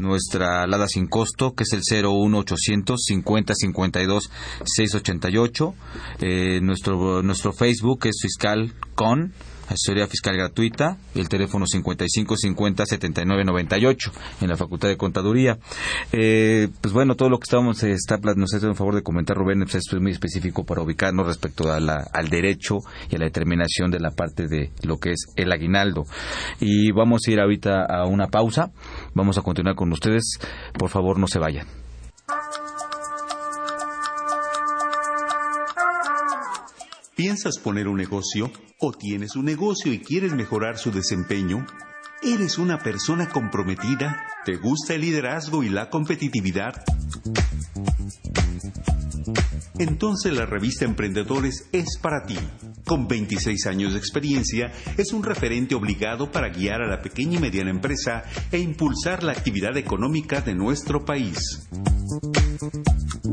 nuestra 0.00 0.51
alada 0.60 0.86
sin 0.88 1.06
costo, 1.06 1.54
que 1.54 1.64
es 1.64 1.72
el 1.72 1.80
01800 1.80 3.00
50 3.02 3.54
52 3.54 4.30
688. 4.64 5.74
Eh, 6.20 6.60
nuestro, 6.62 7.22
nuestro 7.22 7.52
Facebook 7.52 8.06
es 8.06 8.18
Fiscal 8.20 8.74
Con 8.94 9.32
asesoría 9.72 10.06
fiscal 10.06 10.36
gratuita, 10.36 10.96
el 11.14 11.28
teléfono 11.28 11.66
55 11.66 12.36
50 12.36 12.86
79 12.86 13.44
98 13.44 14.12
en 14.40 14.48
la 14.48 14.56
Facultad 14.56 14.88
de 14.88 14.96
Contaduría. 14.96 15.58
Eh, 16.12 16.68
pues 16.80 16.92
bueno, 16.92 17.14
todo 17.14 17.28
lo 17.28 17.38
que 17.38 17.44
estábamos 17.44 17.82
eh, 17.82 17.92
está, 17.92 18.18
nos 18.36 18.54
hace 18.54 18.66
en 18.66 18.76
favor 18.76 18.94
de 18.94 19.02
comentar 19.02 19.36
Rubén, 19.36 19.60
pues 19.60 19.76
esto 19.76 19.96
es 19.96 20.02
muy 20.02 20.12
específico 20.12 20.64
para 20.64 20.82
ubicarnos 20.82 21.26
respecto 21.26 21.72
a 21.72 21.80
la, 21.80 22.06
al 22.12 22.28
derecho 22.28 22.78
y 23.10 23.16
a 23.16 23.18
la 23.18 23.26
determinación 23.26 23.90
de 23.90 24.00
la 24.00 24.10
parte 24.10 24.46
de 24.46 24.70
lo 24.82 24.98
que 24.98 25.12
es 25.12 25.26
el 25.36 25.52
aguinaldo. 25.52 26.04
Y 26.60 26.92
vamos 26.92 27.22
a 27.26 27.30
ir 27.30 27.40
ahorita 27.40 27.84
a 27.84 28.06
una 28.06 28.28
pausa, 28.28 28.70
vamos 29.14 29.38
a 29.38 29.42
continuar 29.42 29.76
con 29.76 29.92
ustedes, 29.92 30.38
por 30.78 30.90
favor 30.90 31.18
no 31.18 31.26
se 31.26 31.38
vayan. 31.38 31.81
¿Piensas 37.14 37.58
poner 37.58 37.88
un 37.88 37.98
negocio? 37.98 38.50
¿O 38.78 38.92
tienes 38.92 39.36
un 39.36 39.44
negocio 39.44 39.92
y 39.92 39.98
quieres 39.98 40.32
mejorar 40.32 40.78
su 40.78 40.90
desempeño? 40.90 41.66
¿Eres 42.22 42.56
una 42.56 42.78
persona 42.78 43.28
comprometida? 43.28 44.26
¿Te 44.46 44.56
gusta 44.56 44.94
el 44.94 45.02
liderazgo 45.02 45.62
y 45.62 45.68
la 45.68 45.90
competitividad? 45.90 46.82
Entonces 49.82 50.32
la 50.32 50.46
revista 50.46 50.84
Emprendedores 50.84 51.68
es 51.72 51.98
para 52.00 52.24
ti. 52.24 52.38
Con 52.86 53.08
26 53.08 53.66
años 53.66 53.94
de 53.94 53.98
experiencia, 53.98 54.70
es 54.96 55.12
un 55.12 55.24
referente 55.24 55.74
obligado 55.74 56.30
para 56.30 56.50
guiar 56.50 56.82
a 56.82 56.86
la 56.86 57.02
pequeña 57.02 57.38
y 57.38 57.40
mediana 57.40 57.70
empresa 57.70 58.22
e 58.52 58.60
impulsar 58.60 59.24
la 59.24 59.32
actividad 59.32 59.76
económica 59.76 60.40
de 60.40 60.54
nuestro 60.54 61.04
país. 61.04 61.66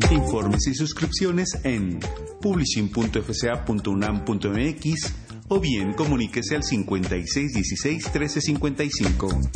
Informes 0.10 0.66
y 0.66 0.74
suscripciones 0.74 1.50
en 1.64 2.00
publishing.fca.unam.mx 2.42 5.14
o 5.50 5.60
bien 5.60 5.94
comuníquese 5.94 6.56
al 6.56 6.64
5616-1355. 6.64 9.50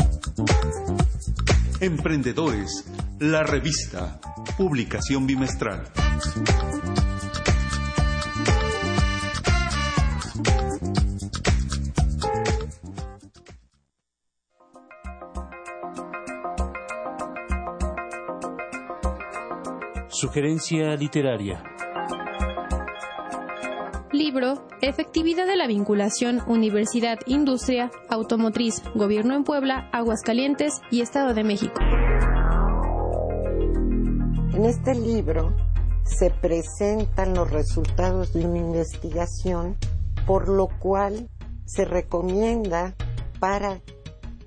Emprendedores, 1.79 2.85
la 3.19 3.41
revista, 3.41 4.21
publicación 4.57 5.25
bimestral. 5.25 5.91
Sugerencia 20.23 20.95
literaria. 20.95 21.61
Libro 24.13 24.65
Efectividad 24.81 25.45
de 25.45 25.57
la 25.57 25.67
vinculación 25.67 26.41
Universidad-Industria, 26.47 27.91
Automotriz, 28.09 28.81
Gobierno 28.95 29.35
en 29.35 29.43
Puebla, 29.43 29.89
Aguascalientes 29.91 30.81
y 30.89 31.01
Estado 31.01 31.33
de 31.33 31.43
México. 31.43 31.81
En 34.53 34.63
este 34.63 34.95
libro 34.95 35.72
se 36.05 36.29
presentan 36.29 37.33
los 37.33 37.49
resultados 37.51 38.33
de 38.33 38.45
una 38.45 38.59
investigación, 38.59 39.77
por 40.25 40.49
lo 40.49 40.67
cual 40.79 41.29
se 41.65 41.85
recomienda 41.85 42.95
para 43.39 43.81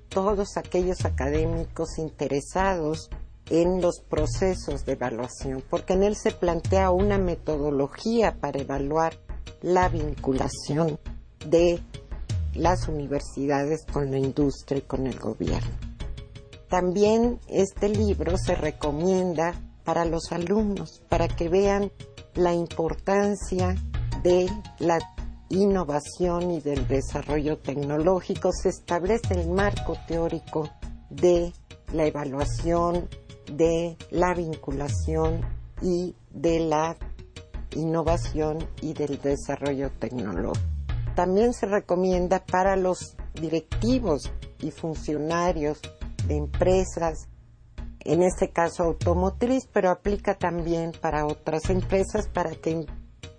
todos 0.09 0.57
aquellos 0.57 1.05
académicos 1.05 1.99
interesados 1.99 3.11
en 3.51 3.81
los 3.81 4.01
procesos 4.01 4.85
de 4.85 4.93
evaluación, 4.93 5.63
porque 5.69 5.93
en 5.93 6.03
él 6.03 6.17
se 6.17 6.33
plantea 6.33 6.91
una 6.91 7.19
metodología 7.19 8.37
para 8.41 8.61
evaluar 8.61 9.19
la 9.63 9.89
vinculación 9.89 10.99
de 11.47 11.81
las 12.55 12.89
universidades 12.89 13.85
con 13.93 14.11
la 14.11 14.19
industria 14.19 14.79
y 14.79 14.83
con 14.83 15.07
el 15.07 15.19
gobierno. 15.19 15.71
También 16.69 17.39
este 17.49 17.89
libro 17.89 18.37
se 18.39 18.55
recomienda 18.55 19.55
para 19.87 20.05
los 20.05 20.33
alumnos, 20.33 21.03
para 21.09 21.29
que 21.29 21.49
vean 21.49 21.91
la 22.35 22.53
importancia 22.53 23.75
de 24.23 24.51
la 24.79 24.99
innovación 25.49 26.51
y 26.51 26.61
del 26.61 26.87
desarrollo 26.87 27.57
tecnológico. 27.57 28.51
Se 28.53 28.69
establece 28.69 29.33
el 29.41 29.49
marco 29.49 29.97
teórico 30.07 30.69
de 31.09 31.55
la 31.93 32.05
evaluación 32.05 33.09
de 33.53 33.97
la 34.11 34.35
vinculación 34.35 35.41
y 35.81 36.15
de 36.31 36.61
la 36.61 36.97
innovación 37.75 38.59
y 38.81 38.93
del 38.93 39.21
desarrollo 39.21 39.91
tecnológico. 39.99 40.67
También 41.15 41.55
se 41.55 41.67
recomienda 41.67 42.45
para 42.45 42.77
los 42.77 43.17
directivos 43.35 44.31
y 44.61 44.71
funcionarios 44.71 45.81
de 46.27 46.37
empresas, 46.37 47.29
en 48.07 48.23
este 48.23 48.51
caso 48.51 48.85
automotriz, 48.85 49.69
pero 49.73 49.91
aplica 49.91 50.35
también 50.35 50.93
para 51.01 51.27
otras 51.27 51.71
empresas 51.71 52.29
para 52.29 52.51
que 52.53 52.87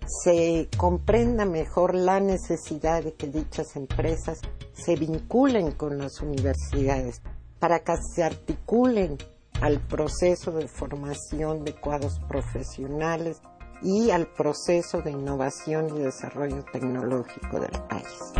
se 0.05 0.69
comprenda 0.77 1.45
mejor 1.45 1.95
la 1.95 2.19
necesidad 2.19 3.03
de 3.03 3.13
que 3.13 3.27
dichas 3.27 3.75
empresas 3.75 4.39
se 4.73 4.95
vinculen 4.95 5.71
con 5.71 5.97
las 5.97 6.21
universidades, 6.21 7.21
para 7.59 7.79
que 7.79 7.93
se 8.15 8.23
articulen 8.23 9.17
al 9.61 9.79
proceso 9.79 10.51
de 10.51 10.67
formación 10.67 11.65
de 11.65 11.73
cuadros 11.73 12.19
profesionales 12.27 13.41
y 13.81 14.11
al 14.11 14.27
proceso 14.27 15.01
de 15.01 15.11
innovación 15.11 15.95
y 15.95 15.99
desarrollo 15.99 16.63
tecnológico 16.71 17.59
del 17.59 17.71
país. 17.89 18.33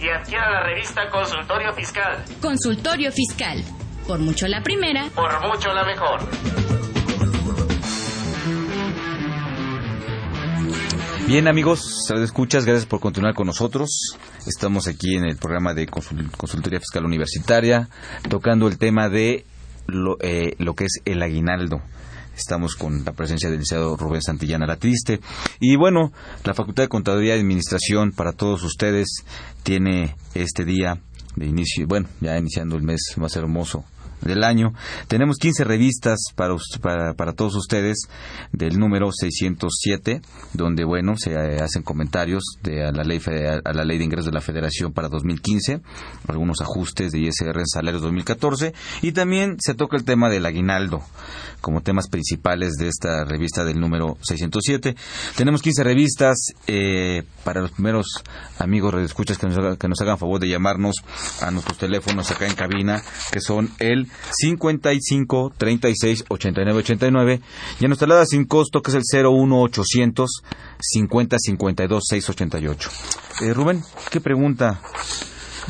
y 0.00 0.08
adquiera 0.08 0.50
la 0.50 0.62
revista 0.62 1.10
Consultorio 1.10 1.72
Fiscal. 1.74 2.24
Consultorio 2.40 3.12
Fiscal. 3.12 3.62
Por 4.06 4.18
mucho 4.18 4.48
la 4.48 4.62
primera. 4.62 5.10
Por 5.14 5.30
mucho 5.46 5.72
la 5.72 5.84
mejor. 5.84 6.20
Bien 11.26 11.46
amigos, 11.46 12.10
escuchas, 12.10 12.64
gracias 12.64 12.86
por 12.86 12.98
continuar 12.98 13.34
con 13.34 13.46
nosotros. 13.46 14.16
Estamos 14.46 14.88
aquí 14.88 15.16
en 15.16 15.26
el 15.26 15.36
programa 15.36 15.74
de 15.74 15.86
Consultoría 15.86 16.80
Fiscal 16.80 17.04
Universitaria, 17.04 17.88
tocando 18.28 18.66
el 18.66 18.78
tema 18.78 19.08
de 19.08 19.44
lo, 19.86 20.16
eh, 20.20 20.54
lo 20.58 20.74
que 20.74 20.86
es 20.86 21.02
el 21.04 21.22
aguinaldo. 21.22 21.82
Estamos 22.40 22.74
con 22.74 23.04
la 23.04 23.12
presencia 23.12 23.50
del 23.50 23.58
licenciado 23.58 23.98
Rubén 23.98 24.22
Santillana 24.22 24.66
La 24.66 24.76
Triste. 24.76 25.20
Y 25.60 25.76
bueno, 25.76 26.10
la 26.42 26.54
Facultad 26.54 26.84
de 26.84 26.88
Contaduría 26.88 27.36
y 27.36 27.40
Administración 27.40 28.12
para 28.12 28.32
todos 28.32 28.62
ustedes 28.62 29.08
tiene 29.62 30.16
este 30.34 30.64
día 30.64 30.98
de 31.36 31.46
inicio, 31.46 31.86
bueno, 31.86 32.08
ya 32.22 32.38
iniciando 32.38 32.76
el 32.76 32.82
mes 32.82 33.12
más 33.18 33.36
hermoso 33.36 33.84
del 34.22 34.44
año. 34.44 34.72
Tenemos 35.08 35.36
15 35.38 35.64
revistas 35.64 36.18
para, 36.34 36.54
para, 36.80 37.14
para, 37.14 37.32
todos 37.32 37.54
ustedes 37.56 38.08
del 38.52 38.78
número 38.78 39.10
607, 39.12 40.20
donde, 40.52 40.84
bueno, 40.84 41.14
se 41.16 41.36
hacen 41.36 41.82
comentarios 41.82 42.44
de 42.62 42.84
a 42.84 42.92
la, 42.92 43.04
ley, 43.04 43.20
a 43.64 43.72
la 43.72 43.84
ley 43.84 43.98
de 43.98 44.04
ingresos 44.04 44.26
de 44.26 44.32
la 44.32 44.40
Federación 44.40 44.92
para 44.92 45.08
2015, 45.08 45.80
algunos 46.28 46.60
ajustes 46.60 47.12
de 47.12 47.20
ISR 47.20 47.58
en 47.58 47.66
salarios 47.66 48.02
2014, 48.02 48.74
y 49.02 49.12
también 49.12 49.56
se 49.60 49.74
toca 49.74 49.96
el 49.96 50.04
tema 50.04 50.28
del 50.28 50.46
aguinaldo 50.46 51.02
como 51.60 51.82
temas 51.82 52.08
principales 52.08 52.72
de 52.78 52.88
esta 52.88 53.24
revista 53.24 53.64
del 53.64 53.80
número 53.80 54.16
607. 54.22 54.96
Tenemos 55.36 55.62
15 55.62 55.84
revistas 55.84 56.38
eh, 56.66 57.22
para 57.44 57.60
los 57.60 57.72
primeros 57.72 58.06
amigos 58.58 58.94
redescuchas 58.94 59.38
que 59.38 59.46
nos, 59.46 59.78
que 59.78 59.88
nos 59.88 60.00
hagan 60.00 60.18
favor 60.18 60.40
de 60.40 60.48
llamarnos 60.48 60.96
a 61.40 61.50
nuestros 61.50 61.78
teléfonos 61.78 62.30
acá 62.30 62.46
en 62.46 62.54
cabina, 62.54 63.02
que 63.30 63.40
son 63.40 63.70
el 63.78 64.09
55 64.30 65.52
36 65.56 66.24
89 66.28 66.78
89 66.78 67.40
y 67.80 67.84
a 67.84 67.88
nuestra 67.88 68.06
alada 68.06 68.26
sin 68.26 68.44
costo 68.44 68.82
que 68.82 68.90
es 68.90 69.12
el 69.12 69.26
01 69.26 69.60
800 69.60 70.42
50 70.80 71.36
52 71.38 72.04
688. 72.08 72.90
Eh, 73.42 73.54
Rubén, 73.54 73.82
¿qué 74.10 74.20
pregunta 74.20 74.80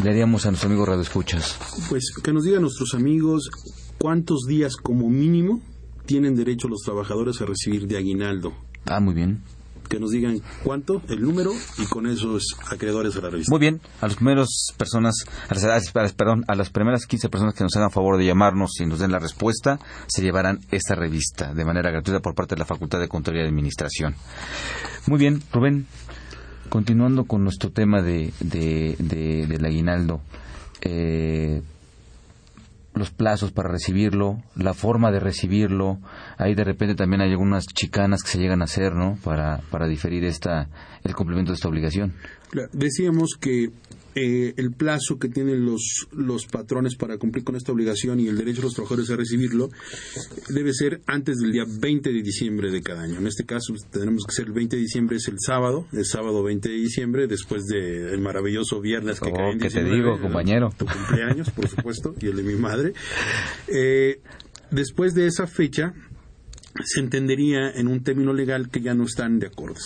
le 0.03 0.11
haríamos 0.11 0.47
a 0.47 0.51
nuestros 0.51 0.71
amigos 0.71 0.89
radioescuchas? 0.89 1.59
Pues 1.89 2.13
que 2.23 2.33
nos 2.33 2.45
digan 2.45 2.63
nuestros 2.63 2.95
amigos 2.95 3.51
cuántos 3.99 4.47
días 4.47 4.77
como 4.77 5.09
mínimo 5.09 5.61
tienen 6.07 6.35
derecho 6.35 6.69
los 6.69 6.81
trabajadores 6.85 7.41
a 7.41 7.47
recibir 7.47 7.87
de 7.87 7.97
aguinaldo. 7.97 8.53
Ah, 8.87 9.01
muy 9.01 9.15
bien 9.15 9.43
que 9.91 9.99
nos 9.99 10.13
digan 10.13 10.41
cuánto, 10.63 11.03
el 11.09 11.21
número 11.21 11.53
y 11.77 11.85
con 11.87 12.07
esos 12.07 12.57
acreedores 12.71 13.15
de 13.15 13.23
la 13.23 13.29
revista. 13.29 13.51
Muy 13.51 13.59
bien, 13.59 13.81
a 14.01 14.07
las 14.07 14.15
primeras 14.15 14.49
personas, 14.79 15.25
a 15.49 15.55
las, 15.55 16.15
perdón, 16.15 16.45
a 16.47 16.55
las 16.55 16.71
primeras 16.71 17.07
15 17.07 17.29
personas 17.29 17.55
que 17.55 17.65
nos 17.65 17.77
hagan 17.77 17.91
favor 17.91 18.17
de 18.17 18.25
llamarnos 18.25 18.81
y 18.81 18.87
nos 18.87 19.01
den 19.01 19.11
la 19.11 19.19
respuesta, 19.19 19.81
se 20.07 20.23
llevarán 20.23 20.61
esta 20.71 20.95
revista 20.95 21.53
de 21.53 21.65
manera 21.65 21.91
gratuita 21.91 22.21
por 22.21 22.35
parte 22.35 22.55
de 22.55 22.61
la 22.61 22.67
Facultad 22.67 23.01
de 23.01 23.09
Contaduría 23.09 23.45
y 23.45 23.49
Administración. 23.49 24.15
Muy 25.09 25.19
bien, 25.19 25.43
Rubén, 25.53 25.87
continuando 26.69 27.25
con 27.25 27.43
nuestro 27.43 27.71
tema 27.71 28.01
de, 28.01 28.33
de, 28.39 28.95
de 29.01 29.47
del 29.49 29.65
aguinaldo. 29.65 30.21
Eh, 30.83 31.63
los 33.01 33.11
plazos 33.11 33.51
para 33.51 33.69
recibirlo, 33.69 34.41
la 34.55 34.75
forma 34.75 35.11
de 35.11 35.19
recibirlo. 35.19 35.99
Ahí 36.39 36.55
de 36.55 36.63
repente 36.63 36.95
también 36.95 37.23
hay 37.23 37.31
algunas 37.31 37.67
chicanas 37.67 38.23
que 38.23 38.29
se 38.29 38.39
llegan 38.39 38.61
a 38.61 38.67
hacer, 38.67 38.95
¿no? 38.95 39.19
Para, 39.25 39.59
para 39.71 39.89
diferir 39.89 40.25
esta, 40.25 40.69
el 41.03 41.17
cumplimiento 41.17 41.51
de 41.51 41.57
esta 41.57 41.69
obligación. 41.69 42.15
Decíamos 42.73 43.31
que 43.41 43.71
eh, 44.15 44.55
el 44.57 44.73
plazo 44.73 45.19
que 45.19 45.29
tienen 45.29 45.65
los, 45.65 46.09
los 46.13 46.47
patrones 46.47 46.97
para 46.97 47.19
cumplir 47.19 47.45
con 47.45 47.57
esta 47.57 47.73
obligación 47.73 48.21
y 48.21 48.29
el 48.29 48.37
derecho 48.37 48.63
de 48.63 48.65
los 48.65 48.75
trabajadores 48.75 49.11
a 49.11 49.17
recibirlo 49.17 49.71
debe 50.49 50.73
ser 50.73 51.01
antes 51.07 51.39
del 51.39 51.53
día 51.53 51.65
20 51.67 52.13
de 52.13 52.23
diciembre 52.23 52.71
de 52.71 52.83
cada 52.83 53.03
año. 53.03 53.19
En 53.19 53.27
este 53.27 53.45
caso 53.45 53.75
tenemos 53.91 54.25
que 54.27 54.33
ser 54.33 54.47
el 54.47 54.53
20 54.53 54.77
de 54.77 54.83
diciembre, 54.83 55.17
es 55.17 55.29
el 55.29 55.37
sábado, 55.39 55.87
el 55.93 56.05
sábado 56.05 56.43
20 56.43 56.69
de 56.69 56.75
diciembre, 56.75 57.27
después 57.27 57.65
del 57.67 58.21
maravilloso 58.21 58.81
viernes 58.81 59.21
que 59.21 59.33
cae 59.33 59.53
en 59.53 59.59
te 59.59 59.85
digo, 59.85 60.21
compañero? 60.21 60.73
Tu 60.77 60.87
cumpleaños, 60.87 61.51
por 61.51 61.69
supuesto, 61.69 62.15
y 62.21 62.27
el 62.27 62.37
de 62.37 62.43
mi 62.43 62.55
madre. 62.55 62.93
Eh, 63.69 64.21
después 64.71 65.15
de 65.15 65.27
esa 65.27 65.47
fecha, 65.47 65.95
se 66.85 67.01
entendería 67.01 67.71
en 67.71 67.89
un 67.89 68.03
término 68.03 68.33
legal 68.33 68.71
que 68.71 68.81
ya 68.81 68.95
no 68.95 69.05
están 69.05 69.39
de 69.39 69.47
acuerdo. 69.47 69.77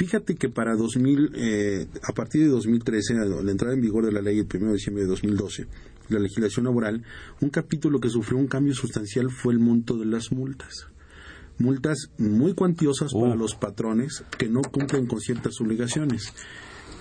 Fíjate 0.00 0.34
que 0.34 0.48
para 0.48 0.76
2000, 0.76 1.32
eh, 1.34 1.86
a 2.02 2.14
partir 2.14 2.40
de 2.40 2.48
2013, 2.48 3.16
la 3.16 3.50
entrada 3.50 3.74
en 3.74 3.82
vigor 3.82 4.06
de 4.06 4.12
la 4.12 4.22
ley 4.22 4.38
el 4.38 4.46
1 4.50 4.68
de 4.68 4.72
diciembre 4.72 5.02
de 5.02 5.10
2012, 5.10 5.66
la 6.08 6.18
legislación 6.18 6.64
laboral, 6.64 7.04
un 7.42 7.50
capítulo 7.50 8.00
que 8.00 8.08
sufrió 8.08 8.38
un 8.38 8.46
cambio 8.46 8.72
sustancial 8.72 9.28
fue 9.28 9.52
el 9.52 9.58
monto 9.58 9.98
de 9.98 10.06
las 10.06 10.32
multas. 10.32 10.86
Multas 11.58 12.08
muy 12.16 12.54
cuantiosas 12.54 13.12
para 13.12 13.34
los 13.34 13.54
patrones 13.54 14.24
que 14.38 14.48
no 14.48 14.62
cumplen 14.62 15.06
con 15.06 15.20
ciertas 15.20 15.60
obligaciones. 15.60 16.32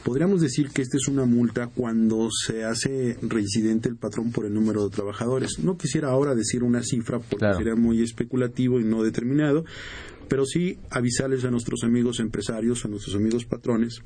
Podríamos 0.03 0.41
decir 0.41 0.69
que 0.69 0.81
esta 0.81 0.97
es 0.97 1.07
una 1.07 1.23
multa 1.23 1.67
cuando 1.67 2.27
se 2.31 2.65
hace 2.65 3.17
reincidente 3.21 3.87
el 3.87 3.95
patrón 3.95 4.33
por 4.33 4.45
el 4.45 4.53
número 4.53 4.83
de 4.83 4.89
trabajadores. 4.89 5.59
No 5.59 5.77
quisiera 5.77 6.09
ahora 6.09 6.35
decir 6.35 6.63
una 6.63 6.83
cifra 6.83 7.19
porque 7.19 7.53
sería 7.57 7.75
muy 7.75 8.01
especulativo 8.01 8.81
y 8.81 8.83
no 8.83 9.03
determinado, 9.03 9.63
pero 10.29 10.45
sí 10.45 10.77
avisarles 10.89 11.43
a 11.43 11.51
nuestros 11.51 11.83
amigos 11.83 12.19
empresarios, 12.19 12.85
a 12.85 12.87
nuestros 12.87 13.15
amigos 13.15 13.45
patrones, 13.45 14.01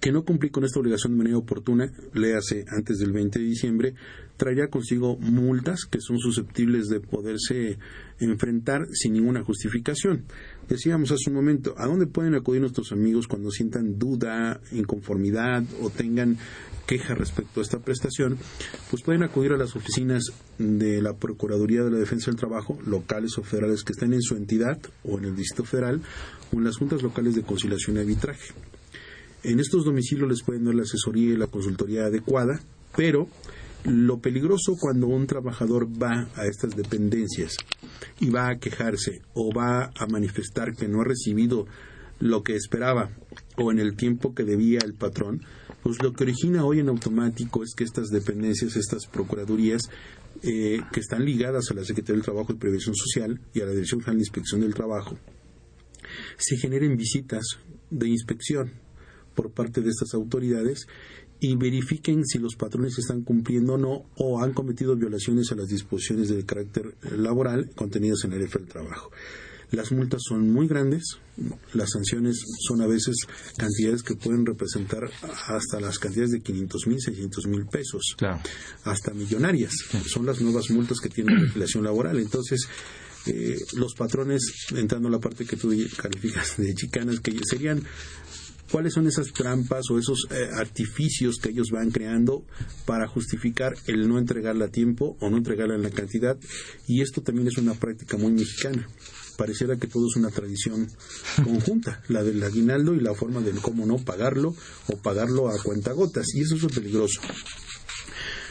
que 0.00 0.12
no 0.12 0.24
cumplir 0.24 0.52
con 0.52 0.64
esta 0.64 0.78
obligación 0.78 1.12
de 1.12 1.18
manera 1.18 1.38
oportuna, 1.38 1.92
léase 2.14 2.64
antes 2.68 2.98
del 2.98 3.12
20 3.12 3.38
de 3.38 3.44
diciembre, 3.44 3.94
traería 4.36 4.68
consigo 4.68 5.16
multas 5.18 5.84
que 5.84 6.00
son 6.00 6.18
susceptibles 6.18 6.86
de 6.86 7.00
poderse 7.00 7.78
enfrentar 8.20 8.86
sin 8.92 9.14
ninguna 9.14 9.42
justificación. 9.42 10.24
Decíamos 10.68 11.10
hace 11.10 11.30
un 11.30 11.36
momento, 11.36 11.74
¿a 11.76 11.86
dónde 11.86 12.06
pueden 12.06 12.34
acudir 12.34 12.60
nuestros 12.60 12.92
amigos 12.92 13.26
cuando 13.26 13.50
sientan 13.50 13.98
duda, 13.98 14.60
inconformidad 14.70 15.64
o 15.82 15.90
tengan 15.90 16.38
queja 16.88 17.14
respecto 17.14 17.60
a 17.60 17.62
esta 17.62 17.78
prestación, 17.78 18.38
pues 18.90 19.02
pueden 19.02 19.22
acudir 19.22 19.52
a 19.52 19.58
las 19.58 19.76
oficinas 19.76 20.24
de 20.58 21.02
la 21.02 21.12
Procuraduría 21.12 21.84
de 21.84 21.90
la 21.90 21.98
Defensa 21.98 22.30
del 22.30 22.40
Trabajo, 22.40 22.78
locales 22.86 23.36
o 23.36 23.42
federales 23.42 23.84
que 23.84 23.92
estén 23.92 24.14
en 24.14 24.22
su 24.22 24.36
entidad 24.36 24.78
o 25.04 25.18
en 25.18 25.26
el 25.26 25.36
Distrito 25.36 25.64
Federal, 25.64 26.00
o 26.50 26.56
en 26.56 26.64
las 26.64 26.78
juntas 26.78 27.02
locales 27.02 27.34
de 27.34 27.42
conciliación 27.42 27.96
y 27.96 28.00
arbitraje. 28.00 28.54
En 29.44 29.60
estos 29.60 29.84
domicilios 29.84 30.28
les 30.30 30.42
pueden 30.42 30.64
dar 30.64 30.74
la 30.74 30.82
asesoría 30.82 31.34
y 31.34 31.36
la 31.36 31.46
consultoría 31.46 32.06
adecuada, 32.06 32.58
pero 32.96 33.28
lo 33.84 34.18
peligroso 34.18 34.74
cuando 34.80 35.08
un 35.08 35.26
trabajador 35.26 35.86
va 35.86 36.28
a 36.34 36.46
estas 36.46 36.74
dependencias 36.74 37.54
y 38.18 38.30
va 38.30 38.48
a 38.48 38.58
quejarse 38.58 39.20
o 39.34 39.52
va 39.52 39.92
a 39.94 40.06
manifestar 40.06 40.74
que 40.74 40.88
no 40.88 41.02
ha 41.02 41.04
recibido 41.04 41.66
lo 42.20 42.42
que 42.42 42.56
esperaba 42.56 43.10
o 43.56 43.70
en 43.70 43.78
el 43.78 43.96
tiempo 43.96 44.34
que 44.34 44.44
debía 44.44 44.80
el 44.84 44.94
patrón, 44.94 45.42
pues 45.82 46.02
lo 46.02 46.12
que 46.12 46.24
origina 46.24 46.64
hoy 46.64 46.80
en 46.80 46.88
automático 46.88 47.62
es 47.62 47.74
que 47.76 47.84
estas 47.84 48.08
dependencias, 48.08 48.76
estas 48.76 49.06
procuradurías, 49.06 49.82
eh, 50.42 50.80
que 50.92 51.00
están 51.00 51.24
ligadas 51.24 51.70
a 51.70 51.74
la 51.74 51.84
Secretaría 51.84 52.16
del 52.16 52.24
Trabajo 52.24 52.52
y 52.52 52.56
Prevención 52.56 52.94
Social 52.94 53.40
y 53.54 53.60
a 53.60 53.66
la 53.66 53.72
Dirección 53.72 54.00
General 54.00 54.18
de 54.18 54.22
Inspección 54.22 54.60
del 54.60 54.74
Trabajo, 54.74 55.18
se 56.36 56.56
generen 56.56 56.96
visitas 56.96 57.58
de 57.90 58.08
inspección 58.08 58.72
por 59.34 59.50
parte 59.50 59.80
de 59.80 59.90
estas 59.90 60.14
autoridades 60.14 60.86
y 61.40 61.56
verifiquen 61.56 62.24
si 62.24 62.38
los 62.38 62.56
patrones 62.56 62.98
están 62.98 63.22
cumpliendo 63.22 63.74
o 63.74 63.78
no 63.78 64.04
o 64.16 64.42
han 64.42 64.52
cometido 64.52 64.96
violaciones 64.96 65.52
a 65.52 65.54
las 65.54 65.68
disposiciones 65.68 66.28
de 66.28 66.44
carácter 66.44 66.96
laboral 67.16 67.70
contenidas 67.74 68.24
en 68.24 68.30
la 68.30 68.38
ley 68.38 68.48
del 68.48 68.66
trabajo. 68.66 69.10
Las 69.70 69.92
multas 69.92 70.22
son 70.26 70.50
muy 70.50 70.66
grandes, 70.66 71.18
las 71.74 71.90
sanciones 71.90 72.42
son 72.66 72.80
a 72.80 72.86
veces 72.86 73.16
cantidades 73.56 74.02
que 74.02 74.14
pueden 74.14 74.46
representar 74.46 75.10
hasta 75.46 75.80
las 75.80 75.98
cantidades 75.98 76.30
de 76.30 76.40
500 76.40 76.86
mil, 76.86 77.00
600 77.00 77.46
mil 77.46 77.66
pesos, 77.66 78.16
hasta 78.84 79.12
millonarias. 79.12 79.72
Son 80.06 80.24
las 80.24 80.40
nuevas 80.40 80.70
multas 80.70 81.00
que 81.00 81.10
tiene 81.10 81.34
la 81.34 81.42
legislación 81.42 81.84
laboral. 81.84 82.18
Entonces, 82.18 82.66
eh, 83.26 83.58
los 83.74 83.94
patrones, 83.94 84.40
entrando 84.74 85.08
a 85.08 85.12
la 85.12 85.20
parte 85.20 85.44
que 85.44 85.56
tú 85.56 85.74
calificas 85.96 86.56
de 86.56 86.74
chicanas, 86.74 87.20
que 87.20 87.38
serían 87.44 87.82
cuáles 88.70 88.94
son 88.94 89.06
esas 89.06 89.32
trampas 89.32 89.90
o 89.90 89.98
esos 89.98 90.26
eh, 90.30 90.48
artificios 90.54 91.36
que 91.36 91.50
ellos 91.50 91.68
van 91.70 91.90
creando 91.90 92.44
para 92.86 93.06
justificar 93.06 93.74
el 93.86 94.08
no 94.08 94.18
entregarla 94.18 94.66
a 94.66 94.70
tiempo 94.70 95.16
o 95.20 95.30
no 95.30 95.36
entregarla 95.36 95.74
en 95.74 95.82
la 95.82 95.90
cantidad. 95.90 96.38
Y 96.86 97.02
esto 97.02 97.22
también 97.22 97.48
es 97.48 97.58
una 97.58 97.74
práctica 97.74 98.16
muy 98.16 98.32
mexicana 98.32 98.88
pareciera 99.38 99.76
que 99.76 99.86
todo 99.86 100.08
es 100.08 100.16
una 100.16 100.30
tradición 100.30 100.88
conjunta, 101.42 102.02
la 102.08 102.22
del 102.22 102.42
aguinaldo 102.42 102.94
y 102.94 103.00
la 103.00 103.14
forma 103.14 103.40
de 103.40 103.52
cómo 103.52 103.86
no 103.86 103.96
pagarlo 103.98 104.54
o 104.88 104.96
pagarlo 104.98 105.48
a 105.48 105.62
cuentagotas, 105.62 106.26
y 106.34 106.42
eso 106.42 106.56
es 106.56 106.66
peligroso. 106.74 107.20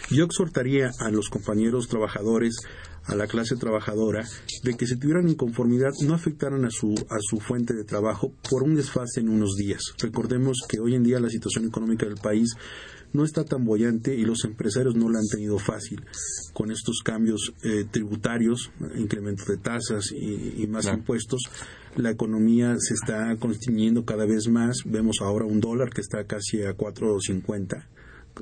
Yo 0.09 0.23
exhortaría 0.23 0.89
a 0.99 1.11
los 1.11 1.27
compañeros 1.27 1.89
trabajadores, 1.89 2.55
a 3.03 3.15
la 3.15 3.27
clase 3.27 3.57
trabajadora, 3.57 4.25
de 4.63 4.77
que 4.77 4.87
si 4.87 4.95
tuvieran 4.95 5.27
inconformidad 5.27 5.91
no 6.05 6.13
afectaran 6.13 6.63
a 6.63 6.71
su, 6.71 6.95
a 7.09 7.19
su 7.19 7.41
fuente 7.41 7.73
de 7.73 7.83
trabajo 7.83 8.31
por 8.49 8.63
un 8.63 8.75
desfase 8.75 9.19
en 9.19 9.27
unos 9.27 9.55
días. 9.57 9.81
Recordemos 9.99 10.59
que 10.69 10.79
hoy 10.79 10.95
en 10.95 11.03
día 11.03 11.19
la 11.19 11.29
situación 11.29 11.67
económica 11.67 12.05
del 12.05 12.15
país 12.15 12.55
no 13.17 13.25
está 13.25 13.43
tan 13.43 13.65
bollante 13.65 14.15
y 14.15 14.23
los 14.23 14.45
empresarios 14.45 14.95
no 14.95 15.09
lo 15.09 15.17
han 15.17 15.27
tenido 15.27 15.57
fácil 15.57 16.05
con 16.53 16.71
estos 16.71 17.01
cambios 17.03 17.51
eh, 17.63 17.85
tributarios, 17.89 18.71
incremento 18.95 19.43
de 19.47 19.57
tasas 19.57 20.11
y, 20.11 20.65
más 20.67 20.85
impuestos. 20.85 21.41
La 21.95 22.11
economía 22.11 22.75
se 22.77 22.93
está 22.93 23.35
constriñendo 23.37 24.05
cada 24.05 24.25
vez 24.25 24.47
más. 24.47 24.77
Vemos 24.85 25.17
ahora 25.21 25.45
un 25.45 25.59
dólar 25.59 25.89
que 25.89 26.01
está 26.01 26.25
casi 26.25 26.61
a 26.61 26.77
4.50 26.77 27.85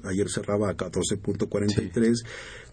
ayer 0.03 0.29
cerraba 0.29 0.69
a 0.69 0.75
14.43, 0.75 2.25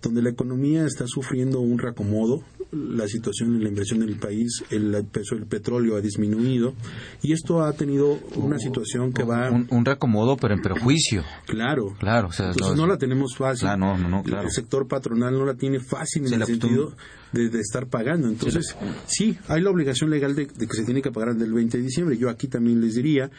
donde 0.03 0.23
la 0.23 0.31
economía 0.31 0.85
está 0.85 1.07
sufriendo 1.07 1.61
un 1.61 1.79
reacomodo, 1.79 2.43
la 2.73 3.07
situación 3.07 3.55
en 3.55 3.63
la 3.63 3.69
inversión 3.69 4.03
en 4.03 4.09
el 4.09 4.17
país, 4.17 4.65
el 4.71 5.05
peso 5.13 5.35
del 5.35 5.47
petróleo 5.47 5.97
ha 5.97 6.01
disminuido 6.01 6.75
y 7.23 7.33
esto 7.33 7.63
ha 7.63 7.73
tenido 7.75 8.19
una 8.37 8.59
situación 8.59 9.13
que 9.13 9.25
va... 9.25 9.51
Un, 9.51 9.67
un 9.71 9.85
reacomodo, 9.85 10.37
pero 10.37 10.55
en 10.55 10.63
perjuicio. 10.63 11.23
Claro. 11.47 11.95
Claro. 11.99 12.29
O 12.29 12.33
sea, 12.33 12.51
Entonces 12.51 12.77
no, 12.77 12.87
la 12.87 12.97
tenemos 12.97 13.37
fácil. 13.37 13.67
Claro, 13.67 13.79
no, 13.79 13.99
no, 13.99 14.09
no, 14.09 14.23
claro. 14.23 14.45
El 14.45 14.51
sector 14.53 14.89
patronal 14.89 15.35
no 15.35 15.45
la 15.45 15.55
tiene 15.55 15.81
fácil 15.81 16.23
en 16.23 16.29
Se 16.31 16.35
el 16.37 16.45
sentido 16.45 16.97
de, 17.33 17.51
de 17.51 17.61
estar 17.61 17.89
pagando. 17.89 18.29
Entonces, 18.29 18.75
sí, 19.07 19.37
hay 19.49 19.61
la 19.61 19.71
obligación 19.71 20.09
legal 20.09 20.35
de, 20.35 20.47
de 20.47 20.67
que 20.67 20.75
se 20.75 20.85
tiene 20.85 21.03
que 21.03 21.13
pagar 21.13 21.37
del 21.37 21.53
20 21.53 21.77
de 21.77 21.85
diciembre. 21.85 22.17
Yo 22.17 22.31
aquí 22.31 22.49
también 22.49 22.81
les 22.81 22.95
diría, 22.95 23.31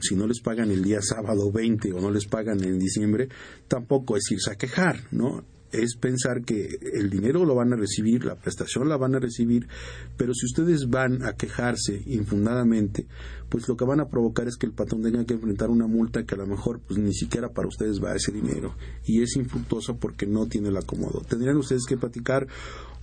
si 0.00 0.14
no 0.14 0.26
les 0.26 0.40
pagan 0.40 0.70
el 0.70 0.82
día 0.82 1.00
sábado 1.02 1.52
20 1.52 1.92
o 1.92 2.00
no 2.00 2.10
les 2.10 2.26
pagan 2.26 2.64
en 2.64 2.78
diciembre, 2.78 3.28
tampoco 3.68 4.16
es 4.16 4.30
irse 4.30 4.50
a 4.50 4.56
quejar, 4.56 5.02
¿no? 5.10 5.44
Es 5.72 5.96
pensar 5.96 6.44
que 6.44 6.78
el 6.94 7.10
dinero 7.10 7.44
lo 7.44 7.54
van 7.54 7.72
a 7.72 7.76
recibir, 7.76 8.24
la 8.24 8.36
prestación 8.36 8.88
la 8.88 8.96
van 8.96 9.14
a 9.14 9.18
recibir, 9.18 9.68
pero 10.16 10.32
si 10.34 10.46
ustedes 10.46 10.88
van 10.88 11.22
a 11.24 11.34
quejarse 11.34 12.02
infundadamente, 12.06 13.06
pues 13.48 13.68
lo 13.68 13.76
que 13.76 13.84
van 13.84 14.00
a 14.00 14.08
provocar 14.08 14.48
es 14.48 14.56
que 14.56 14.66
el 14.66 14.72
patrón 14.72 15.02
tenga 15.02 15.24
que 15.24 15.34
enfrentar 15.34 15.70
una 15.70 15.86
multa 15.86 16.24
que 16.24 16.34
a 16.34 16.38
lo 16.38 16.46
mejor 16.46 16.80
pues 16.80 16.98
ni 16.98 17.12
siquiera 17.12 17.50
para 17.50 17.68
ustedes 17.68 18.02
va 18.02 18.14
ese 18.14 18.32
dinero 18.32 18.74
y 19.04 19.22
es 19.22 19.36
infructuosa 19.36 19.94
porque 19.94 20.26
no 20.26 20.46
tiene 20.46 20.68
el 20.68 20.76
acomodo. 20.76 21.22
Tendrían 21.28 21.56
ustedes 21.56 21.84
que 21.86 21.96
platicar 21.96 22.46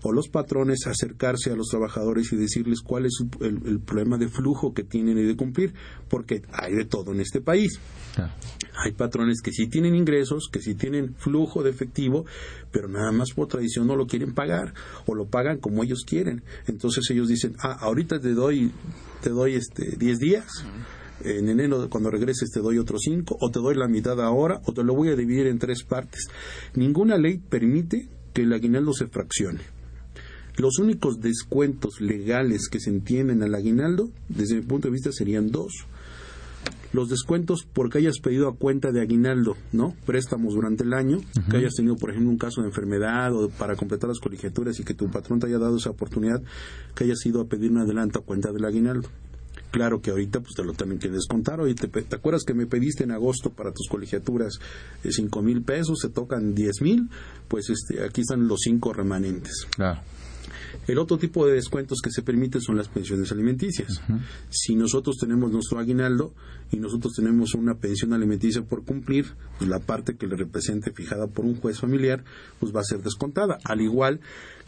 o 0.04 0.12
los 0.12 0.30
patrones 0.30 0.88
acercarse 0.88 1.52
a 1.52 1.56
los 1.56 1.68
trabajadores 1.68 2.32
y 2.34 2.36
decirles 2.36 2.82
cuál 2.82 3.06
es 3.06 3.24
el, 3.42 3.60
el 3.66 3.80
problema 3.80 4.18
de 4.18 4.28
flujo 4.28 4.74
que 4.74 4.84
tienen 4.84 5.18
y 5.18 5.24
de 5.24 5.36
cumplir, 5.36 5.74
porque 6.10 6.44
hay 6.52 6.74
de 6.74 6.86
todo 6.86 7.12
en 7.12 7.22
este 7.22 7.42
país. 7.42 7.80
Hay 8.78 8.92
patrones 8.92 9.42
que 9.42 9.52
sí 9.52 9.68
tienen 9.68 9.96
ingresos, 9.96 10.50
que 10.52 10.62
sí 10.62 10.76
tienen 10.76 11.16
flujo 11.16 11.64
de 11.64 11.70
efectivo, 11.70 12.26
pero 12.72 12.88
nada 12.88 13.12
más 13.12 13.32
por 13.32 13.48
tradición 13.48 13.88
no 13.88 13.96
lo 13.96 14.06
quieren 14.06 14.34
pagar 14.34 14.74
o 15.06 15.16
lo 15.16 15.28
pagan 15.28 15.60
como 15.60 15.84
ellos 15.84 16.04
quieren. 16.06 16.44
Entonces 16.68 17.10
ellos 17.10 17.28
dicen, 17.28 17.56
ah, 17.60 17.78
ahorita 17.80 18.20
te 18.20 18.34
doy, 18.34 18.72
te 19.22 19.30
doy 19.30 19.56
este 19.56 19.96
10 19.98 20.20
días. 20.20 20.66
En 21.24 21.48
enero, 21.48 21.90
cuando 21.90 22.12
regreses, 22.12 22.52
te 22.52 22.60
doy 22.60 22.78
otros 22.78 23.02
5, 23.06 23.38
o 23.40 23.50
te 23.50 23.60
doy 23.60 23.76
la 23.76 23.88
mitad 23.88 24.20
ahora, 24.22 24.62
o 24.66 24.74
te 24.74 24.84
lo 24.84 24.94
voy 24.94 25.10
a 25.10 25.16
dividir 25.16 25.48
en 25.48 25.60
tres 25.60 25.84
partes. 25.84 26.28
Ninguna 26.76 27.18
ley 27.18 27.38
permite 27.38 28.10
que 28.34 28.42
el 28.42 28.52
aguinaldo 28.52 28.92
se 28.92 29.08
fraccione. 29.08 29.62
Los 30.58 30.80
únicos 30.80 31.20
descuentos 31.20 32.00
legales 32.00 32.70
que 32.70 32.80
se 32.80 32.90
entienden 32.90 33.44
al 33.44 33.56
aguinaldo, 33.56 34.10
desde 34.30 34.56
mi 34.56 34.62
punto 34.62 34.88
de 34.88 34.94
vista, 34.94 35.12
serían 35.12 35.52
dos 35.52 35.86
los 36.94 37.10
descuentos 37.10 37.68
porque 37.74 37.98
hayas 37.98 38.20
pedido 38.20 38.48
a 38.48 38.56
cuenta 38.56 38.92
de 38.92 39.02
aguinaldo, 39.02 39.58
¿no? 39.74 39.94
Préstamos 40.06 40.54
durante 40.54 40.86
el 40.86 40.94
año, 40.94 41.20
que 41.52 41.58
hayas 41.58 41.74
tenido, 41.74 41.98
por 41.98 42.10
ejemplo, 42.10 42.32
un 42.32 42.38
caso 42.38 42.62
de 42.62 42.68
enfermedad 42.68 43.36
o 43.36 43.50
para 43.50 43.76
completar 43.76 44.08
las 44.08 44.20
colegiaturas 44.20 44.80
y 44.80 44.86
que 44.86 44.94
tu 44.94 45.10
patrón 45.10 45.40
te 45.40 45.48
haya 45.48 45.60
dado 45.60 45.76
esa 45.76 45.90
oportunidad, 45.90 46.42
que 46.96 47.04
hayas 47.04 47.24
ido 47.26 47.42
a 47.42 47.46
pedir 47.46 47.72
un 47.72 47.80
adelanto 47.80 48.20
a 48.20 48.24
cuenta 48.24 48.54
del 48.54 48.64
aguinaldo. 48.64 49.10
Claro 49.72 50.00
que 50.02 50.12
ahorita 50.12 50.40
pues 50.40 50.54
te 50.56 50.64
lo 50.64 50.72
tienen 50.72 50.98
que 50.98 51.10
descontar. 51.10 51.60
Oye, 51.60 51.76
¿te, 51.76 51.90
te 51.90 52.16
acuerdas 52.16 52.44
que 52.46 52.54
me 52.54 52.66
pediste 52.66 53.04
en 53.04 53.12
agosto 53.12 53.50
para 53.50 53.74
tus 53.74 53.90
colegiaturas 53.90 54.60
eh, 55.04 55.12
cinco 55.12 55.42
mil 55.42 55.64
pesos? 55.64 56.00
Se 56.02 56.08
tocan 56.08 56.56
diez 56.56 56.82
mil. 56.82 57.10
Pues 57.50 57.70
este, 57.70 58.06
aquí 58.06 58.22
están 58.22 58.48
los 58.48 58.62
cinco 58.64 58.94
remanentes. 58.94 59.68
Claro. 59.76 60.00
El 60.88 61.00
otro 61.00 61.18
tipo 61.18 61.46
de 61.46 61.54
descuentos 61.54 62.00
que 62.02 62.12
se 62.12 62.22
permite 62.22 62.60
son 62.62 62.78
las 62.78 62.88
pensiones 62.88 63.32
alimenticias. 63.32 64.02
Si 64.50 64.76
nosotros 64.76 65.18
tenemos 65.20 65.52
nuestro 65.52 65.80
aguinaldo 65.80 66.34
y 66.72 66.78
nosotros 66.78 67.14
tenemos 67.16 67.54
una 67.54 67.76
pensión 67.76 68.14
alimenticia 68.14 68.62
por 68.64 68.84
cumplir, 68.84 69.26
pues 69.58 69.70
la 69.70 69.80
parte 69.80 70.16
que 70.16 70.28
le 70.28 70.36
represente 70.36 70.92
fijada 70.92 71.28
por 71.28 71.46
un 71.46 71.56
juez 71.56 71.80
familiar, 71.80 72.24
pues 72.60 72.76
va 72.76 72.82
a 72.82 72.84
ser 72.84 73.02
descontada, 73.02 73.58
al 73.64 73.82
igual 73.82 74.20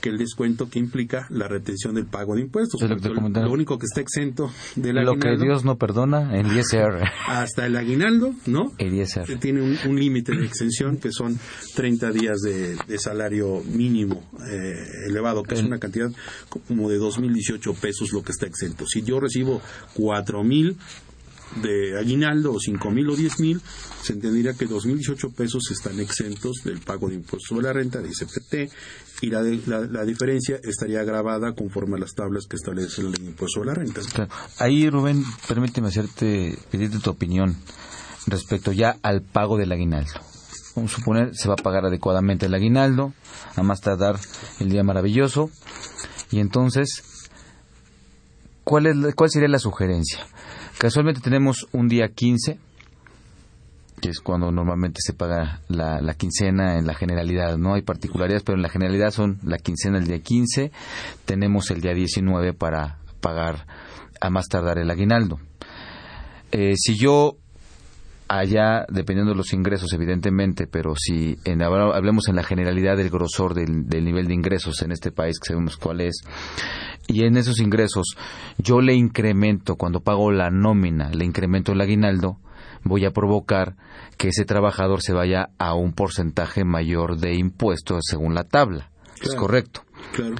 que 0.02 0.10
el 0.10 0.18
descuento 0.18 0.70
que 0.70 0.80
implica 0.80 1.28
la 1.30 1.48
retención 1.48 1.95
del 1.95 2.06
pago 2.06 2.36
de 2.36 2.41
impuestos. 2.41 2.82
Es 2.82 2.89
lo 2.89 2.98
que 2.98 3.10
Lo- 3.10 3.30
lo 3.30 3.52
único 3.52 3.78
que 3.80 3.86
está 3.86 4.02
exento 4.02 4.52
del 4.76 4.95
Lo 4.95 5.14
que 5.16 5.28
aguinaldo 5.30 5.43
Dios 5.43 5.66
no 5.66 5.78
perdona, 5.78 6.38
el 6.39 6.45
ISR. 6.58 7.02
hasta 7.28 7.66
el 7.66 7.76
aguinaldo, 7.76 8.34
¿no? 8.45 8.72
El 8.78 8.93
ISR. 8.93 9.38
tiene 9.39 9.62
un, 9.62 9.78
un 9.89 10.00
límite 10.00 10.36
de 10.36 10.45
exención 10.45 10.98
que 10.98 11.12
son 11.12 11.39
30 11.76 12.12
días 12.12 12.38
de, 12.41 12.76
de 12.88 13.00
salario 13.00 13.64
mínimo 13.64 14.24
eh, 14.50 14.74
elevado, 15.10 15.43
que 15.43 15.56
es 15.56 15.64
una 15.64 15.80
cantidad 15.80 16.10
como 16.68 16.89
de 16.89 17.00
2.018 17.00 17.76
pesos 17.80 18.12
lo 18.14 18.24
que 18.24 18.32
está 18.32 18.45
exento. 18.45 18.86
Si 18.86 19.02
yo 19.02 19.20
recibo 19.20 19.62
4.000 19.95 20.76
de 21.56 21.98
aguinaldo 21.98 22.52
o 22.52 22.56
5.000 22.56 23.12
o 23.12 23.18
10.000, 23.18 23.62
se 24.02 24.14
entendería 24.14 24.54
que 24.54 24.68
2.018 24.68 25.34
pesos 25.34 25.72
están 25.72 26.00
exentos 26.00 26.58
del 26.64 26.80
pago 26.80 27.10
de 27.10 27.16
impuestos 27.16 27.50
sobre 27.50 27.68
la 27.68 27.74
renta, 27.74 28.02
de 28.02 28.10
ICPT, 28.10 28.72
y 29.22 29.30
la, 29.30 29.41
la, 29.41 30.06
diferencia 30.06 30.60
estaría 30.64 31.00
agravada 31.00 31.54
conforme 31.54 31.98
a 31.98 32.00
las 32.00 32.14
tablas 32.14 32.45
que 32.48 32.56
establece 32.56 33.02
de 33.02 33.24
impuesto 33.24 33.60
sobre 33.60 33.70
la 33.70 33.74
renta. 33.74 34.02
Claro. 34.14 34.32
Ahí, 34.60 34.89
Rubén, 34.89 35.24
permíteme 35.48 35.88
hacerte, 35.88 36.58
pedirte 36.70 37.00
tu 37.00 37.10
opinión 37.10 37.56
respecto 38.28 38.72
ya 38.72 38.98
al 39.02 39.22
pago 39.22 39.58
del 39.58 39.72
aguinaldo. 39.72 40.14
Vamos 40.76 40.93
a 40.93 40.95
suponer 40.98 41.36
se 41.36 41.48
va 41.48 41.56
a 41.56 41.64
pagar 41.64 41.86
adecuadamente 41.86 42.45
el 42.45 42.54
aguinaldo, 42.54 43.14
a 43.56 43.64
más 43.64 43.82
tardar 43.82 44.20
el 44.60 44.70
día 44.70 44.84
maravilloso, 44.84 45.50
y 46.30 46.39
entonces, 46.39 47.04
¿cuál, 48.64 48.86
es, 48.86 49.16
¿cuál 49.16 49.32
sería 49.32 49.48
la 49.48 49.60
sugerencia? 49.60 50.28
Casualmente 50.78 51.22
tenemos 51.22 51.68
un 51.72 51.88
día 51.88 52.10
15, 52.10 52.60
que 54.00 54.10
es 54.10 54.20
cuando 54.20 54.52
normalmente 54.52 55.00
se 55.02 55.14
paga 55.14 55.62
la, 55.70 56.14
quincena 56.14 56.78
en 56.78 56.86
la 56.86 56.94
generalidad, 56.94 57.58
no 57.58 57.74
hay 57.74 57.82
particularidades, 57.82 58.44
pero 58.44 58.58
en 58.58 58.62
la 58.62 58.70
generalidad 58.70 59.10
son 59.10 59.40
la 59.44 59.58
quincena 59.58 59.98
el 59.98 60.06
día 60.06 60.20
15, 60.20 60.72
tenemos 61.26 61.72
el 61.72 61.82
día 61.82 61.96
19 61.96 62.54
para 62.54 63.00
pagar 63.22 63.66
a 64.22 64.30
más 64.30 64.48
tardar 64.50 64.78
el 64.78 64.92
aguinaldo. 64.92 65.40
Eh, 66.52 66.76
si 66.78 66.96
yo 66.96 67.38
allá, 68.28 68.86
dependiendo 68.90 69.32
de 69.32 69.38
los 69.38 69.54
ingresos, 69.54 69.92
evidentemente, 69.94 70.68
pero 70.68 70.94
si 70.96 71.38
en, 71.46 71.62
hablemos 71.62 72.28
en 72.28 72.36
la 72.36 72.44
generalidad 72.44 72.98
del 72.98 73.10
grosor 73.10 73.54
del, 73.54 73.88
del 73.88 74.06
nivel 74.06 74.28
de 74.28 74.34
ingresos 74.34 74.82
en 74.82 74.92
este 74.92 75.12
país, 75.12 75.40
que 75.40 75.48
sabemos 75.48 75.78
cuál 75.78 76.02
es, 76.02 76.22
y 77.08 77.24
en 77.24 77.38
esos 77.38 77.60
ingresos 77.60 78.18
yo 78.58 78.82
le 78.82 78.94
incremento, 78.94 79.76
cuando 79.76 80.02
pago 80.02 80.32
la 80.32 80.50
nómina, 80.50 81.10
le 81.12 81.26
incremento 81.26 81.72
el 81.72 81.82
aguinaldo, 81.82 82.38
voy 82.84 83.06
a 83.06 83.12
provocar 83.12 83.76
que 84.18 84.30
ese 84.30 84.46
trabajador 84.46 85.02
se 85.02 85.14
vaya 85.14 85.50
a 85.58 85.74
un 85.74 85.94
porcentaje 85.94 86.64
mayor 86.64 87.18
de 87.18 87.36
impuestos 87.36 88.02
según 88.10 88.34
la 88.34 88.44
tabla. 88.44 88.90
Es 89.22 89.34
correcto. 89.36 89.82
Claro. 90.14 90.36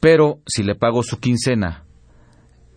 Pero 0.00 0.40
si 0.46 0.62
le 0.62 0.74
pago 0.74 1.02
su 1.02 1.20
quincena 1.20 1.83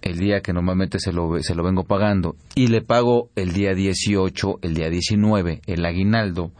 el 0.07 0.17
día 0.17 0.41
que 0.41 0.53
normalmente 0.53 0.99
se 0.99 1.11
lo, 1.13 1.37
se 1.41 1.55
lo 1.55 1.63
vengo 1.63 1.83
pagando 1.83 2.35
y 2.55 2.67
le 2.67 2.81
pago 2.81 3.29
el 3.35 3.53
día 3.53 3.73
18, 3.73 4.59
el 4.61 4.73
día 4.73 4.89
19, 4.89 5.61
el 5.67 5.85
aguinaldo, 5.85 6.51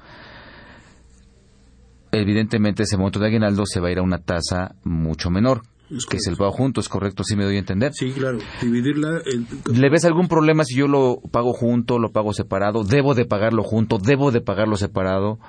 evidentemente 2.12 2.84
ese 2.84 2.98
monto 2.98 3.20
de 3.20 3.28
aguinaldo 3.28 3.66
se 3.66 3.80
va 3.80 3.90
a 3.90 3.92
ir 3.92 4.00
a 4.00 4.04
una 4.04 4.20
tasa 4.20 4.76
mucho 4.84 5.30
menor, 5.30 5.62
Es 5.96 6.06
que 6.06 6.18
es 6.18 6.28
el 6.28 6.36
pago 6.36 6.52
junto, 6.52 6.82
¿es 6.82 6.90
correcto? 6.90 7.24
¿Sí 7.24 7.36
me 7.36 7.44
doy 7.46 7.56
a 7.56 7.60
entender? 7.60 7.94
Sí, 7.94 8.12
claro. 8.12 8.40
Dividirla. 8.62 9.22
en- 9.26 9.48
¿Le 9.80 9.90
ves 9.90 10.04
algún 10.06 10.28
problema 10.28 10.64
si 10.66 10.76
yo 10.76 10.88
lo 10.88 11.20
pago 11.32 11.54
junto, 11.54 12.00
lo 12.00 12.12
pago 12.12 12.34
separado? 12.34 12.84
¿Debo 12.84 13.14
de 13.14 13.26
pagarlo 13.26 13.64
junto? 13.64 13.98
¿Debo 13.98 14.32
de 14.32 14.42
pagarlo 14.42 14.76
separado? 14.78 15.40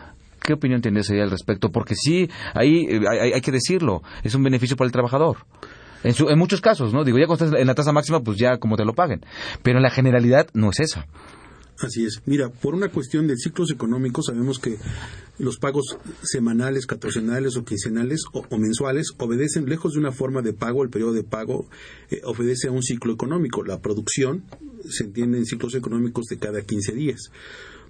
¿Qué 0.40 0.52
opinión 0.52 0.80
tienes 0.80 1.10
ahí 1.10 1.20
al 1.20 1.30
respecto? 1.30 1.70
Porque 1.70 1.94
sí, 1.96 2.28
ahí 2.54 2.86
eh, 2.88 3.00
hay, 3.10 3.32
hay 3.32 3.40
que 3.40 3.50
decirlo, 3.50 4.02
es 4.22 4.34
un 4.34 4.42
beneficio 4.44 4.76
para 4.76 4.86
el 4.86 4.92
trabajador. 4.92 5.38
En, 6.04 6.14
su- 6.14 6.28
en 6.28 6.38
muchos 6.38 6.60
casos, 6.60 6.92
¿no? 6.92 7.04
Digo, 7.04 7.18
ya 7.18 7.26
cuando 7.26 7.56
en 7.56 7.66
la 7.66 7.74
tasa 7.74 7.92
máxima, 7.92 8.20
pues 8.22 8.38
ya 8.38 8.58
como 8.58 8.76
te 8.76 8.84
lo 8.84 8.94
paguen. 8.94 9.24
Pero 9.62 9.78
en 9.78 9.82
la 9.82 9.90
generalidad 9.90 10.48
no 10.54 10.70
es 10.70 10.80
esa. 10.80 11.06
Así 11.80 12.04
es. 12.04 12.22
Mira, 12.26 12.48
por 12.50 12.74
una 12.74 12.88
cuestión 12.88 13.28
de 13.28 13.36
ciclos 13.36 13.70
económicos, 13.70 14.26
sabemos 14.26 14.58
que 14.58 14.78
los 15.38 15.58
pagos 15.58 15.96
semanales, 16.22 16.86
catorcenales 16.86 17.56
o 17.56 17.64
quincenales 17.64 18.22
o, 18.32 18.44
o 18.48 18.58
mensuales 18.58 19.12
obedecen, 19.18 19.66
lejos 19.68 19.92
de 19.92 20.00
una 20.00 20.10
forma 20.10 20.42
de 20.42 20.52
pago, 20.52 20.82
el 20.82 20.90
periodo 20.90 21.12
de 21.12 21.22
pago 21.22 21.68
eh, 22.10 22.20
obedece 22.24 22.66
a 22.66 22.72
un 22.72 22.82
ciclo 22.82 23.12
económico. 23.12 23.62
La 23.62 23.78
producción 23.80 24.42
se 24.90 25.04
entiende 25.04 25.38
en 25.38 25.46
ciclos 25.46 25.74
económicos 25.76 26.26
de 26.26 26.38
cada 26.38 26.62
15 26.62 26.92
días. 26.94 27.30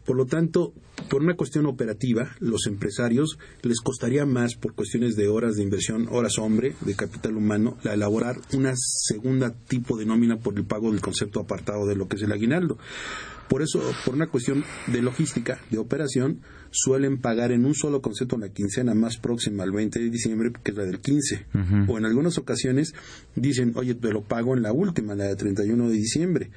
Por 0.09 0.17
lo 0.17 0.25
tanto, 0.25 0.73
por 1.11 1.21
una 1.23 1.37
cuestión 1.37 1.67
operativa, 1.67 2.31
los 2.41 2.67
empresarios 2.67 3.39
les 3.61 3.79
costaría 3.83 4.25
más 4.25 4.55
por 4.55 4.75
cuestiones 4.75 5.17
de 5.17 5.29
horas 5.29 5.57
de 5.57 5.63
inversión, 5.63 6.09
horas 6.11 6.39
hombre, 6.39 6.75
de 6.81 6.97
capital 6.97 7.37
humano, 7.37 7.77
la 7.83 7.93
elaborar 7.93 8.41
una 8.55 8.73
segunda 8.75 9.53
tipo 9.53 9.99
de 9.99 10.07
nómina 10.07 10.39
por 10.39 10.57
el 10.57 10.65
pago 10.65 10.91
del 10.91 11.03
concepto 11.03 11.41
apartado 11.41 11.87
de 11.87 11.95
lo 11.95 12.09
que 12.09 12.17
es 12.17 12.23
el 12.23 12.33
aguinaldo. 12.33 12.79
Por 13.51 13.61
eso, 13.61 13.83
por 14.07 14.15
una 14.15 14.29
cuestión 14.29 14.65
de 14.87 15.03
logística, 15.03 15.61
de 15.71 15.77
operación, 15.77 16.41
suelen 16.71 17.19
pagar 17.19 17.53
en 17.53 17.67
un 17.67 17.75
solo 17.75 18.01
concepto 18.01 18.39
la 18.39 18.49
quincena 18.49 18.95
más 18.95 19.19
próxima 19.19 19.63
al 19.63 19.73
20 19.73 19.99
de 19.99 20.09
diciembre, 20.09 20.53
que 20.65 20.71
es 20.71 20.77
la 20.79 20.85
del 20.85 21.01
15. 21.01 21.47
O 21.87 21.99
en 21.99 22.07
algunas 22.07 22.39
ocasiones 22.39 22.95
dicen, 23.37 23.73
oye, 23.75 23.95
te 23.95 24.11
lo 24.11 24.23
pago 24.23 24.57
en 24.57 24.63
la 24.63 24.73
última, 24.73 25.15
la 25.15 25.25
de 25.25 25.37
31 25.37 25.91
de 25.91 25.95
diciembre. 25.95 26.51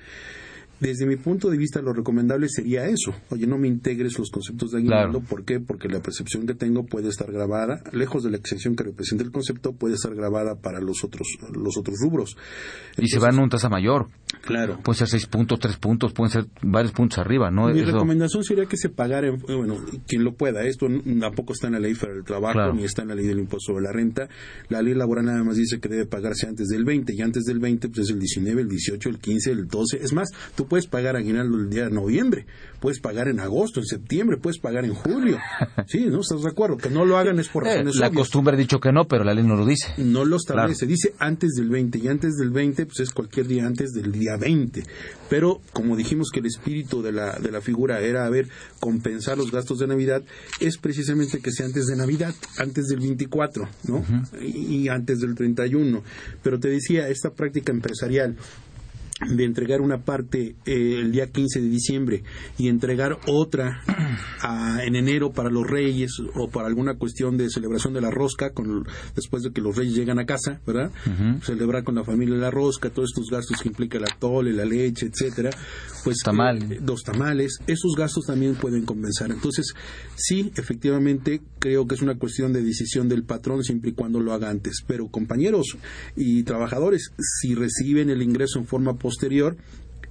Desde 0.81 1.05
mi 1.05 1.15
punto 1.15 1.49
de 1.49 1.57
vista, 1.57 1.81
lo 1.81 1.93
recomendable 1.93 2.49
sería 2.49 2.85
eso. 2.87 3.13
Oye, 3.29 3.47
no 3.47 3.57
me 3.57 3.67
integres 3.67 4.17
los 4.19 4.29
conceptos 4.31 4.71
de 4.71 4.79
aguinaldo. 4.79 5.21
¿Por 5.21 5.45
qué? 5.45 5.59
Porque 5.59 5.87
la 5.87 6.01
percepción 6.01 6.45
que 6.47 6.55
tengo 6.55 6.85
puede 6.85 7.07
estar 7.07 7.31
grabada, 7.31 7.81
lejos 7.93 8.23
de 8.23 8.31
la 8.31 8.37
excepción 8.37 8.75
que 8.75 8.83
representa 8.83 9.23
el 9.23 9.31
concepto, 9.31 9.73
puede 9.73 9.93
estar 9.95 10.13
grabada 10.15 10.55
para 10.55 10.81
los 10.81 11.03
otros, 11.03 11.27
los 11.53 11.77
otros 11.77 11.95
rubros. 12.01 12.35
y 12.97 13.07
se 13.07 13.19
van 13.19 13.37
a 13.39 13.43
un 13.43 13.49
tasa 13.49 13.69
mayor. 13.69 14.07
Claro. 14.43 14.79
Puede 14.83 14.97
ser 14.99 15.07
seis 15.07 15.27
puntos, 15.27 15.59
tres 15.59 15.77
puntos, 15.77 16.13
pueden 16.13 16.31
ser 16.31 16.45
varios 16.61 16.91
puntos 16.93 17.19
arriba, 17.19 17.51
¿no? 17.51 17.67
Mi 17.69 17.79
Eso- 17.81 17.91
recomendación 17.91 18.43
sería 18.43 18.65
que 18.65 18.75
se 18.77 18.89
pagara, 18.89 19.27
en- 19.27 19.39
bueno, 19.39 19.77
quien 20.07 20.23
lo 20.23 20.33
pueda. 20.33 20.63
Esto 20.63 20.87
tampoco 21.19 21.53
está 21.53 21.67
en 21.67 21.73
la 21.73 21.79
ley 21.79 21.93
federal 21.93 22.17
del 22.17 22.25
trabajo 22.25 22.53
Claro. 22.53 22.73
ni 22.73 22.83
está 22.83 23.03
en 23.03 23.09
la 23.09 23.15
ley 23.15 23.27
del 23.27 23.39
impuesto 23.39 23.71
sobre 23.73 23.83
la 23.83 23.91
renta. 23.91 24.27
La 24.69 24.81
ley 24.81 24.93
laboral 24.93 25.25
nada 25.25 25.43
más 25.43 25.57
dice 25.57 25.79
que 25.79 25.89
debe 25.89 26.05
pagarse 26.05 26.47
antes 26.47 26.67
del 26.69 26.83
20 26.85 27.13
y 27.13 27.21
antes 27.21 27.43
del 27.43 27.59
20 27.59 27.89
pues 27.89 28.07
es 28.07 28.09
el 28.13 28.19
19, 28.19 28.61
el 28.61 28.67
18, 28.69 29.09
el 29.09 29.19
15, 29.19 29.51
el 29.51 29.67
12. 29.67 29.97
Es 30.01 30.13
más, 30.13 30.29
tú 30.55 30.65
puedes 30.71 30.87
pagar 30.87 31.17
aguinaldo 31.17 31.57
el 31.57 31.69
día 31.69 31.83
de 31.83 31.91
noviembre, 31.91 32.45
puedes 32.79 33.01
pagar 33.01 33.27
en 33.27 33.41
agosto, 33.41 33.81
en 33.81 33.85
septiembre, 33.85 34.37
puedes 34.37 34.57
pagar 34.57 34.85
en 34.85 34.93
julio. 34.93 35.37
Sí, 35.87 36.05
¿no? 36.05 36.21
¿Estás 36.21 36.43
de 36.43 36.49
acuerdo? 36.49 36.77
Que 36.77 36.89
no 36.89 37.03
lo 37.03 37.17
hagan 37.17 37.37
es 37.39 37.49
por 37.49 37.63
Eh, 37.67 37.71
razones 37.71 37.95
la 37.97 38.07
obvias. 38.07 38.19
costumbre 38.19 38.53
ha 38.55 38.57
dicho 38.57 38.79
que 38.79 38.93
no, 38.93 39.05
pero 39.05 39.25
la 39.25 39.33
ley 39.33 39.43
no 39.43 39.57
lo 39.57 39.65
dice. 39.65 39.87
No 39.97 40.23
lo 40.23 40.37
establece, 40.37 40.85
dice 40.85 41.13
antes 41.19 41.51
del 41.57 41.67
20 41.69 41.97
y 41.97 42.07
antes 42.07 42.35
del 42.37 42.51
20 42.51 42.85
pues 42.85 43.01
es 43.01 43.09
cualquier 43.11 43.47
día 43.47 43.65
antes 43.67 43.91
del 43.91 44.13
día 44.13 44.37
20. 44.37 44.83
Pero 45.29 45.59
como 45.73 45.97
dijimos 45.97 46.29
que 46.31 46.39
el 46.39 46.45
espíritu 46.45 47.01
de 47.01 47.11
la, 47.11 47.37
de 47.39 47.51
la 47.51 47.59
figura 47.59 47.99
era, 47.99 48.25
a 48.25 48.29
ver, 48.29 48.47
compensar 48.79 49.37
los 49.37 49.51
gastos 49.51 49.79
de 49.79 49.87
Navidad, 49.87 50.23
es 50.61 50.77
precisamente 50.77 51.39
que 51.41 51.51
sea 51.51 51.65
antes 51.65 51.87
de 51.87 51.97
Navidad, 51.97 52.33
antes 52.57 52.85
del 52.87 52.99
24, 53.01 53.67
¿no? 53.89 54.05
y, 54.41 54.83
y 54.83 54.87
antes 54.87 55.19
del 55.19 55.35
31. 55.35 56.03
Pero 56.41 56.59
te 56.59 56.69
decía, 56.69 57.09
esta 57.09 57.31
práctica 57.31 57.73
empresarial 57.73 58.37
de 59.29 59.43
entregar 59.43 59.81
una 59.81 59.99
parte 60.03 60.55
eh, 60.65 60.99
el 60.99 61.11
día 61.11 61.27
15 61.31 61.61
de 61.61 61.69
diciembre 61.69 62.23
y 62.57 62.67
entregar 62.69 63.19
otra 63.27 63.81
a- 64.41 64.79
en 64.83 64.95
enero 64.95 65.31
para 65.31 65.49
los 65.49 65.69
reyes 65.69 66.11
o 66.35 66.49
para 66.49 66.67
alguna 66.67 66.95
cuestión 66.95 67.37
de 67.37 67.49
celebración 67.49 67.93
de 67.93 68.01
la 68.01 68.09
rosca 68.11 68.51
con, 68.51 68.85
después 69.15 69.43
de 69.43 69.51
que 69.51 69.61
los 69.61 69.75
reyes 69.75 69.93
llegan 69.95 70.19
a 70.19 70.25
casa, 70.25 70.59
¿verdad? 70.65 70.91
Celebrar 71.43 71.83
con 71.83 71.95
la 71.95 72.03
familia 72.03 72.35
la 72.35 72.51
rosca, 72.51 72.89
todos 72.89 73.09
estos 73.11 73.27
gastos 73.29 73.61
que 73.61 73.69
implica 73.69 73.97
el 73.97 74.05
atole, 74.05 74.53
la 74.53 74.65
leche, 74.65 75.05
etcétera, 75.07 75.51
pues 76.03 76.17
Tamales. 76.23 76.71
eh, 76.71 76.79
los 76.85 77.03
tamales, 77.03 77.59
esos 77.67 77.93
gastos 77.97 78.25
también 78.25 78.55
pueden 78.55 78.85
compensar. 78.85 79.31
Entonces, 79.31 79.73
sí, 80.15 80.51
efectivamente, 80.55 81.41
creo 81.59 81.85
que 81.87 81.95
es 81.95 82.01
una 82.01 82.15
cuestión 82.17 82.53
de 82.53 82.63
decisión 82.63 83.07
del 83.07 83.23
patrón 83.23 83.63
siempre 83.63 83.91
y 83.91 83.93
cuando 83.93 84.19
lo 84.19 84.33
haga 84.33 84.49
antes. 84.49 84.83
Pero 84.87 85.07
compañeros 85.09 85.77
y 86.15 86.43
trabajadores, 86.43 87.11
si 87.19 87.53
reciben 87.55 88.09
el 88.09 88.21
ingreso 88.21 88.59
en 88.59 88.65
forma 88.65 88.95
posterior, 89.11 89.57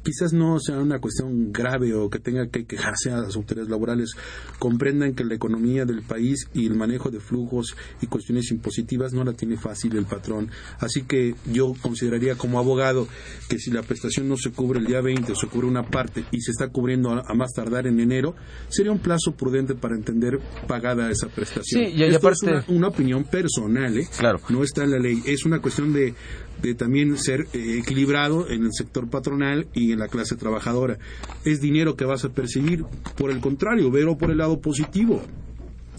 quizás 0.03 0.33
no 0.33 0.59
sea 0.61 0.79
una 0.79 0.99
cuestión 0.99 1.53
grave 1.53 1.93
o 1.93 2.09
que 2.09 2.19
tenga 2.19 2.47
que 2.49 2.65
quejarse 2.65 3.11
a 3.11 3.19
las 3.19 3.37
autoridades 3.37 3.69
laborales, 3.71 4.13
comprendan 4.59 5.15
que 5.15 5.25
la 5.25 5.35
economía 5.35 5.85
del 5.85 6.01
país 6.03 6.49
y 6.55 6.65
el 6.67 6.75
manejo 6.75 7.11
de 7.11 7.21
flujos 7.21 7.77
y 8.01 8.07
cuestiones 8.07 8.51
impositivas 8.51 9.13
no 9.13 9.25
la 9.25 9.35
tiene 9.35 9.59
fácil 9.59 9.95
el 9.97 10.07
patrón. 10.07 10.51
Así 10.79 11.03
que 11.03 11.35
yo 11.53 11.75
consideraría 11.83 12.35
como 12.37 12.59
abogado 12.59 13.09
que 13.51 13.59
si 13.59 13.71
la 13.71 13.83
prestación 13.83 14.27
no 14.27 14.39
se 14.39 14.53
cubre 14.53 14.79
el 14.81 14.87
día 14.87 15.03
20 15.03 15.33
o 15.33 15.35
se 15.35 15.49
cubre 15.49 15.67
una 15.67 15.83
parte 15.91 16.25
y 16.31 16.41
se 16.41 16.53
está 16.53 16.69
cubriendo 16.69 17.11
a, 17.11 17.35
más 17.35 17.53
tardar 17.53 17.87
en 17.87 18.01
enero, 18.01 18.35
sería 18.71 18.93
un 18.93 19.01
plazo 19.01 19.33
prudente 19.33 19.75
para 19.75 19.97
entender 19.97 20.41
pagada 20.67 21.11
esa 21.11 21.29
prestación. 21.29 21.85
Sí, 21.85 21.93
y- 21.95 22.15
aparte- 22.15 22.47
es 22.47 22.69
una, 22.69 22.79
una 22.79 22.89
opinión 22.89 23.25
personal, 23.25 23.99
¿eh? 23.99 24.09
Claro. 24.19 24.41
No 24.49 24.65
está 24.65 24.83
en 24.85 24.93
la 24.93 24.99
ley. 24.99 25.23
Es 25.27 25.45
una 25.45 25.61
cuestión 25.61 25.93
de, 25.93 26.15
de 26.63 26.75
también 26.75 27.17
ser 27.17 27.47
eh, 27.53 27.79
equilibrado 27.79 28.49
en 28.49 28.65
el 28.65 28.71
sector 28.73 29.09
patronal 29.09 29.69
y 29.73 29.93
en 29.93 29.99
la 29.99 30.09
clase 30.09 30.37
trabajadora. 30.37 30.99
Es 31.45 31.61
dinero 31.61 31.97
que 31.97 32.05
vas 32.05 32.25
a 32.25 32.31
percibir. 32.31 32.85
Por 33.17 33.31
el 33.31 33.41
contrario, 33.41 33.91
verlo 33.91 34.19
por 34.19 34.31
el 34.31 34.39
lado 34.39 34.61
positivo. 34.61 35.23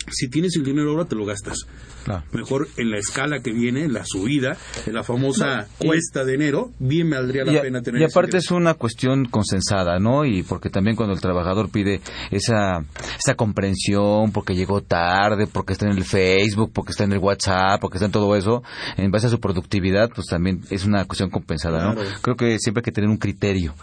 Si 0.10 0.28
tienes 0.30 0.56
el 0.56 0.64
dinero 0.64 0.92
ahora, 0.92 1.06
te 1.06 1.16
lo 1.16 1.26
gastas. 1.26 1.66
Claro. 2.04 2.24
Mejor 2.32 2.68
en 2.78 2.90
la 2.92 2.98
escala 2.98 3.42
que 3.42 3.52
viene, 3.52 3.84
en 3.84 3.94
la 3.94 4.04
subida, 4.06 4.58
en 4.86 4.94
la 4.94 5.04
famosa 5.04 5.68
cuesta 5.78 6.24
de 6.26 6.34
enero, 6.36 6.72
bien 6.80 7.10
valdría 7.10 7.44
la 7.46 7.54
Y, 7.54 7.60
pena 7.60 7.82
tener 7.82 8.02
y 8.02 8.06
aparte 8.06 8.38
es 8.38 8.50
una 8.52 8.74
cuestión 8.74 9.26
consensada, 9.26 10.00
¿no? 10.00 10.26
Y 10.26 10.44
porque 10.44 10.70
también 10.70 10.96
cuando 10.96 11.14
el 11.14 11.22
trabajador 11.22 11.70
pide 11.70 12.02
esa, 12.32 12.84
esa 13.20 13.36
comprensión, 13.36 14.32
porque 14.32 14.56
llegó 14.56 14.82
tarde, 14.82 15.48
porque 15.48 15.74
está 15.74 15.86
en 15.88 15.98
el 15.98 16.04
Facebook, 16.04 16.72
porque 16.74 16.92
está 16.92 17.04
en 17.04 17.14
el 17.14 17.20
WhatsApp, 17.20 17.80
porque 17.80 17.98
está 17.98 18.06
en 18.08 18.12
todo 18.12 18.36
eso, 18.36 18.64
en 18.98 19.12
base 19.12 19.28
a 19.28 19.30
su 19.30 19.40
productividad, 19.40 20.10
pues 20.14 20.28
también 20.28 20.62
es 20.70 20.86
una 20.86 21.06
cuestión 21.06 21.30
compensada, 21.30 21.94
Claro. 21.94 22.04
¿no? 22.04 22.10
Creo 22.22 22.36
que 22.36 22.58
siempre 22.60 22.80
hay 22.82 22.86
que 22.86 22.92
tener 22.92 23.10
un 23.10 23.18
criterio, 23.18 23.74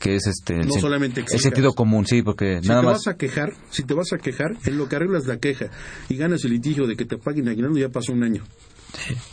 que 0.00 0.16
es 0.16 0.26
este 0.26 0.54
el, 0.54 0.66
No 0.66 0.74
sen- 0.74 0.80
solamente 0.80 1.20
el 1.20 1.24
exijas. 1.24 1.42
sentido 1.42 1.72
común, 1.74 2.06
sí, 2.06 2.22
porque 2.22 2.60
Si 2.62 2.68
nada 2.68 2.80
te 2.80 2.86
más... 2.86 2.96
vas 3.04 3.08
a 3.08 3.16
quejar, 3.16 3.52
si 3.70 3.84
te 3.84 3.94
vas 3.94 4.12
a 4.12 4.18
quejar, 4.18 4.56
en 4.64 4.76
lo 4.78 4.88
que 4.88 4.96
arreglas 4.96 5.26
la 5.26 5.38
queja 5.38 5.66
y 6.08 6.16
ganas 6.16 6.44
el 6.44 6.52
litigio 6.52 6.86
de 6.86 6.96
que 6.96 7.04
te 7.04 7.16
paguen 7.18 7.48
ya 7.76 7.88
pasó 7.88 8.12
un 8.12 8.22
año. 8.22 8.42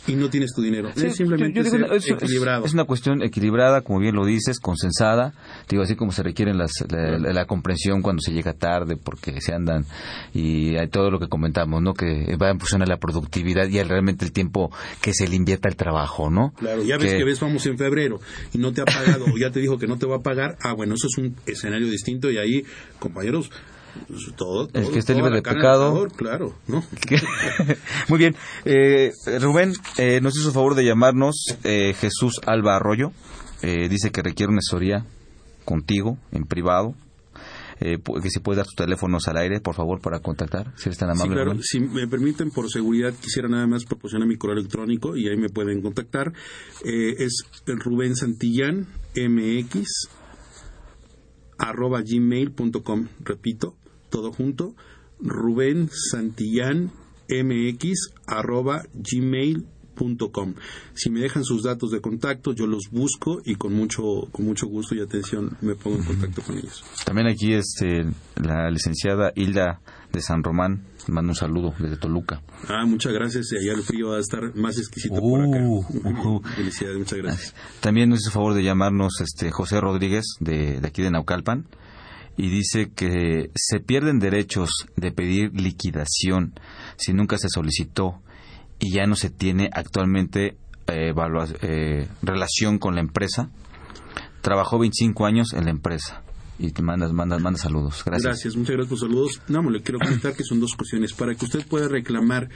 Y 0.06 0.14
no 0.16 0.28
tienes 0.28 0.52
tu 0.54 0.60
dinero. 0.60 0.90
Sí, 0.94 1.06
es 1.06 1.16
simplemente 1.16 1.58
yo- 1.60 1.64
yo 1.64 1.70
digo, 1.78 1.86
ser 1.88 1.96
es, 1.96 2.10
equilibrado. 2.10 2.66
es 2.66 2.74
una 2.74 2.84
cuestión 2.84 3.22
equilibrada, 3.22 3.80
como 3.80 4.00
bien 4.00 4.14
lo 4.14 4.26
dices, 4.26 4.60
consensada. 4.60 5.32
Digo, 5.70 5.82
así 5.82 5.96
como 5.96 6.12
se 6.12 6.22
requiere 6.22 6.52
la, 6.52 6.66
la- 6.90 7.32
la 7.32 7.46
comprensión 7.46 8.02
cuando 8.02 8.20
se 8.20 8.32
llega 8.34 8.52
tarde, 8.52 8.96
porque 9.02 9.40
se 9.40 9.54
andan 9.54 9.86
y 10.34 10.76
hay 10.76 10.88
todo 10.88 11.10
lo 11.10 11.18
que 11.18 11.28
comentamos, 11.28 11.80
¿no? 11.82 11.94
Que 11.94 12.36
va 12.36 12.50
en 12.50 12.60
función 12.60 12.82
a 12.82 12.86
la 12.86 12.98
productividad 12.98 13.66
y 13.68 13.78
al 13.78 13.88
realmente 13.88 14.26
el 14.26 14.32
tiempo 14.32 14.70
que 15.00 15.14
se 15.14 15.26
le 15.26 15.36
invierta 15.36 15.68
al 15.70 15.76
trabajo, 15.76 16.28
¿no? 16.30 16.52
Claro, 16.58 16.82
ya 16.84 16.98
ves 16.98 17.14
que 17.14 17.24
ves, 17.24 17.40
vamos 17.40 17.64
en 17.64 17.78
febrero 17.78 18.20
y 18.52 18.58
no 18.58 18.72
te 18.74 18.82
ha 18.82 18.84
pagado 18.84 19.24
o 19.24 19.38
ya 19.38 19.50
te 19.50 19.60
dijo 19.60 19.78
que 19.78 19.86
no 19.86 19.96
te 19.96 20.04
va 20.06 20.16
a 20.16 20.20
pagar. 20.22 20.58
Ah, 20.60 20.74
bueno, 20.74 20.94
eso 20.96 21.06
es 21.06 21.16
un 21.16 21.34
escenario 21.46 21.88
distinto 21.88 22.30
y 22.30 22.36
ahí, 22.36 22.62
compañeros, 22.98 23.50
pues, 24.08 24.34
todo, 24.36 24.68
El 24.72 24.90
que 24.90 24.98
esté 24.98 25.14
libre 25.14 25.34
de 25.34 25.42
pecado. 25.42 26.06
claro, 26.16 26.54
¿no? 26.68 26.82
Muy 28.08 28.18
bien. 28.18 28.36
Eh, 28.64 29.12
Rubén, 29.40 29.72
eh, 29.98 30.20
nos 30.22 30.36
hizo 30.36 30.52
favor 30.52 30.74
de 30.74 30.84
llamarnos 30.84 31.36
eh, 31.64 31.94
Jesús 31.98 32.40
Alba 32.46 32.76
Arroyo. 32.76 33.12
Eh, 33.62 33.88
dice 33.88 34.10
que 34.10 34.22
requiere 34.22 34.50
una 34.50 34.58
asesoría 34.58 35.04
contigo 35.64 36.18
en 36.32 36.44
privado. 36.44 36.94
Eh, 37.78 37.98
que 38.22 38.30
si 38.30 38.40
puedes 38.40 38.56
dar 38.56 38.64
tus 38.64 38.74
teléfonos 38.74 39.28
al 39.28 39.36
aire, 39.36 39.60
por 39.60 39.74
favor, 39.74 40.00
para 40.00 40.20
contactar, 40.20 40.72
si 40.76 40.88
eres 40.88 40.96
tan 40.96 41.08
Sí, 41.14 41.20
amable. 41.20 41.34
claro. 41.34 41.50
Rubén. 41.50 41.62
Si 41.62 41.78
me 41.80 42.08
permiten, 42.08 42.50
por 42.50 42.70
seguridad, 42.70 43.12
quisiera 43.20 43.48
nada 43.50 43.66
más 43.66 43.84
proporcionar 43.84 44.26
mi 44.26 44.36
correo 44.36 44.56
electrónico 44.58 45.14
y 45.14 45.28
ahí 45.28 45.36
me 45.36 45.50
pueden 45.50 45.82
contactar. 45.82 46.32
Eh, 46.86 47.16
es 47.18 47.44
Rubén 47.66 48.16
Santillán, 48.16 48.86
MX, 49.14 50.08
arroba 51.58 52.00
gmail.com. 52.02 53.08
Repito, 53.24 53.76
todo 54.10 54.32
junto. 54.32 54.74
Rubén 55.20 55.88
Santillán, 55.90 56.90
MX, 57.28 58.12
arroba 58.26 58.82
gmail.com. 58.94 60.54
Si 60.94 61.10
me 61.10 61.20
dejan 61.20 61.44
sus 61.44 61.62
datos 61.62 61.90
de 61.90 62.00
contacto, 62.00 62.52
yo 62.52 62.66
los 62.66 62.90
busco 62.90 63.40
y 63.44 63.54
con 63.54 63.74
mucho, 63.74 64.28
con 64.30 64.44
mucho 64.44 64.66
gusto 64.66 64.94
y 64.94 65.00
atención 65.00 65.56
me 65.62 65.74
pongo 65.74 65.96
en 65.98 66.04
contacto 66.04 66.42
con 66.42 66.58
ellos. 66.58 66.84
También 67.04 67.28
aquí 67.28 67.54
este, 67.54 68.04
la 68.36 68.70
licenciada 68.70 69.32
Hilda 69.34 69.80
de 70.12 70.20
San 70.20 70.42
Román 70.42 70.84
manda 71.08 71.30
un 71.30 71.36
saludo 71.36 71.74
desde 71.78 71.96
Toluca. 71.96 72.42
Ah, 72.68 72.84
muchas 72.86 73.12
gracias. 73.12 73.52
Y 73.52 73.56
allá 73.56 73.78
el 73.78 73.82
frío 73.82 74.10
va 74.10 74.16
a 74.16 74.20
estar 74.20 74.54
más 74.54 74.78
exquisito 74.78 75.20
por 75.20 75.40
acá. 75.40 75.62
Uh, 75.62 75.84
uh. 76.04 76.42
Felicidades, 76.56 76.98
muchas 76.98 77.18
gracias. 77.18 77.54
También 77.80 78.10
nos 78.10 78.20
hizo 78.20 78.30
favor 78.30 78.54
de 78.54 78.62
llamarnos 78.62 79.20
este 79.20 79.50
José 79.50 79.80
Rodríguez 79.80 80.24
de, 80.40 80.80
de 80.80 80.86
aquí 80.86 81.02
de 81.02 81.10
Naucalpan 81.10 81.66
y 82.36 82.50
dice 82.50 82.90
que 82.94 83.50
se 83.54 83.80
pierden 83.80 84.18
derechos 84.18 84.70
de 84.96 85.10
pedir 85.12 85.58
liquidación 85.58 86.58
si 86.96 87.12
nunca 87.12 87.38
se 87.38 87.48
solicitó 87.48 88.20
y 88.78 88.92
ya 88.92 89.06
no 89.06 89.16
se 89.16 89.30
tiene 89.30 89.70
actualmente 89.72 90.56
eh, 90.88 91.14
eh, 91.62 92.08
relación 92.22 92.78
con 92.78 92.94
la 92.94 93.00
empresa. 93.00 93.50
Trabajó 94.42 94.78
25 94.78 95.26
años 95.26 95.52
en 95.54 95.64
la 95.64 95.70
empresa 95.70 96.22
y 96.58 96.70
te 96.70 96.82
mandas, 96.82 97.12
mandas, 97.12 97.40
mandas 97.40 97.62
saludos. 97.62 98.02
Gracias. 98.04 98.56
Muchas 98.56 98.76
gracias 98.76 98.88
por 98.88 98.98
saludos. 98.98 99.40
No, 99.48 99.68
le 99.70 99.82
quiero 99.82 99.98
comentar 99.98 100.34
que 100.34 100.44
son 100.44 100.60
dos 100.60 100.74
cuestiones. 100.76 101.12
Para 101.12 101.34
que 101.34 101.44
usted 101.44 101.66
pueda 101.66 101.88
reclamar 101.88 102.48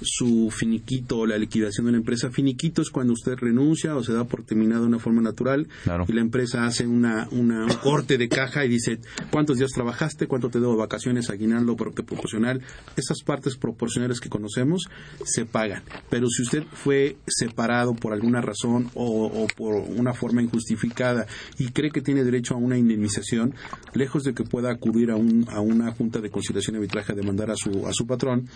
su 0.00 0.50
finiquito 0.50 1.18
o 1.18 1.26
la 1.26 1.38
liquidación 1.38 1.86
de 1.86 1.90
una 1.90 1.98
empresa, 1.98 2.30
finiquito 2.30 2.82
es 2.82 2.90
cuando 2.90 3.12
usted 3.12 3.34
renuncia 3.36 3.96
o 3.96 4.02
se 4.02 4.12
da 4.12 4.24
por 4.24 4.42
terminado 4.44 4.82
de 4.82 4.88
una 4.88 4.98
forma 4.98 5.22
natural 5.22 5.66
Claro. 5.84 6.04
y 6.08 6.12
la 6.12 6.20
empresa 6.20 6.64
hace 6.64 6.86
una, 6.86 7.28
una- 7.30 7.64
un 7.64 7.74
corte 7.82 8.18
de 8.18 8.28
caja 8.28 8.64
y 8.64 8.68
dice 8.68 8.98
cuántos 9.30 9.58
días 9.58 9.70
trabajaste, 9.72 10.26
cuánto 10.26 10.50
te 10.50 10.60
debo 10.60 10.72
de 10.72 10.78
vacaciones, 10.78 11.30
aguinaldo, 11.30 11.76
proporcional. 11.76 12.60
Esas 12.96 13.22
partes 13.22 13.56
proporcionales 13.56 14.20
que 14.20 14.28
conocemos 14.28 14.84
se 15.24 15.44
pagan. 15.46 15.82
Pero 16.10 16.26
si 16.28 16.42
usted 16.42 16.64
fue 16.72 17.16
separado 17.26 17.94
por 17.94 18.12
alguna 18.12 18.40
razón 18.40 18.90
o, 18.94 19.26
o 19.26 19.46
por 19.56 19.74
una 19.76 20.12
forma 20.12 20.42
injustificada 20.42 21.26
y 21.58 21.68
cree 21.68 21.90
que 21.90 22.00
tiene 22.00 22.24
derecho 22.24 22.54
a 22.54 22.58
una 22.58 22.76
indemnización, 22.78 23.54
lejos 23.94 24.24
de 24.24 24.34
que 24.34 24.44
pueda 24.44 24.70
acudir 24.70 25.10
a, 25.10 25.16
un, 25.16 25.46
a 25.50 25.60
una 25.60 25.90
junta 25.92 26.20
de 26.20 26.30
conciliación 26.30 26.74
y 26.76 26.78
arbitraje 26.78 27.12
a 27.12 27.14
demandar 27.14 27.50
a 27.50 27.56
su, 27.56 27.86
a 27.86 27.92
su 27.92 28.06
patrón, 28.06 28.48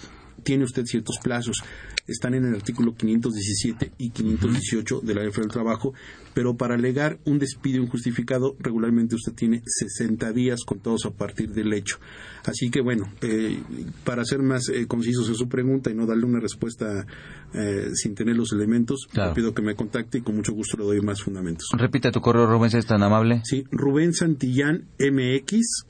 tiene 0.42 0.64
usted 0.64 0.84
ciertos 0.84 1.18
plazos. 1.28 1.62
Están 2.06 2.32
en 2.32 2.46
el 2.46 2.54
artículo 2.54 2.94
517 2.94 3.92
y 3.98 4.10
518 4.10 5.00
de 5.02 5.14
la 5.14 5.22
Ley 5.22 5.30
del 5.30 5.48
Trabajo, 5.48 5.92
pero 6.32 6.56
para 6.56 6.74
alegar 6.74 7.18
un 7.26 7.38
despido 7.38 7.82
injustificado, 7.82 8.56
regularmente 8.58 9.14
usted 9.14 9.34
tiene 9.34 9.62
60 9.66 10.32
días 10.32 10.60
contados 10.64 11.04
a 11.04 11.10
partir 11.10 11.50
del 11.50 11.70
hecho. 11.74 11.98
Así 12.46 12.70
que, 12.70 12.80
bueno, 12.80 13.12
eh, 13.20 13.60
para 14.04 14.24
ser 14.24 14.40
más 14.40 14.70
eh, 14.70 14.86
concisos 14.86 15.28
en 15.28 15.34
su 15.34 15.50
pregunta 15.50 15.90
y 15.90 15.94
no 15.94 16.06
darle 16.06 16.24
una 16.24 16.40
respuesta 16.40 17.06
eh, 17.52 17.90
sin 17.92 18.14
tener 18.14 18.36
los 18.36 18.54
elementos, 18.54 19.06
le 19.12 19.34
pido 19.34 19.52
que 19.52 19.60
me 19.60 19.74
contacte 19.74 20.18
y 20.18 20.20
con 20.22 20.34
mucho 20.34 20.54
gusto 20.54 20.78
le 20.78 20.84
doy 20.84 21.02
más 21.02 21.22
fundamentos. 21.22 21.68
Repite 21.76 22.10
tu 22.10 22.22
correo, 22.22 22.46
Rubén, 22.46 22.70
si 22.70 22.78
es 22.78 22.86
tan 22.86 23.02
amable. 23.02 23.42
Sí, 23.44 23.64
Rubén 23.70 24.14
Santillán 24.14 24.88
MX, 24.98 25.84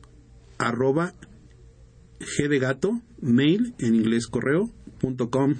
arroba 0.58 1.14
G 2.18 2.48
de 2.48 2.58
gato, 2.58 3.00
mail, 3.20 3.74
en 3.78 3.94
inglés 3.94 4.26
correo, 4.26 4.70
punto 4.98 5.30
com, 5.30 5.54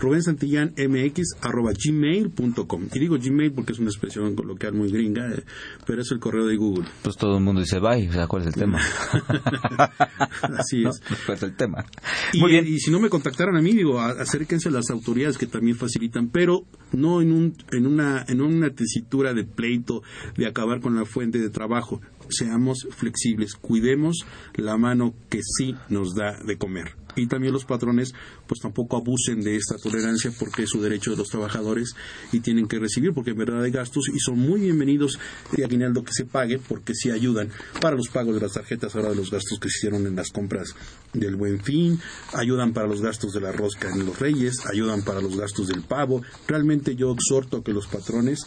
Rubén 0.00 0.22
Santillán 0.22 0.74
MX 0.76 1.36
arroba 1.40 1.72
gmail.com. 1.72 2.88
Y 2.92 2.98
digo 2.98 3.16
Gmail 3.18 3.52
porque 3.52 3.72
es 3.72 3.78
una 3.78 3.90
expresión 3.90 4.34
coloquial 4.34 4.74
muy 4.74 4.90
gringa, 4.90 5.30
eh, 5.32 5.44
pero 5.86 6.02
es 6.02 6.10
el 6.10 6.18
correo 6.18 6.46
de 6.46 6.56
Google. 6.56 6.84
Pues 7.02 7.16
todo 7.16 7.38
el 7.38 7.44
mundo 7.44 7.60
dice 7.60 7.78
bye, 7.78 8.08
o 8.08 8.12
sea, 8.12 8.26
¿cuál 8.26 8.42
es 8.42 8.48
el 8.48 8.54
tema? 8.54 8.78
Así 10.58 10.84
es. 10.84 11.00
¿Cuál 11.24 11.38
es 11.38 11.42
el 11.44 11.56
tema? 11.56 11.86
Y, 12.32 12.40
muy 12.40 12.50
bien. 12.50 12.66
Y 12.66 12.78
si 12.80 12.90
no 12.90 13.00
me 13.00 13.08
contactaron 13.08 13.56
a 13.56 13.62
mí, 13.62 13.72
digo, 13.72 14.00
acérquense 14.00 14.68
a 14.68 14.72
las 14.72 14.90
autoridades 14.90 15.38
que 15.38 15.46
también 15.46 15.76
facilitan, 15.76 16.28
pero 16.28 16.64
no 16.92 17.22
en, 17.22 17.32
un, 17.32 17.56
en, 17.72 17.86
una, 17.86 18.24
en 18.28 18.40
una 18.40 18.70
tesitura 18.70 19.32
de 19.32 19.44
pleito, 19.44 20.02
de 20.36 20.46
acabar 20.46 20.80
con 20.80 20.96
la 20.96 21.04
fuente 21.04 21.38
de 21.38 21.50
trabajo. 21.50 22.00
Seamos 22.28 22.88
flexibles, 22.90 23.54
cuidemos 23.54 24.26
la 24.56 24.76
mano 24.76 25.14
que 25.28 25.40
sí 25.42 25.74
nos 25.88 26.14
da 26.14 26.38
de 26.44 26.56
comer 26.56 27.03
y 27.16 27.26
también 27.26 27.52
los 27.52 27.64
patrones 27.64 28.14
pues 28.46 28.60
tampoco 28.60 28.96
abusen 28.96 29.40
de 29.40 29.56
esta 29.56 29.76
tolerancia 29.76 30.32
porque 30.38 30.64
es 30.64 30.70
su 30.70 30.80
derecho 30.80 31.12
de 31.12 31.18
los 31.18 31.28
trabajadores 31.28 31.94
y 32.32 32.40
tienen 32.40 32.66
que 32.66 32.78
recibir 32.78 33.12
porque 33.12 33.30
en 33.30 33.38
verdad 33.38 33.62
hay 33.62 33.70
gastos 33.70 34.08
y 34.12 34.18
son 34.18 34.38
muy 34.38 34.60
bienvenidos 34.60 35.18
de 35.52 35.64
aguinaldo 35.64 36.04
que 36.04 36.12
se 36.12 36.24
pague 36.24 36.58
porque 36.58 36.94
sí 36.94 37.10
ayudan 37.10 37.50
para 37.80 37.96
los 37.96 38.08
pagos 38.08 38.34
de 38.34 38.40
las 38.40 38.52
tarjetas 38.52 38.94
ahora 38.94 39.10
de 39.10 39.16
los 39.16 39.30
gastos 39.30 39.58
que 39.58 39.68
se 39.68 39.78
hicieron 39.78 40.06
en 40.06 40.16
las 40.16 40.30
compras 40.30 40.74
del 41.12 41.36
buen 41.36 41.62
fin, 41.62 42.00
ayudan 42.32 42.72
para 42.72 42.86
los 42.86 43.00
gastos 43.00 43.32
de 43.32 43.40
la 43.40 43.52
rosca 43.52 43.90
en 43.90 44.04
los 44.04 44.18
reyes, 44.18 44.66
ayudan 44.66 45.02
para 45.02 45.20
los 45.20 45.36
gastos 45.36 45.68
del 45.68 45.82
pavo. 45.82 46.22
Realmente 46.46 46.96
yo 46.96 47.12
exhorto 47.12 47.58
a 47.58 47.64
que 47.64 47.72
los 47.72 47.86
patrones 47.86 48.40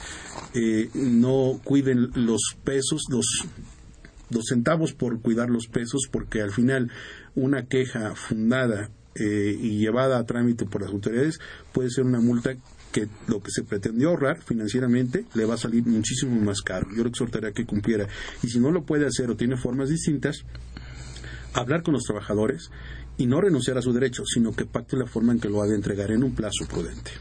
eh, 0.54 0.90
no 0.94 1.60
cuiden 1.64 2.12
los 2.14 2.42
pesos, 2.64 3.04
los 3.10 3.26
los 4.30 4.46
centavos 4.48 4.94
por 4.94 5.22
cuidar 5.22 5.50
los 5.50 5.68
pesos, 5.68 6.08
porque 6.12 6.42
al 6.42 6.52
final 6.52 6.92
una 7.36 7.68
queja 7.68 8.16
fundada 8.16 8.90
eh, 9.16 9.58
y 9.60 9.80
llevada 9.80 10.20
a 10.20 10.26
trámite 10.26 10.66
por 10.66 10.82
las 10.82 10.92
autoridades 10.92 11.40
puede 11.72 11.90
ser 11.90 12.06
una 12.06 12.20
multa 12.20 12.56
que 12.92 13.08
lo 13.28 13.42
que 13.42 13.52
se 13.52 13.64
pretendió 13.64 14.10
ahorrar 14.10 14.42
financieramente 14.42 15.26
le 15.34 15.46
va 15.46 15.56
a 15.56 15.58
salir 15.58 15.86
muchísimo 15.86 16.40
más 16.42 16.62
caro. 16.62 16.88
Yo 16.96 17.04
le 17.04 17.10
exhortaría 17.10 17.52
que 17.52 17.66
cumpliera. 17.66 18.08
Y 18.44 18.48
si 18.48 18.60
no 18.60 18.72
lo 18.72 18.86
puede 18.86 19.06
hacer 19.06 19.30
o 19.30 19.36
tiene 19.36 19.58
formas 19.58 19.90
distintas, 19.90 20.44
hablar 21.54 21.84
con 21.84 21.94
los 21.94 22.04
trabajadores 22.04 22.70
y 23.18 23.26
no 23.26 23.42
renunciar 23.42 23.78
a 23.78 23.82
su 23.82 23.92
derecho, 23.92 24.24
sino 24.26 24.52
que 24.54 24.66
pacte 24.66 24.96
la 24.96 25.08
forma 25.08 25.34
en 25.34 25.40
que 25.40 25.50
lo 25.50 25.62
ha 25.62 25.68
de 25.68 25.76
entregar 25.76 26.12
en 26.12 26.24
un 26.24 26.34
plazo 26.36 26.66
prudente. 26.70 27.12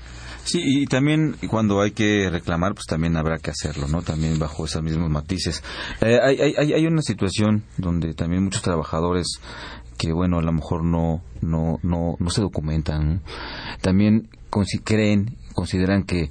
Sí, 0.47 0.63
y 0.65 0.87
también 0.87 1.35
cuando 1.51 1.81
hay 1.81 1.91
que 1.91 2.31
reclamar, 2.31 2.75
pues 2.75 2.87
también 2.87 3.17
habrá 3.17 3.39
que 3.39 3.51
hacerlo, 3.51 3.89
¿no? 3.89 4.03
También 4.03 4.39
bajo 4.39 4.65
esos 4.65 4.81
mismos 4.81 5.11
matices. 5.11 5.63
Eh, 6.01 6.21
hay, 6.23 6.55
hay, 6.57 6.73
hay 6.73 6.87
una 6.87 7.03
situación 7.03 7.65
donde 7.77 8.15
también 8.15 8.45
muchos 8.45 8.63
trabajadores 8.63 9.41
que, 9.99 10.13
bueno, 10.13 10.39
a 10.39 10.43
lo 10.43 10.53
mejor 10.53 10.85
no, 10.85 11.21
no, 11.41 11.81
no, 11.83 12.15
no 12.21 12.31
se 12.31 12.43
documentan, 12.43 13.23
también 13.81 14.29
creen, 14.85 15.37
consideran 15.53 16.05
que 16.05 16.31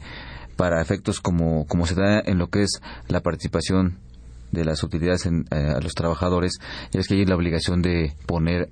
para 0.56 0.82
efectos 0.82 1.20
como, 1.20 1.66
como 1.68 1.86
se 1.86 1.96
da 1.96 2.22
en 2.26 2.38
lo 2.38 2.48
que 2.48 2.64
es 2.64 2.82
la 3.08 3.20
participación 3.20 3.98
de 4.52 4.64
las 4.64 4.82
utilidades 4.84 5.26
en, 5.26 5.46
eh, 5.52 5.74
a 5.76 5.82
los 5.82 5.94
trabajadores, 5.94 6.60
es 6.94 7.08
que 7.08 7.16
hay 7.16 7.26
la 7.26 7.36
obligación 7.36 7.82
de 7.82 8.14
poner 8.26 8.70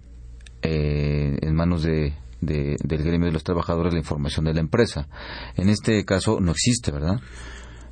eh, 0.61 1.37
en 1.41 1.55
manos 1.55 1.83
de 1.83 2.13
del 2.45 3.03
gremio 3.03 3.27
de 3.27 3.33
los 3.33 3.43
trabajadores 3.43 3.93
la 3.93 3.99
información 3.99 4.45
de 4.45 4.53
la 4.53 4.59
empresa. 4.59 5.07
En 5.55 5.69
este 5.69 6.03
caso 6.05 6.39
no 6.39 6.51
existe, 6.51 6.91
¿verdad? 6.91 7.19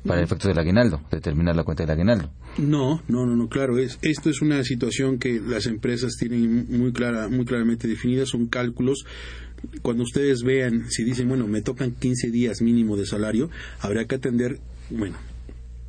Para 0.06 0.18
el 0.18 0.24
efecto 0.24 0.48
del 0.48 0.58
aguinaldo, 0.58 1.00
determinar 1.10 1.54
la 1.54 1.62
cuenta 1.62 1.84
del 1.84 1.92
aguinaldo. 1.92 2.32
No, 2.58 3.02
no, 3.06 3.24
no, 3.24 3.36
no, 3.36 3.48
claro, 3.48 3.78
es, 3.78 3.98
esto 4.02 4.30
es 4.30 4.42
una 4.42 4.64
situación 4.64 5.18
que 5.18 5.40
las 5.40 5.66
empresas 5.66 6.16
tienen 6.18 6.66
muy 6.76 6.92
clara, 6.92 7.28
muy 7.28 7.44
claramente 7.44 7.86
definida, 7.86 8.26
son 8.26 8.46
cálculos 8.46 9.04
cuando 9.82 10.02
ustedes 10.02 10.42
vean, 10.42 10.90
si 10.90 11.04
dicen, 11.04 11.28
bueno, 11.28 11.46
me 11.46 11.62
tocan 11.62 11.92
15 11.92 12.30
días 12.30 12.62
mínimo 12.62 12.96
de 12.96 13.06
salario, 13.06 13.50
habrá 13.80 14.06
que 14.06 14.16
atender, 14.16 14.58
bueno, 14.90 15.16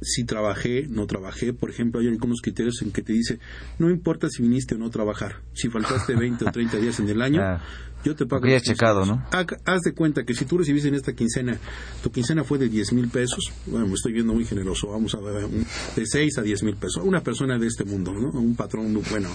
si 0.03 0.25
trabajé, 0.25 0.87
no 0.89 1.07
trabajé. 1.07 1.53
Por 1.53 1.69
ejemplo, 1.69 2.01
hay 2.01 2.07
algunos 2.07 2.41
criterios 2.41 2.81
en 2.81 2.91
que 2.91 3.01
te 3.01 3.13
dice, 3.13 3.39
no 3.79 3.89
importa 3.89 4.29
si 4.29 4.43
viniste 4.43 4.75
o 4.75 4.77
no 4.77 4.89
trabajar. 4.89 5.37
Si 5.53 5.69
faltaste 5.69 6.15
20 6.15 6.45
o 6.45 6.51
30 6.51 6.77
días 6.77 6.99
en 6.99 7.09
el 7.09 7.21
año, 7.21 7.41
ah, 7.43 7.61
yo 8.03 8.15
te 8.15 8.25
pago. 8.25 8.45
checado, 8.59 9.05
¿no? 9.05 9.25
Haz 9.31 9.81
de 9.81 9.93
cuenta 9.93 10.23
que 10.23 10.33
si 10.33 10.45
tú 10.45 10.57
recibiste 10.57 10.87
en 10.89 10.95
esta 10.95 11.13
quincena, 11.13 11.57
tu 12.01 12.11
quincena 12.11 12.43
fue 12.43 12.57
de 12.57 12.69
10 12.69 12.93
mil 12.93 13.09
pesos, 13.09 13.51
bueno, 13.65 13.87
me 13.87 13.93
estoy 13.93 14.13
viendo 14.13 14.33
muy 14.33 14.45
generoso, 14.45 14.89
vamos 14.89 15.15
a 15.15 15.19
ver, 15.19 15.47
de 15.95 16.05
6 16.05 16.37
a 16.37 16.41
10 16.41 16.63
mil 16.63 16.75
pesos. 16.75 17.03
Una 17.03 17.21
persona 17.21 17.57
de 17.57 17.67
este 17.67 17.83
mundo, 17.83 18.13
¿no? 18.13 18.29
Un 18.31 18.55
patrón, 18.55 18.99
bueno, 19.09 19.29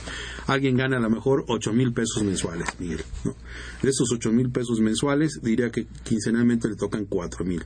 alguien 0.47 0.77
gana 0.77 0.99
a 0.99 1.01
lo 1.01 1.11
mejor 1.11 1.45
8 1.49 1.73
mil 1.73 1.93
pesos 1.93 2.23
mensuales, 2.23 2.69
Miguel, 2.79 3.03
¿no? 3.25 3.35
De 3.83 3.91
esos 3.91 4.11
8 4.13 4.33
mil 4.33 4.51
pesos 4.51 4.81
mensuales, 4.81 5.41
diría 5.43 5.71
que 5.71 5.87
quincenalmente 6.05 6.69
le 6.69 6.77
tocan 6.77 7.05
4 7.07 7.45
mil 7.45 7.65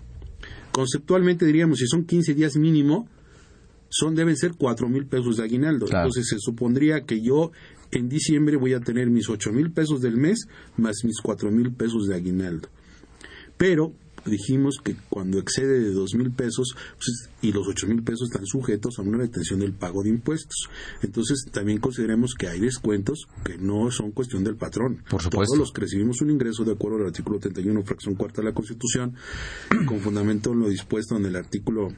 conceptualmente 0.72 1.44
diríamos, 1.44 1.78
si 1.78 1.86
son 1.86 2.05
15 2.05 2.34
días 2.34 2.57
mínimo, 2.57 3.07
son 3.92 4.14
deben 4.14 4.36
ser 4.36 4.53
cuatro 4.57 4.88
mil 4.88 5.07
pesos 5.07 5.36
de 5.36 5.44
aguinaldo. 5.44 5.86
Entonces 5.86 6.26
se 6.28 6.38
supondría 6.38 7.05
que 7.05 7.20
yo 7.20 7.53
en 7.93 8.09
diciembre 8.09 8.57
voy 8.57 8.74
a 8.74 8.80
tener 8.80 9.09
mis 9.11 9.28
ocho 9.28 9.53
mil 9.53 9.70
pesos 9.70 10.01
del 10.01 10.16
mes 10.16 10.47
más 10.76 11.05
mis 11.05 11.20
cuatro 11.22 11.51
mil 11.51 11.72
pesos 11.72 12.09
de 12.09 12.16
aguinaldo. 12.16 12.68
Pero 13.57 13.95
dijimos 14.24 14.76
que 14.82 14.97
cuando 15.09 15.38
excede 15.38 15.80
de 15.80 15.93
dos 15.93 16.14
mil 16.14 16.30
pesos 16.30 16.74
pues, 16.95 17.28
y 17.43 17.53
los 17.53 17.66
ocho 17.68 17.86
mil 17.86 18.03
pesos 18.03 18.30
están 18.30 18.47
sujetos 18.47 18.99
a 18.99 19.03
una 19.03 19.18
retención 19.18 19.61
del 19.61 19.72
pago 19.72 20.03
de 20.03 20.09
impuestos. 20.09 20.68
Entonces 21.03 21.45
también 21.53 21.78
consideremos 21.78 22.34
que 22.34 22.49
hay 22.49 22.61
descuentos 22.61 23.26
que 23.45 23.59
no 23.59 23.90
son 23.90 24.12
cuestión 24.12 24.43
del 24.43 24.57
patrón. 24.57 25.05
Por 25.11 25.22
supuesto. 25.22 25.55
Todos 25.55 25.59
los 25.59 25.72
que 25.72 25.82
recibimos 25.82 26.20
un 26.22 26.30
ingreso 26.30 26.64
de 26.64 26.72
acuerdo 26.72 26.99
al 26.99 27.07
artículo 27.07 27.38
31, 27.38 27.82
fracción 27.82 28.14
cuarta 28.14 28.40
de 28.40 28.49
la 28.49 28.55
Constitución, 28.55 29.14
con 29.86 30.01
fundamento 30.01 30.53
en 30.53 30.61
lo 30.61 30.68
dispuesto 30.68 31.16
en 31.16 31.26
el 31.26 31.36
artículo 31.36 31.88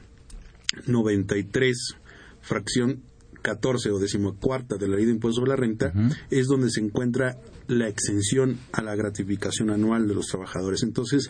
93, 0.87 1.95
fracción 2.41 3.01
14 3.45 3.91
o 3.91 3.99
decimocuarta 3.99 4.75
de 4.75 4.87
la 4.87 4.95
ley 4.95 5.05
de 5.05 5.11
impuestos 5.11 5.35
sobre 5.35 5.49
la 5.49 5.55
renta, 5.55 5.93
es 6.31 6.47
donde 6.47 6.71
se 6.71 6.81
encuentra 6.81 7.37
la 7.67 7.87
exención 7.87 8.57
a 8.71 8.81
la 8.81 8.95
gratificación 8.95 9.69
anual 9.69 10.07
de 10.07 10.15
los 10.15 10.25
trabajadores. 10.25 10.81
Entonces, 10.81 11.29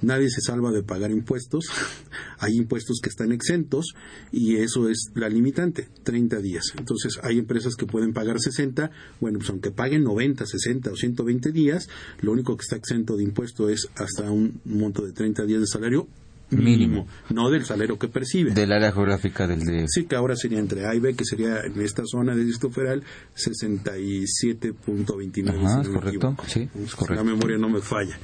nadie 0.00 0.30
se 0.30 0.40
salva 0.40 0.72
de 0.72 0.82
pagar 0.82 1.10
impuestos, 1.10 1.66
hay 2.38 2.56
impuestos 2.56 3.00
que 3.02 3.10
están 3.10 3.30
exentos 3.30 3.94
y 4.32 4.56
eso 4.56 4.88
es 4.88 5.10
la 5.14 5.28
limitante, 5.28 5.88
30 6.02 6.38
días. 6.38 6.72
Entonces 6.78 7.20
hay 7.22 7.38
empresas 7.38 7.76
que 7.76 7.84
pueden 7.84 8.14
pagar 8.14 8.40
60, 8.40 8.90
bueno, 9.20 9.38
pues 9.38 9.50
aunque 9.50 9.70
paguen 9.70 10.02
90, 10.04 10.46
60 10.46 10.92
o 10.92 10.96
120 10.96 11.52
días, 11.52 11.90
lo 12.22 12.32
único 12.32 12.56
que 12.56 12.62
está 12.62 12.76
exento 12.76 13.18
de 13.18 13.24
impuesto 13.24 13.68
es 13.68 13.86
hasta 13.96 14.30
un 14.30 14.62
monto 14.64 15.04
de 15.04 15.12
30 15.12 15.44
días 15.44 15.60
de 15.60 15.66
salario 15.66 16.08
mínimo, 16.50 17.06
no 17.30 17.48
del 17.50 17.64
salario 17.64 17.98
que 17.98 18.08
percibe. 18.08 18.52
Del 18.52 18.72
área 18.72 18.92
geográfica 18.92 19.46
del 19.46 19.60
de... 19.60 19.86
Sí, 19.88 20.04
que 20.04 20.16
ahora 20.16 20.36
sería 20.36 20.58
entre 20.58 20.86
A 20.86 20.94
y 20.94 21.00
B, 21.00 21.14
que 21.14 21.24
sería 21.24 21.60
en 21.60 21.80
esta 21.80 22.02
zona 22.04 22.34
de 22.34 22.44
distrito 22.44 22.74
federal 22.74 23.02
67.29. 23.36 25.82
es 25.82 25.88
correcto, 25.88 26.36
sí, 26.46 26.68
es 26.84 26.94
correcto. 26.94 27.24
La 27.24 27.30
memoria 27.30 27.56
no 27.58 27.68
me 27.68 27.80
falla. 27.80 28.16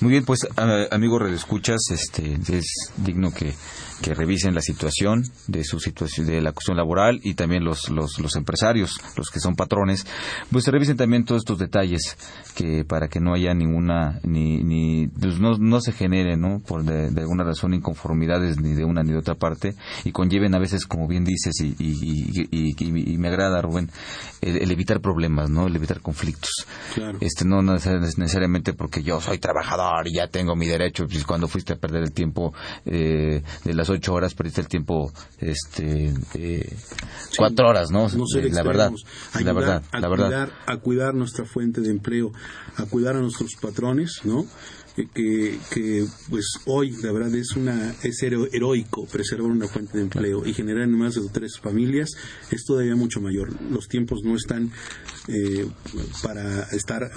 Muy 0.00 0.12
bien, 0.12 0.24
pues 0.24 0.46
amigos 0.90 1.22
redescuchas, 1.22 1.80
este 1.90 2.38
es 2.48 2.92
digno 2.96 3.34
que 3.34 3.52
que 4.02 4.14
revisen 4.14 4.54
la 4.54 4.60
situación 4.60 5.24
de 5.46 5.64
su 5.64 5.80
situación 5.80 6.26
de 6.26 6.40
la 6.40 6.52
cuestión 6.52 6.76
laboral 6.76 7.20
y 7.22 7.34
también 7.34 7.64
los, 7.64 7.88
los, 7.90 8.18
los 8.18 8.36
empresarios, 8.36 8.98
los 9.16 9.30
que 9.30 9.40
son 9.40 9.56
patrones, 9.56 10.06
pues 10.50 10.66
revisen 10.66 10.96
también 10.96 11.24
todos 11.24 11.42
estos 11.42 11.58
detalles 11.58 12.16
que 12.54 12.84
para 12.84 13.08
que 13.08 13.20
no 13.20 13.34
haya 13.34 13.54
ninguna 13.54 14.20
ni, 14.22 14.62
ni 14.62 15.08
pues 15.08 15.38
no, 15.38 15.56
no 15.58 15.80
se 15.80 15.92
genere, 15.92 16.36
¿no? 16.36 16.60
por 16.60 16.84
de, 16.84 17.20
alguna 17.20 17.44
razón 17.44 17.74
inconformidades 17.74 18.60
ni 18.60 18.74
de 18.74 18.84
una 18.84 19.02
ni 19.02 19.12
de 19.12 19.18
otra 19.18 19.34
parte 19.34 19.74
y 20.04 20.12
conlleven 20.12 20.54
a 20.54 20.58
veces 20.58 20.86
como 20.86 21.08
bien 21.08 21.24
dices 21.24 21.60
y, 21.60 21.74
y, 21.78 22.74
y, 22.78 23.18
me 23.18 23.28
agrada 23.28 23.60
Rubén 23.62 23.90
el, 24.40 24.70
evitar 24.70 25.00
problemas, 25.00 25.50
¿no? 25.50 25.66
El 25.66 25.76
evitar 25.76 26.00
conflictos. 26.00 26.50
Este 27.20 27.44
no 27.44 27.62
necesariamente 27.62 28.72
porque 28.72 29.02
yo 29.02 29.20
soy 29.20 29.38
trabajador 29.38 29.86
ahora 29.86 30.10
ya 30.12 30.28
tengo 30.28 30.54
mi 30.54 30.66
derecho. 30.66 31.06
Pues 31.06 31.24
cuando 31.24 31.48
fuiste 31.48 31.72
a 31.72 31.76
perder 31.76 32.02
el 32.02 32.12
tiempo 32.12 32.52
eh, 32.84 33.42
de 33.64 33.74
las 33.74 33.87
ocho 33.90 34.14
horas, 34.14 34.34
perdiste 34.34 34.60
el 34.60 34.68
tiempo, 34.68 35.12
este, 35.38 36.12
eh, 36.34 36.76
cuatro 37.36 37.68
horas, 37.68 37.90
¿no? 37.90 38.08
No 38.08 38.26
ser 38.26 38.46
Eh, 38.46 38.50
la 38.50 38.62
verdad, 38.62 38.92
la 39.42 39.52
verdad, 39.52 39.82
a 39.92 40.00
la 40.00 40.08
verdad. 40.08 40.26
cuidar, 40.26 40.52
a 40.66 40.76
cuidar 40.78 41.14
nuestra 41.14 41.44
fuente 41.44 41.80
de 41.80 41.90
empleo, 41.90 42.32
a 42.76 42.84
cuidar 42.84 43.16
a 43.16 43.20
nuestros 43.20 43.52
patrones, 43.60 44.20
¿no? 44.24 44.46
Que, 45.14 45.58
que, 45.70 46.04
pues 46.28 46.44
hoy 46.66 46.90
la 47.02 47.12
verdad 47.12 47.34
es 47.34 47.54
una 47.56 47.94
es 48.02 48.22
hero- 48.22 48.48
heroico 48.52 49.06
preservar 49.06 49.50
una 49.50 49.68
fuente 49.68 49.96
de 49.98 50.04
empleo 50.04 50.44
y 50.44 50.52
generar 50.54 50.82
en 50.84 50.98
más 50.98 51.14
de 51.14 51.20
tres 51.32 51.58
familias 51.60 52.10
es 52.50 52.64
todavía 52.64 52.96
mucho 52.96 53.20
mayor 53.20 53.50
los 53.70 53.86
tiempos 53.86 54.22
no 54.24 54.34
están 54.34 54.72
eh, 55.28 55.66
para 56.22 56.62
estar 56.72 57.02
eh, 57.04 57.08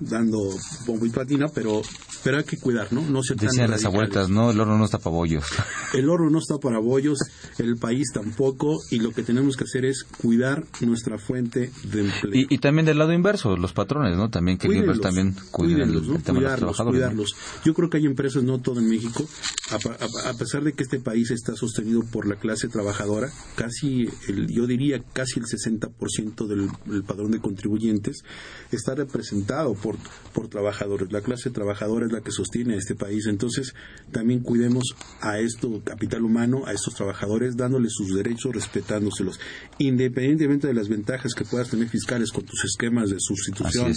dando 0.00 0.38
bombo 0.86 1.06
y 1.06 1.10
platina 1.10 1.46
pero 1.54 1.80
pero 2.22 2.38
hay 2.38 2.44
que 2.44 2.58
cuidar 2.58 2.92
no 2.92 3.00
no 3.08 3.22
tan 3.22 3.36
Decían 3.38 3.70
las 3.70 3.84
abuelas, 3.84 4.28
no, 4.28 4.50
el 4.50 4.60
horno 4.60 4.76
no 4.76 4.84
está 4.84 4.98
para 4.98 5.14
bollos. 5.16 5.44
El 5.94 6.08
oro 6.08 6.30
no 6.30 6.38
está 6.38 6.58
para 6.58 6.78
bollos, 6.78 7.18
el 7.58 7.76
país 7.76 8.08
tampoco, 8.12 8.78
y 8.90 9.00
lo 9.00 9.10
que 9.10 9.22
tenemos 9.22 9.56
que 9.56 9.64
hacer 9.64 9.84
es 9.84 10.04
cuidar 10.04 10.64
nuestra 10.82 11.18
fuente 11.18 11.70
de 11.84 12.00
empleo. 12.02 12.32
Y, 12.34 12.46
y 12.54 12.58
también 12.58 12.86
del 12.86 12.98
lado 12.98 13.12
inverso, 13.12 13.56
los 13.56 13.72
patrones, 13.72 14.16
¿no? 14.16 14.30
También 14.30 14.56
que 14.58 14.68
también 15.00 15.34
cuiden 15.50 15.80
el, 15.90 16.00
tema 16.22 16.40
de 16.40 16.60
los 16.60 16.76
cuidarlos, 16.76 16.76
trabajadores. 16.76 17.00
¿no? 17.00 17.22
Yo 17.64 17.74
creo 17.74 17.90
que 17.90 17.98
hay 17.98 18.06
empresas, 18.06 18.42
no 18.42 18.58
todo 18.60 18.80
en 18.80 18.88
México, 18.88 19.28
a, 19.70 19.74
a- 19.76 20.30
a 20.30 20.34
pesar 20.34 20.62
de 20.64 20.72
que 20.72 20.82
este 20.82 21.00
país 21.00 21.30
está 21.30 21.54
sostenido 21.56 22.02
por 22.02 22.26
la 22.26 22.36
clase 22.36 22.68
trabajadora, 22.68 23.30
casi, 23.56 24.08
el, 24.28 24.48
yo 24.48 24.66
diría 24.66 25.02
casi 25.12 25.38
el 25.40 25.46
60% 25.46 26.46
del 26.46 26.68
el 26.92 27.02
padrón 27.04 27.30
de 27.30 27.40
contribuyentes 27.40 28.22
está 28.72 28.94
representado 28.94 29.74
por, 29.74 29.96
por 30.32 30.48
trabajadores. 30.48 31.10
La 31.12 31.20
clase 31.20 31.50
trabajadora 31.50 32.06
es 32.06 32.12
la 32.12 32.20
que 32.20 32.30
sostiene 32.32 32.74
a 32.74 32.76
este 32.78 32.94
país. 32.94 33.26
Entonces, 33.26 33.74
también 34.12 34.40
cuidemos 34.40 34.94
a 35.20 35.38
esto 35.38 35.80
capital 35.84 36.24
humano, 36.24 36.64
a 36.66 36.72
estos 36.72 36.94
trabajadores, 36.94 37.56
dándoles 37.56 37.92
sus 37.94 38.14
derechos, 38.14 38.54
respetándoselos. 38.54 39.38
Independientemente 39.78 40.66
de 40.66 40.74
las 40.74 40.88
ventajas 40.88 41.34
que 41.34 41.44
puedas 41.44 41.70
tener 41.70 41.88
fiscales 41.88 42.30
con 42.32 42.44
tus 42.44 42.64
esquemas 42.64 43.10
de 43.10 43.16
sustitución 43.18 43.92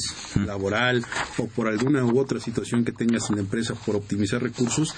laboral 0.46 1.04
o 1.38 1.48
por 1.48 1.68
alguna 1.68 2.04
u 2.06 2.20
otra 2.20 2.40
situación 2.40 2.86
que 2.86 2.92
tengas 2.92 3.23
en 3.30 3.38
la 3.38 3.42
empresa 3.42 3.76
por 3.86 3.96
optimizar 3.96 4.42
recursos, 4.42 4.94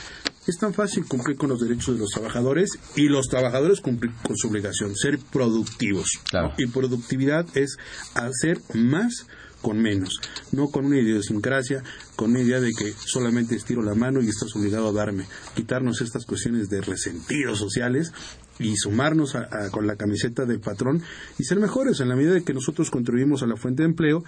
es 0.48 0.58
tan 0.60 0.74
fácil 0.74 1.06
cumplir 1.06 1.38
con 1.38 1.50
los 1.50 1.60
derechos 1.60 1.96
de 1.96 2.02
los 2.02 2.10
trabajadores 2.12 2.70
y 2.96 3.08
los 3.08 3.28
trabajadores 3.28 3.82
cumplir 3.82 4.12
con 4.26 4.38
su 4.38 4.48
obligación, 4.48 4.96
ser 4.96 5.18
productivos. 5.18 6.08
Claro. 6.30 6.54
Y 6.58 6.68
productividad 6.68 7.46
es 7.58 7.78
hacer 8.14 8.60
más 8.74 9.26
con 9.62 9.80
menos, 9.82 10.20
no 10.52 10.68
con 10.68 10.86
una 10.86 11.00
idiosincrasia, 11.00 11.82
con 12.16 12.30
una 12.32 12.42
idea 12.42 12.60
de 12.60 12.72
que 12.72 12.94
solamente 12.94 13.56
estiro 13.56 13.82
la 13.82 13.96
mano 13.96 14.22
y 14.22 14.28
estás 14.28 14.56
obligado 14.56 14.90
a 14.90 14.92
darme, 14.92 15.26
quitarnos 15.56 16.02
estas 16.02 16.26
cuestiones 16.26 16.70
de 16.70 16.82
resentidos 16.82 17.58
sociales 17.58 18.12
y 18.60 18.76
sumarnos 18.78 19.34
a- 19.34 19.48
a- 19.52 19.72
con 19.72 19.88
la 19.88 19.96
camiseta 19.96 20.46
del 20.46 20.60
patrón 20.60 21.02
y 21.40 21.46
ser 21.46 21.60
mejores 21.60 22.00
en 22.00 22.10
la 22.10 22.16
medida 22.16 22.34
de 22.34 22.44
que 22.44 22.54
nosotros 22.54 22.92
contribuimos 22.92 23.42
a 23.42 23.48
la 23.48 23.56
fuente 23.56 23.82
de 23.82 23.90
empleo. 23.90 24.24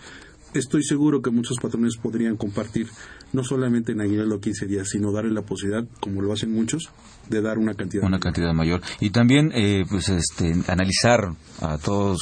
Estoy 0.56 0.82
seguro 0.84 1.22
que 1.22 1.30
muchos 1.30 1.58
patrones 1.62 1.98
podrían 2.02 2.36
compartir 2.36 2.88
no 3.34 3.44
solamente 3.44 3.92
en 3.92 4.02
aguinaldo 4.02 4.40
15 4.40 4.66
días, 4.66 4.90
sino 4.90 5.12
darle 5.12 5.32
la 5.32 5.42
posibilidad, 5.42 5.86
como 6.00 6.22
lo 6.22 6.34
hacen 6.34 6.52
muchos, 6.52 6.90
de 7.30 7.42
dar 7.42 7.58
una 7.58 7.74
cantidad. 7.74 8.04
una 8.04 8.12
mayor. 8.18 8.24
cantidad 8.24 8.54
mayor 8.54 8.82
y 9.00 9.10
también 9.10 9.52
eh, 9.54 9.86
pues 9.90 10.10
este 10.10 10.54
analizar 10.68 11.34
a 11.62 11.78
todos 11.78 12.20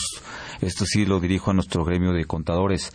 esto 0.62 0.86
sí 0.86 1.06
lo 1.06 1.20
dirijo 1.20 1.52
a 1.52 1.54
nuestro 1.54 1.84
gremio 1.86 2.12
de 2.12 2.26
contadores 2.26 2.92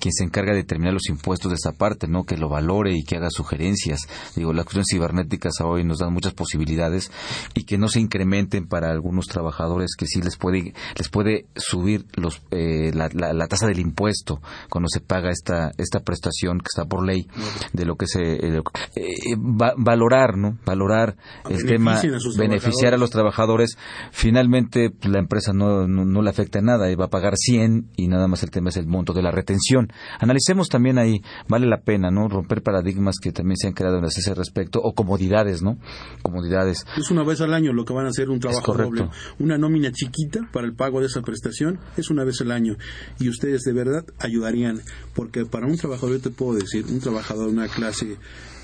quien 0.00 0.12
se 0.12 0.24
encarga 0.24 0.52
de 0.52 0.58
determinar 0.58 0.94
los 0.94 1.08
impuestos 1.08 1.50
de 1.50 1.56
esa 1.56 1.72
parte 1.72 2.08
no 2.08 2.24
que 2.24 2.36
lo 2.36 2.48
valore 2.48 2.94
y 2.96 3.02
que 3.04 3.16
haga 3.16 3.30
sugerencias. 3.30 4.00
Digo 4.36 4.52
las 4.52 4.64
cuestiones 4.64 4.86
cibernéticas 4.90 5.60
hoy 5.62 5.84
nos 5.84 5.98
dan 5.98 6.12
muchas 6.12 6.34
posibilidades 6.34 7.10
y 7.54 7.64
que 7.64 7.78
no 7.78 7.88
se 7.88 8.00
incrementen 8.00 8.66
para 8.66 8.90
algunos 8.90 9.26
trabajadores 9.26 9.90
que 9.98 10.06
sí 10.06 10.20
les 10.22 10.36
puede 10.36 10.74
les 10.96 11.08
puede 11.08 11.46
subir 11.56 12.06
los 12.14 12.42
eh, 12.50 12.90
la, 12.94 13.08
la- 13.12 13.32
la 13.32 13.46
tasa 13.48 13.66
del 13.66 13.78
impuesto 13.80 14.40
cuando 14.70 14.88
se 14.88 15.00
paga 15.00 15.30
esta 15.30 15.72
esta 15.78 16.00
prestación 16.00 16.58
que 16.58 16.66
está 16.68 16.84
por 16.84 17.04
ley 17.04 17.26
de 17.72 17.84
lo 17.84 17.96
que 17.96 18.06
se 18.06 18.20
eh, 18.22 18.62
eh, 18.96 19.36
va- 19.36 19.74
valorar 19.76 20.36
no 20.36 20.58
valorar 20.64 21.16
el 21.48 21.56
tema 21.66 21.96
a 21.96 22.00
beneficiar 22.38 22.94
a 22.94 22.98
los 22.98 23.10
trabajadores. 23.10 23.76
Finalmente 24.12 24.92
la 25.02 25.18
empresa 25.20 25.52
no, 25.52 25.86
no, 25.86 26.04
no 26.04 26.22
le 26.22 26.30
afecta 26.30 26.60
nada 26.60 26.90
y 26.90 26.94
va 26.96 27.06
a 27.06 27.10
pagar 27.10 27.34
100 27.36 27.90
y 27.96 28.08
nada 28.08 28.26
más 28.28 28.42
el 28.42 28.50
tema 28.50 28.68
es 28.70 28.76
el 28.76 28.86
monto 28.86 29.12
de 29.12 29.22
la 29.22 29.30
retención 29.30 29.87
analicemos 30.20 30.68
también 30.68 30.98
ahí 30.98 31.22
vale 31.48 31.66
la 31.66 31.80
pena 31.80 32.10
no 32.10 32.28
romper 32.28 32.62
paradigmas 32.62 33.16
que 33.22 33.32
también 33.32 33.56
se 33.56 33.66
han 33.68 33.72
creado 33.74 33.98
en 33.98 34.04
ese 34.04 34.34
respecto 34.34 34.80
o 34.82 34.92
comodidades 34.94 35.62
no 35.62 35.78
comodidades 36.22 36.84
Es 36.96 37.10
una 37.10 37.22
vez 37.24 37.40
al 37.40 37.54
año 37.54 37.72
lo 37.72 37.84
que 37.84 37.92
van 37.92 38.06
a 38.06 38.08
hacer 38.10 38.30
un 38.30 38.40
trabajo 38.40 38.74
doble. 38.74 39.08
Una 39.38 39.58
nómina 39.58 39.92
chiquita 39.92 40.48
para 40.52 40.66
el 40.66 40.74
pago 40.74 41.00
de 41.00 41.06
esa 41.06 41.22
prestación 41.22 41.78
es 41.96 42.10
una 42.10 42.24
vez 42.24 42.40
al 42.40 42.50
año. 42.50 42.76
Y 43.18 43.28
ustedes 43.28 43.62
de 43.62 43.72
verdad 43.72 44.04
ayudarían, 44.18 44.80
porque 45.14 45.44
para 45.46 45.66
un 45.66 45.76
trabajador, 45.76 46.16
yo 46.16 46.20
te 46.22 46.30
puedo 46.30 46.54
decir, 46.58 46.84
un 46.86 47.00
trabajador 47.00 47.46
de 47.46 47.52
una 47.52 47.68
clase 47.68 48.16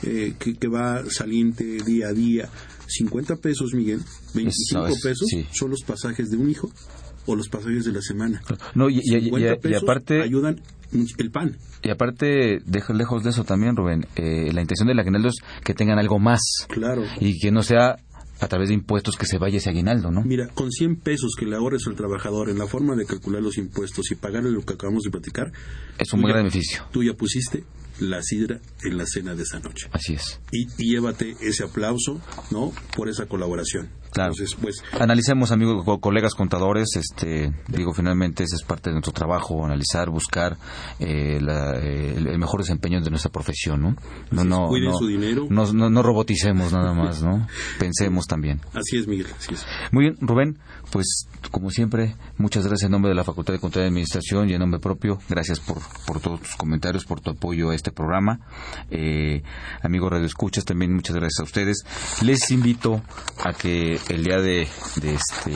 eh, 0.03 0.35
que, 0.39 0.55
que 0.55 0.68
va 0.68 1.03
saliente 1.09 1.64
día 1.85 2.09
a 2.09 2.12
día, 2.12 2.49
50 2.87 3.37
pesos, 3.37 3.72
Miguel, 3.75 4.01
25 4.35 4.87
Es- 4.89 5.03
pesos 5.03 5.29
sí. 5.29 5.47
son 5.53 5.70
los 5.70 5.83
pasajes 5.83 6.31
de 6.31 6.37
un 6.37 6.51
hijo 6.51 6.70
o 7.27 7.37
los 7.37 7.49
pasajes 7.49 7.85
de 7.85 7.93
la 7.93 8.01
semana. 8.03 8.43
no 8.75 8.89
y, 8.91 8.97
y- 9.03 9.16
y- 9.16 9.20
50 9.25 9.53
y 9.55 9.57
pesos 9.59 9.83
aparte 9.83 10.22
ayudan 10.22 10.61
el 11.18 11.31
pan. 11.31 11.57
y 11.83 11.91
aparte 11.91 12.61
deja- 12.66 12.93
lejos 12.95 13.25
de 13.25 13.31
eso 13.31 13.45
también 13.45 13.75
Rubén 13.77 14.07
eh, 14.16 14.53
la 14.53 14.61
intención 14.61 14.87
del 14.89 14.99
aguinaldo 15.01 15.29
es 15.29 15.37
que 15.64 15.75
tengan 15.75 15.99
algo 15.99 16.18
más 16.18 16.41
Claro. 16.68 17.03
y 17.20 17.39
que 17.41 17.51
no 17.51 17.62
sea 17.62 17.97
a 18.41 18.49
través 18.49 18.68
de 18.68 18.75
impuestos 18.75 19.16
que 19.16 19.27
se 19.27 19.39
vaya 19.39 19.57
ese 19.59 19.70
aguinaldo 19.70 20.11
no 20.11 20.22
Mira, 20.22 20.49
con 20.55 20.70
100 20.70 20.97
pesos 20.97 21.35
que 21.39 21.47
le 21.47 21.57
ahorres 21.57 21.87
al 21.87 21.95
trabajador 21.97 22.49
en 22.51 22.59
la 22.59 22.66
forma 22.66 22.95
de 22.95 23.07
calcular 23.07 23.43
los 23.43 23.59
impuestos 23.59 24.11
y 24.11 24.14
pagarle 24.16 24.51
lo 24.51 24.62
que 24.62 24.75
acabamos 24.75 25.03
de 25.05 25.11
platicar, 25.11 25.51
es 25.99 26.12
un 26.12 26.20
buen 26.20 26.33
ya- 26.35 26.39
beneficio 26.39 26.85
Tú 26.93 27.03
ya 27.03 27.14
pusiste 27.14 27.64
la 28.01 28.20
sidra 28.22 28.59
en 28.83 28.99
la 28.99 29.07
cena 29.07 29.35
de 29.37 29.45
esa 29.45 29.61
noche. 29.61 29.89
así 29.93 30.14
es 30.14 30.41
Y, 30.53 30.66
y 30.79 30.93
llévate 30.93 31.37
ese 31.41 31.62
aplauso, 31.64 32.20
¿no? 32.51 32.72
Por 32.97 33.09
esa 33.09 33.27
colaboración. 33.27 33.89
Claro. 34.14 34.32
Entonces, 34.32 34.56
pues, 34.60 34.82
Analicemos, 34.98 35.50
amigos, 35.50 35.84
co- 35.84 35.98
colegas 36.00 36.34
contadores, 36.34 36.88
este, 36.96 37.52
digo, 37.68 37.92
finalmente 37.92 38.44
ese 38.44 38.54
es 38.56 38.62
parte 38.62 38.88
de 38.90 38.94
nuestro 38.94 39.12
trabajo, 39.12 39.64
analizar, 39.64 40.08
buscar 40.08 40.56
eh, 41.00 41.38
la- 41.42 41.76
eh, 41.80 42.14
el, 42.16 42.38
mejor 42.38 42.60
desempeño 42.60 43.00
de 43.00 43.10
nuestra 43.10 43.30
profesión, 43.30 43.82
¿no? 43.82 43.96
No, 44.30 44.44
no, 44.44 44.68
cuiden 44.68 44.90
no, 44.92 44.98
su 44.98 45.06
dinero. 45.08 45.46
No, 45.50 45.70
no, 45.72 45.90
no 45.90 46.02
roboticemos 46.02 46.72
nada 46.72 46.94
más, 46.94 47.22
¿no? 47.22 47.46
Pensemos 47.78 48.26
también. 48.26 48.60
así 48.72 48.96
es, 48.98 49.06
Miguel, 49.06 49.26
así 49.36 49.54
es. 49.54 49.66
Muy 49.92 50.04
bien, 50.04 50.16
Rubén, 50.20 50.58
pues 50.91 51.26
como 51.51 51.70
siempre, 51.70 52.14
muchas 52.39 52.66
gracias 52.66 52.87
en 52.87 52.93
nombre 52.93 53.11
de 53.11 53.14
la 53.14 53.24
Facultad 53.24 53.53
de 53.53 53.59
Contaduría 53.61 53.87
y 53.87 53.91
Administración 53.91 54.49
y 54.51 54.55
en 54.55 54.61
nombre 54.61 54.80
propio. 54.80 55.18
Gracias 55.28 55.61
por, 55.61 55.78
por 56.07 56.20
todos 56.20 56.41
tus 56.41 56.57
comentarios, 56.57 57.05
por 57.05 57.20
tu 57.20 57.30
apoyo 57.30 57.70
a 57.70 57.74
este 57.74 57.91
programa. 57.93 58.41
Eh, 58.91 59.43
amigos 59.82 60.11
Radio 60.11 60.26
Escuchas, 60.26 60.64
también 60.64 60.95
muchas 60.95 61.16
gracias 61.16 61.41
a 61.41 61.45
ustedes. 61.45 61.85
Les 62.22 62.51
invito 62.51 63.03
a 63.45 63.53
que 63.53 63.99
el 64.09 64.24
día 64.24 64.39
de, 64.39 64.68
de 65.01 65.14
este 65.14 65.53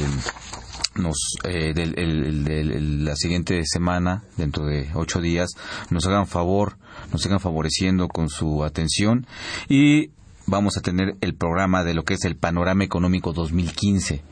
nos 0.96 1.16
eh, 1.44 1.72
del- 1.74 1.96
el- 1.98 2.24
el- 2.24 2.44
del- 2.44 2.70
el- 2.72 3.04
la 3.04 3.14
siguiente 3.14 3.62
semana 3.64 4.24
dentro 4.36 4.66
de 4.66 4.90
ocho 4.94 5.20
días 5.20 5.50
nos 5.90 6.04
hagan 6.06 6.26
favor 6.26 6.76
nos 7.12 7.22
sigan 7.22 7.38
favoreciendo 7.38 8.08
con 8.08 8.28
su 8.28 8.64
atención 8.64 9.24
y 9.68 10.10
vamos 10.48 10.78
a 10.78 10.80
tener 10.80 11.16
el 11.20 11.34
programa 11.34 11.84
de 11.84 11.94
lo 11.94 12.04
que 12.04 12.14
es 12.14 12.24
el 12.24 12.36
panorama 12.36 12.82
económico 12.82 13.32
2015 13.32 14.22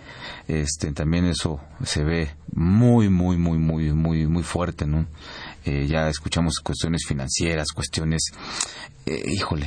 este 0.48 0.92
también 0.92 1.26
eso 1.26 1.60
se 1.84 2.04
ve 2.04 2.30
muy 2.52 3.08
muy 3.08 3.36
muy 3.36 3.58
muy 3.58 3.92
muy 3.92 4.26
muy 4.26 4.42
fuerte 4.42 4.86
no 4.86 5.06
Eh, 5.68 5.88
ya 5.88 6.08
escuchamos 6.08 6.60
cuestiones 6.60 7.02
financieras 7.08 7.72
cuestiones 7.74 8.30
eh, 9.04 9.22
híjole 9.26 9.66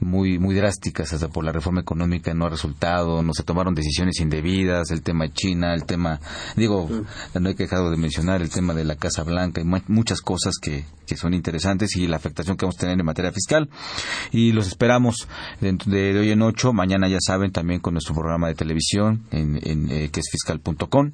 muy 0.00 0.38
muy 0.38 0.54
drásticas 0.54 1.12
hasta 1.12 1.28
por 1.28 1.44
la 1.44 1.52
reforma 1.52 1.80
económica 1.80 2.34
no 2.34 2.46
ha 2.46 2.50
resultado 2.50 3.22
no 3.22 3.32
se 3.32 3.42
tomaron 3.44 3.74
decisiones 3.74 4.20
indebidas 4.20 4.90
el 4.90 5.02
tema 5.02 5.24
de 5.24 5.32
China 5.32 5.74
el 5.74 5.84
tema 5.86 6.20
digo 6.56 6.88
no 7.40 7.48
hay 7.48 7.54
que 7.54 7.62
dejar 7.64 7.88
de 7.90 7.96
mencionar 7.96 8.42
el 8.42 8.50
tema 8.50 8.74
de 8.74 8.84
la 8.84 8.96
Casa 8.96 9.22
Blanca 9.22 9.60
y 9.60 9.64
mu- 9.64 9.80
muchas 9.88 10.20
cosas 10.20 10.54
que, 10.60 10.84
que 11.06 11.16
son 11.16 11.32
interesantes 11.34 11.96
y 11.96 12.06
la 12.06 12.16
afectación 12.16 12.56
que 12.56 12.66
vamos 12.66 12.76
a 12.76 12.80
tener 12.80 12.98
en 12.98 13.06
materia 13.06 13.32
fiscal. 13.32 13.68
Y 14.32 14.52
los 14.52 14.66
esperamos 14.66 15.28
de, 15.60 15.72
de 15.86 16.18
hoy 16.18 16.30
en 16.30 16.42
ocho 16.42 16.72
mañana 16.72 17.08
ya 17.08 17.18
saben 17.20 17.52
también 17.52 17.80
con 17.80 17.94
nuestro 17.94 18.14
programa 18.14 18.48
de 18.48 18.54
televisión 18.54 19.22
en, 19.30 19.58
en 19.62 19.90
eh, 19.90 20.10
que 20.10 20.20
es 20.20 20.26
fiscal.com 20.30 21.12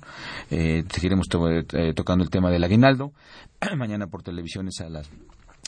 eh, 0.51 0.85
seguiremos 0.93 1.29
to- 1.29 1.49
eh, 1.51 1.93
tocando 1.95 2.25
el 2.25 2.31
tema 2.31 2.51
del 2.51 2.65
aguinaldo. 2.65 3.13
Mañana 3.77 4.07
por 4.09 4.23
televisión 4.23 4.69
es 4.69 4.81
a 4.81 4.89
las 4.89 5.09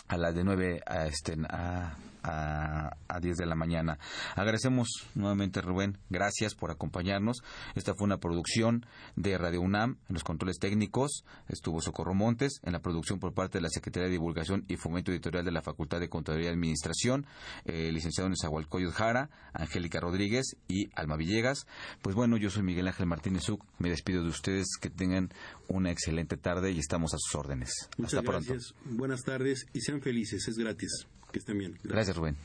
a 0.09 0.17
las 0.17 0.35
de 0.35 0.45
9 0.45 0.81
a, 0.87 1.07
este, 1.07 1.37
a 1.49 1.95
a, 2.25 2.97
a 3.07 3.21
10 3.21 3.37
de 3.37 3.47
la 3.47 3.55
mañana. 3.55 3.99
Agradecemos 4.35 4.89
nuevamente, 5.15 5.61
Rubén, 5.61 5.99
gracias 6.11 6.55
por 6.55 6.71
acompañarnos. 6.71 7.43
Esta 7.75 7.95
fue 7.95 8.07
una 8.07 8.19
producción 8.19 8.87
de 9.15 9.39
Radio 9.39 9.61
UNAM, 9.61 9.99
en 10.09 10.15
los 10.15 10.25
controles 10.25 10.59
técnicos 10.59 11.25
estuvo 11.49 11.81
Socorro 11.81 12.15
Montes, 12.15 12.61
en 12.63 12.73
la 12.73 12.81
producción 12.81 13.21
por 13.21 13.35
parte 13.35 13.59
de 13.59 13.63
la 13.63 13.69
Secretaría 13.69 14.07
de 14.07 14.13
Divulgación 14.13 14.65
y 14.69 14.77
Fomento 14.77 15.13
Editorial 15.13 15.45
de 15.45 15.53
la 15.53 15.63
Facultad 15.63 16.01
de 16.01 16.09
Contaduría 16.09 16.49
y 16.49 16.53
Administración, 16.53 17.27
eh, 17.65 17.91
licenciado 17.93 18.29
Nezahualcóyotl 18.31 18.95
Jara, 18.95 19.31
Angélica 19.53 20.01
Rodríguez 20.01 20.57
y 20.69 20.89
Alma 20.95 21.17
Villegas. 21.17 21.67
Pues 22.03 22.17
bueno, 22.17 22.37
yo 22.37 22.51
soy 22.51 22.63
Miguel 22.63 22.89
Ángel 22.89 23.07
Martínez 23.07 23.45
Zuc, 23.45 23.65
me 23.79 23.91
despido 23.91 24.23
de 24.23 24.29
ustedes, 24.29 24.67
que 24.81 24.91
tengan 24.91 25.31
una 25.69 25.91
excelente 25.91 26.37
tarde 26.37 26.73
y 26.73 26.79
estamos 26.79 27.15
a 27.15 27.19
sus 27.19 27.35
órdenes. 27.35 27.89
Muchas 27.99 28.23
gracias, 28.23 28.75
buenas 28.85 29.23
tardes 29.23 29.67
y 29.73 29.81
sean 29.81 30.01
felices, 30.01 30.47
es 30.49 30.57
gratis, 30.57 31.07
que 31.35 31.41
estén 31.41 31.59
bien. 31.59 31.79
Gracias, 31.83 32.17
Rubén. 32.17 32.37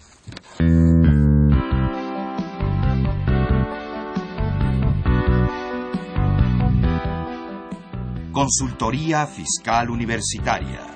Consultoría 8.31 9.27
Fiscal 9.27 9.91
Universitaria. 9.91 10.87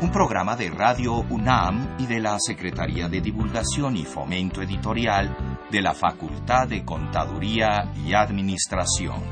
Un 0.00 0.10
programa 0.10 0.56
de 0.56 0.70
Radio 0.70 1.18
UNAM 1.20 1.96
y 1.98 2.06
de 2.06 2.20
la 2.20 2.36
Secretaría 2.40 3.08
de 3.08 3.20
Divulgación 3.20 3.96
y 3.96 4.04
Fomento 4.04 4.62
Editorial 4.62 5.55
de 5.70 5.82
la 5.82 5.94
Facultad 5.94 6.68
de 6.68 6.84
Contaduría 6.84 7.92
y 8.04 8.14
Administración. 8.14 9.22